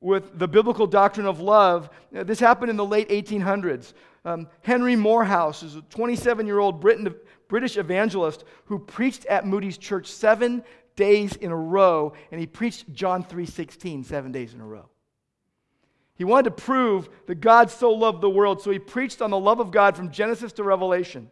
with 0.00 0.38
the 0.38 0.48
biblical 0.48 0.86
doctrine 0.86 1.26
of 1.26 1.40
love. 1.40 1.90
This 2.10 2.40
happened 2.40 2.70
in 2.70 2.76
the 2.76 2.84
late 2.84 3.08
1800s. 3.10 3.92
Um, 4.24 4.48
Henry 4.62 4.96
Moorhouse 4.96 5.62
is 5.62 5.76
a 5.76 5.82
27 5.82 6.46
year 6.46 6.58
old 6.58 6.80
British 7.50 7.76
evangelist 7.76 8.44
who 8.66 8.78
preached 8.78 9.26
at 9.26 9.44
Moody's 9.44 9.76
church 9.76 10.06
seven 10.06 10.62
days 10.94 11.34
in 11.34 11.50
a 11.50 11.56
row, 11.56 12.12
and 12.30 12.40
he 12.40 12.46
preached 12.46 12.92
John 12.92 13.24
3:16 13.24 14.04
seven 14.04 14.30
days 14.30 14.54
in 14.54 14.60
a 14.60 14.66
row. 14.66 14.88
He 16.14 16.24
wanted 16.24 16.44
to 16.44 16.62
prove 16.62 17.08
that 17.26 17.40
God 17.40 17.68
so 17.68 17.90
loved 17.90 18.20
the 18.20 18.30
world, 18.30 18.62
so 18.62 18.70
he 18.70 18.78
preached 18.78 19.20
on 19.20 19.30
the 19.30 19.38
love 19.38 19.58
of 19.58 19.72
God 19.72 19.96
from 19.96 20.12
Genesis 20.12 20.52
to 20.54 20.62
Revelation. 20.62 21.28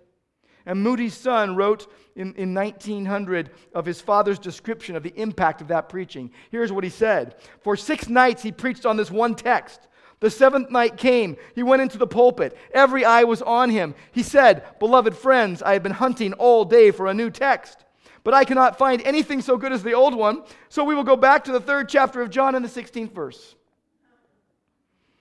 And 0.66 0.82
Moody's 0.82 1.14
son 1.14 1.54
wrote 1.54 1.86
in, 2.16 2.34
in 2.34 2.52
1900 2.52 3.50
of 3.72 3.86
his 3.86 4.00
father's 4.00 4.40
description 4.40 4.96
of 4.96 5.04
the 5.04 5.14
impact 5.14 5.60
of 5.60 5.68
that 5.68 5.88
preaching. 5.88 6.32
Here's 6.50 6.72
what 6.72 6.84
he 6.84 6.90
said 6.90 7.36
For 7.60 7.76
six 7.76 8.08
nights 8.08 8.42
he 8.42 8.50
preached 8.50 8.84
on 8.84 8.96
this 8.96 9.10
one 9.10 9.36
text. 9.36 9.86
The 10.20 10.30
seventh 10.30 10.70
night 10.70 10.96
came. 10.96 11.36
He 11.54 11.62
went 11.62 11.82
into 11.82 11.98
the 11.98 12.06
pulpit. 12.06 12.56
Every 12.72 13.04
eye 13.04 13.24
was 13.24 13.40
on 13.42 13.70
him. 13.70 13.94
He 14.10 14.22
said, 14.22 14.64
Beloved 14.80 15.16
friends, 15.16 15.62
I 15.62 15.74
have 15.74 15.82
been 15.82 15.92
hunting 15.92 16.32
all 16.34 16.64
day 16.64 16.90
for 16.90 17.06
a 17.06 17.14
new 17.14 17.30
text, 17.30 17.84
but 18.24 18.34
I 18.34 18.44
cannot 18.44 18.78
find 18.78 19.00
anything 19.02 19.40
so 19.40 19.56
good 19.56 19.72
as 19.72 19.82
the 19.82 19.94
old 19.94 20.14
one. 20.14 20.42
So 20.68 20.82
we 20.82 20.94
will 20.94 21.04
go 21.04 21.16
back 21.16 21.44
to 21.44 21.52
the 21.52 21.60
third 21.60 21.88
chapter 21.88 22.20
of 22.20 22.30
John 22.30 22.54
in 22.56 22.62
the 22.62 22.68
16th 22.68 23.12
verse. 23.12 23.54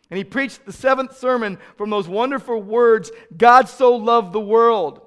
And 0.10 0.18
he 0.18 0.24
preached 0.24 0.66
the 0.66 0.74
seventh 0.74 1.18
sermon 1.18 1.60
from 1.76 1.90
those 1.90 2.08
wonderful 2.08 2.62
words 2.62 3.12
God 3.36 3.70
so 3.70 3.96
loved 3.96 4.34
the 4.34 4.40
world. 4.40 5.02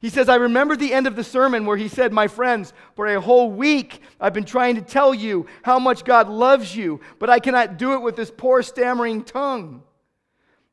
He 0.00 0.10
says, 0.10 0.28
I 0.28 0.36
remember 0.36 0.76
the 0.76 0.92
end 0.92 1.06
of 1.06 1.16
the 1.16 1.24
sermon 1.24 1.64
where 1.64 1.76
he 1.76 1.88
said, 1.88 2.12
My 2.12 2.28
friends, 2.28 2.72
for 2.94 3.06
a 3.06 3.20
whole 3.20 3.50
week 3.50 4.02
I've 4.20 4.34
been 4.34 4.44
trying 4.44 4.74
to 4.76 4.82
tell 4.82 5.14
you 5.14 5.46
how 5.62 5.78
much 5.78 6.04
God 6.04 6.28
loves 6.28 6.76
you, 6.76 7.00
but 7.18 7.30
I 7.30 7.38
cannot 7.38 7.78
do 7.78 7.94
it 7.94 8.02
with 8.02 8.16
this 8.16 8.30
poor 8.30 8.62
stammering 8.62 9.24
tongue. 9.24 9.82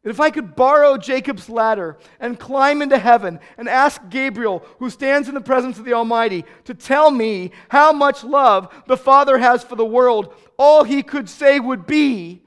If 0.04 0.20
I 0.20 0.32
could 0.32 0.56
borrow 0.56 0.98
Jacob's 0.98 1.48
ladder 1.48 1.98
and 2.20 2.38
climb 2.38 2.82
into 2.82 2.98
heaven 2.98 3.40
and 3.58 3.70
ask 3.70 4.02
Gabriel, 4.10 4.66
who 4.80 4.90
stands 4.90 5.30
in 5.30 5.36
the 5.36 5.42
presence 5.42 5.80
of 5.80 5.86
the 5.86 5.94
Almighty, 5.94 6.44
to 6.66 6.74
tell 6.74 7.10
me 7.10 7.52
how 7.70 7.94
much 7.94 8.24
love 8.24 8.74
the 8.88 8.98
Father 8.98 9.38
has 9.38 9.64
for 9.64 9.78
the 9.78 9.86
world, 9.86 10.34
all 10.58 10.84
he 10.84 11.04
could 11.04 11.30
say 11.30 11.58
would 11.58 11.86
be, 11.86 12.44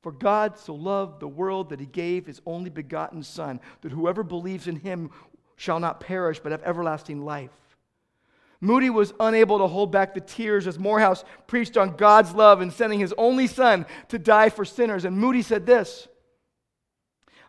for 0.00 0.12
God 0.12 0.58
so 0.58 0.74
loved 0.74 1.20
the 1.20 1.28
world 1.28 1.68
that 1.70 1.80
he 1.80 1.86
gave 1.86 2.24
his 2.24 2.40
only 2.46 2.70
begotten 2.70 3.22
Son, 3.22 3.60
that 3.82 3.92
whoever 3.92 4.22
believes 4.22 4.66
in 4.66 4.76
him 4.76 5.10
shall 5.56 5.80
not 5.80 6.00
perish 6.00 6.40
but 6.40 6.52
have 6.52 6.62
everlasting 6.62 7.24
life. 7.24 7.50
Moody 8.60 8.88
was 8.88 9.12
unable 9.20 9.58
to 9.58 9.66
hold 9.66 9.92
back 9.92 10.14
the 10.14 10.20
tears 10.20 10.66
as 10.66 10.78
Moorhouse 10.78 11.24
preached 11.46 11.76
on 11.76 11.96
God's 11.96 12.32
love 12.32 12.60
and 12.60 12.72
sending 12.72 12.98
his 12.98 13.12
only 13.18 13.46
son 13.46 13.84
to 14.08 14.18
die 14.18 14.48
for 14.48 14.64
sinners. 14.64 15.04
And 15.04 15.18
Moody 15.18 15.42
said 15.42 15.66
this 15.66 16.08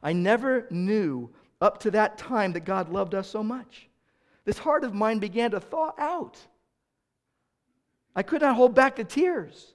I 0.03 0.13
never 0.13 0.67
knew 0.69 1.31
up 1.61 1.79
to 1.79 1.91
that 1.91 2.17
time 2.17 2.53
that 2.53 2.65
God 2.65 2.89
loved 2.89 3.15
us 3.15 3.29
so 3.29 3.41
much. 3.41 3.87
This 4.43 4.57
heart 4.57 4.83
of 4.83 4.93
mine 4.93 5.19
began 5.19 5.51
to 5.51 5.59
thaw 5.59 5.93
out. 5.97 6.37
I 8.15 8.21
could 8.21 8.41
not 8.41 8.55
hold 8.55 8.75
back 8.75 8.97
the 8.97 9.03
tears. 9.03 9.73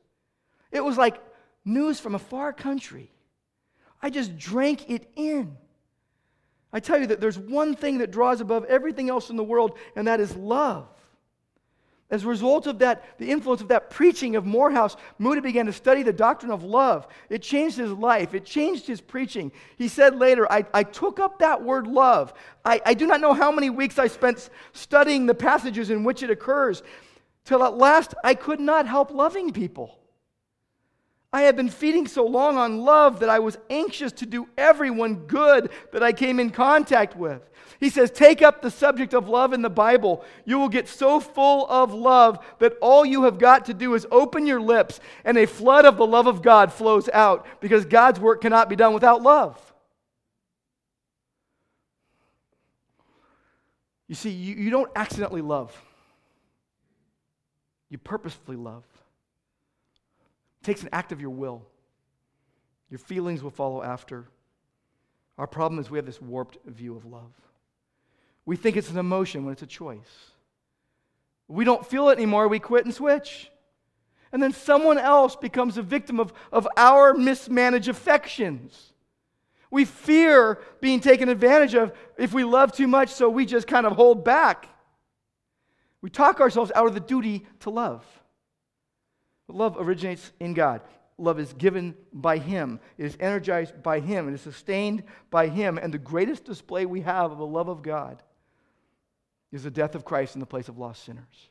It 0.70 0.84
was 0.84 0.96
like 0.96 1.20
news 1.64 2.00
from 2.00 2.14
a 2.14 2.18
far 2.18 2.52
country. 2.52 3.10
I 4.02 4.10
just 4.10 4.38
drank 4.38 4.88
it 4.88 5.10
in. 5.16 5.56
I 6.72 6.80
tell 6.80 6.98
you 6.98 7.06
that 7.08 7.20
there's 7.20 7.38
one 7.38 7.74
thing 7.74 7.98
that 7.98 8.10
draws 8.10 8.40
above 8.40 8.64
everything 8.64 9.10
else 9.10 9.30
in 9.30 9.36
the 9.36 9.44
world, 9.44 9.76
and 9.96 10.06
that 10.06 10.20
is 10.20 10.36
love. 10.36 10.88
As 12.10 12.24
a 12.24 12.28
result 12.28 12.66
of 12.66 12.80
that, 12.80 13.18
the 13.18 13.30
influence 13.30 13.60
of 13.60 13.68
that 13.68 13.88
preaching 13.88 14.34
of 14.34 14.44
Moorhouse, 14.44 14.96
Moody 15.18 15.40
began 15.40 15.66
to 15.66 15.72
study 15.72 16.02
the 16.02 16.12
doctrine 16.12 16.50
of 16.50 16.64
love. 16.64 17.06
It 17.28 17.40
changed 17.40 17.76
his 17.76 17.92
life, 17.92 18.34
it 18.34 18.44
changed 18.44 18.86
his 18.86 19.00
preaching. 19.00 19.52
He 19.78 19.86
said 19.86 20.16
later, 20.16 20.50
I, 20.50 20.64
I 20.74 20.82
took 20.82 21.20
up 21.20 21.38
that 21.38 21.62
word 21.62 21.86
love. 21.86 22.34
I, 22.64 22.80
I 22.84 22.94
do 22.94 23.06
not 23.06 23.20
know 23.20 23.32
how 23.32 23.52
many 23.52 23.70
weeks 23.70 23.96
I 23.98 24.08
spent 24.08 24.50
studying 24.72 25.26
the 25.26 25.34
passages 25.34 25.90
in 25.90 26.02
which 26.02 26.24
it 26.24 26.30
occurs, 26.30 26.82
till 27.44 27.62
at 27.62 27.78
last 27.78 28.14
I 28.24 28.34
could 28.34 28.60
not 28.60 28.88
help 28.88 29.12
loving 29.12 29.52
people. 29.52 29.99
I 31.32 31.42
had 31.42 31.56
been 31.56 31.68
feeding 31.68 32.08
so 32.08 32.26
long 32.26 32.56
on 32.56 32.80
love 32.80 33.20
that 33.20 33.28
I 33.28 33.38
was 33.38 33.56
anxious 33.68 34.10
to 34.12 34.26
do 34.26 34.48
everyone 34.58 35.26
good 35.26 35.70
that 35.92 36.02
I 36.02 36.12
came 36.12 36.40
in 36.40 36.50
contact 36.50 37.16
with. 37.16 37.48
He 37.78 37.88
says, 37.88 38.10
Take 38.10 38.42
up 38.42 38.60
the 38.60 38.70
subject 38.70 39.14
of 39.14 39.28
love 39.28 39.52
in 39.52 39.62
the 39.62 39.70
Bible. 39.70 40.24
You 40.44 40.58
will 40.58 40.68
get 40.68 40.88
so 40.88 41.20
full 41.20 41.68
of 41.68 41.94
love 41.94 42.44
that 42.58 42.76
all 42.82 43.06
you 43.06 43.24
have 43.24 43.38
got 43.38 43.66
to 43.66 43.74
do 43.74 43.94
is 43.94 44.06
open 44.10 44.44
your 44.44 44.60
lips 44.60 44.98
and 45.24 45.38
a 45.38 45.46
flood 45.46 45.84
of 45.84 45.96
the 45.96 46.06
love 46.06 46.26
of 46.26 46.42
God 46.42 46.72
flows 46.72 47.08
out 47.10 47.46
because 47.60 47.84
God's 47.84 48.18
work 48.18 48.40
cannot 48.40 48.68
be 48.68 48.76
done 48.76 48.92
without 48.92 49.22
love. 49.22 49.58
You 54.08 54.16
see, 54.16 54.30
you, 54.30 54.56
you 54.56 54.70
don't 54.70 54.90
accidentally 54.96 55.42
love, 55.42 55.80
you 57.88 57.98
purposefully 57.98 58.56
love. 58.56 58.82
It 60.60 60.64
takes 60.64 60.82
an 60.82 60.90
act 60.92 61.12
of 61.12 61.20
your 61.20 61.30
will. 61.30 61.62
Your 62.90 62.98
feelings 62.98 63.42
will 63.42 63.50
follow 63.50 63.82
after. 63.82 64.26
Our 65.38 65.46
problem 65.46 65.80
is 65.80 65.90
we 65.90 65.98
have 65.98 66.06
this 66.06 66.20
warped 66.20 66.58
view 66.66 66.96
of 66.96 67.06
love. 67.06 67.32
We 68.44 68.56
think 68.56 68.76
it's 68.76 68.90
an 68.90 68.98
emotion 68.98 69.44
when 69.44 69.52
it's 69.52 69.62
a 69.62 69.66
choice. 69.66 70.30
We 71.48 71.64
don't 71.64 71.86
feel 71.86 72.08
it 72.10 72.18
anymore, 72.18 72.48
we 72.48 72.58
quit 72.58 72.84
and 72.84 72.94
switch. 72.94 73.50
And 74.32 74.42
then 74.42 74.52
someone 74.52 74.98
else 74.98 75.34
becomes 75.34 75.76
a 75.76 75.82
victim 75.82 76.20
of, 76.20 76.32
of 76.52 76.68
our 76.76 77.14
mismanaged 77.14 77.88
affections. 77.88 78.92
We 79.70 79.84
fear 79.84 80.58
being 80.80 81.00
taken 81.00 81.28
advantage 81.28 81.74
of 81.74 81.92
if 82.18 82.32
we 82.32 82.44
love 82.44 82.72
too 82.72 82.86
much, 82.86 83.10
so 83.10 83.28
we 83.28 83.46
just 83.46 83.66
kind 83.66 83.86
of 83.86 83.92
hold 83.92 84.24
back. 84.24 84.68
We 86.02 86.10
talk 86.10 86.40
ourselves 86.40 86.72
out 86.74 86.86
of 86.86 86.94
the 86.94 87.00
duty 87.00 87.46
to 87.60 87.70
love. 87.70 88.04
Love 89.54 89.76
originates 89.78 90.32
in 90.40 90.54
God. 90.54 90.80
Love 91.18 91.38
is 91.38 91.52
given 91.52 91.94
by 92.12 92.38
Him, 92.38 92.80
it 92.96 93.04
is 93.04 93.16
energized 93.20 93.82
by 93.82 94.00
Him, 94.00 94.28
it 94.28 94.34
is 94.34 94.40
sustained 94.40 95.02
by 95.30 95.48
Him. 95.48 95.78
And 95.78 95.92
the 95.92 95.98
greatest 95.98 96.44
display 96.44 96.86
we 96.86 97.02
have 97.02 97.30
of 97.30 97.38
the 97.38 97.46
love 97.46 97.68
of 97.68 97.82
God 97.82 98.22
is 99.52 99.64
the 99.64 99.70
death 99.70 99.94
of 99.94 100.04
Christ 100.04 100.34
in 100.34 100.40
the 100.40 100.46
place 100.46 100.68
of 100.68 100.78
lost 100.78 101.04
sinners. 101.04 101.50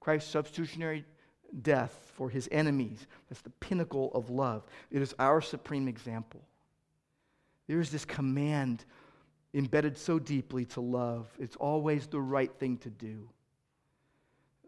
Christ's 0.00 0.30
substitutionary 0.30 1.04
death 1.62 2.12
for 2.16 2.28
his 2.28 2.48
enemies. 2.52 3.06
That's 3.28 3.42
the 3.42 3.50
pinnacle 3.50 4.10
of 4.14 4.30
love. 4.30 4.64
It 4.90 5.02
is 5.02 5.14
our 5.18 5.40
supreme 5.40 5.88
example. 5.88 6.42
There 7.66 7.80
is 7.80 7.90
this 7.90 8.04
command 8.04 8.84
embedded 9.54 9.96
so 9.96 10.18
deeply 10.18 10.64
to 10.66 10.80
love. 10.80 11.28
It's 11.38 11.56
always 11.56 12.06
the 12.06 12.20
right 12.20 12.52
thing 12.58 12.78
to 12.78 12.90
do. 12.90 13.28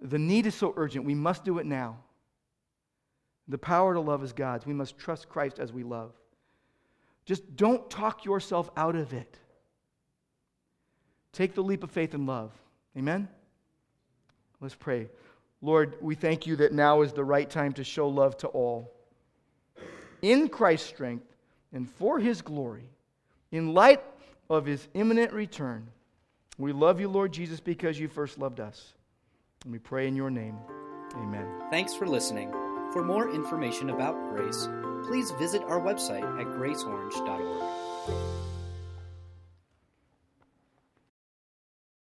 The 0.00 0.18
need 0.18 0.46
is 0.46 0.54
so 0.54 0.72
urgent, 0.76 1.04
we 1.04 1.14
must 1.14 1.44
do 1.44 1.58
it 1.58 1.66
now. 1.66 1.98
The 3.48 3.58
power 3.58 3.94
to 3.94 4.00
love 4.00 4.22
is 4.22 4.32
God's. 4.32 4.66
We 4.66 4.74
must 4.74 4.98
trust 4.98 5.28
Christ 5.28 5.58
as 5.58 5.72
we 5.72 5.82
love. 5.82 6.12
Just 7.24 7.56
don't 7.56 7.88
talk 7.90 8.24
yourself 8.24 8.70
out 8.76 8.96
of 8.96 9.12
it. 9.12 9.38
Take 11.32 11.54
the 11.54 11.62
leap 11.62 11.82
of 11.82 11.90
faith 11.90 12.14
and 12.14 12.26
love. 12.26 12.52
Amen? 12.96 13.28
Let's 14.60 14.74
pray. 14.74 15.08
Lord, 15.60 15.96
we 16.00 16.14
thank 16.14 16.46
you 16.46 16.56
that 16.56 16.72
now 16.72 17.02
is 17.02 17.12
the 17.12 17.24
right 17.24 17.48
time 17.48 17.72
to 17.74 17.84
show 17.84 18.08
love 18.08 18.36
to 18.38 18.48
all. 18.48 18.92
In 20.22 20.48
Christ's 20.48 20.88
strength 20.88 21.26
and 21.72 21.88
for 21.88 22.18
his 22.18 22.42
glory, 22.42 22.88
in 23.50 23.74
light 23.74 24.02
of 24.50 24.66
his 24.66 24.88
imminent 24.94 25.32
return, 25.32 25.88
we 26.58 26.72
love 26.72 27.00
you, 27.00 27.08
Lord 27.08 27.32
Jesus, 27.32 27.60
because 27.60 27.98
you 27.98 28.08
first 28.08 28.38
loved 28.38 28.60
us. 28.60 28.94
And 29.64 29.72
we 29.72 29.78
pray 29.78 30.08
in 30.08 30.16
your 30.16 30.30
name. 30.30 30.56
Amen. 31.14 31.46
Thanks 31.70 31.94
for 31.94 32.06
listening. 32.06 32.67
For 32.92 33.04
more 33.04 33.28
information 33.28 33.90
about 33.90 34.14
Grace, 34.30 34.66
please 35.04 35.30
visit 35.32 35.62
our 35.64 35.78
website 35.78 36.24
at 36.40 36.46
graceorange.org. 36.46 38.37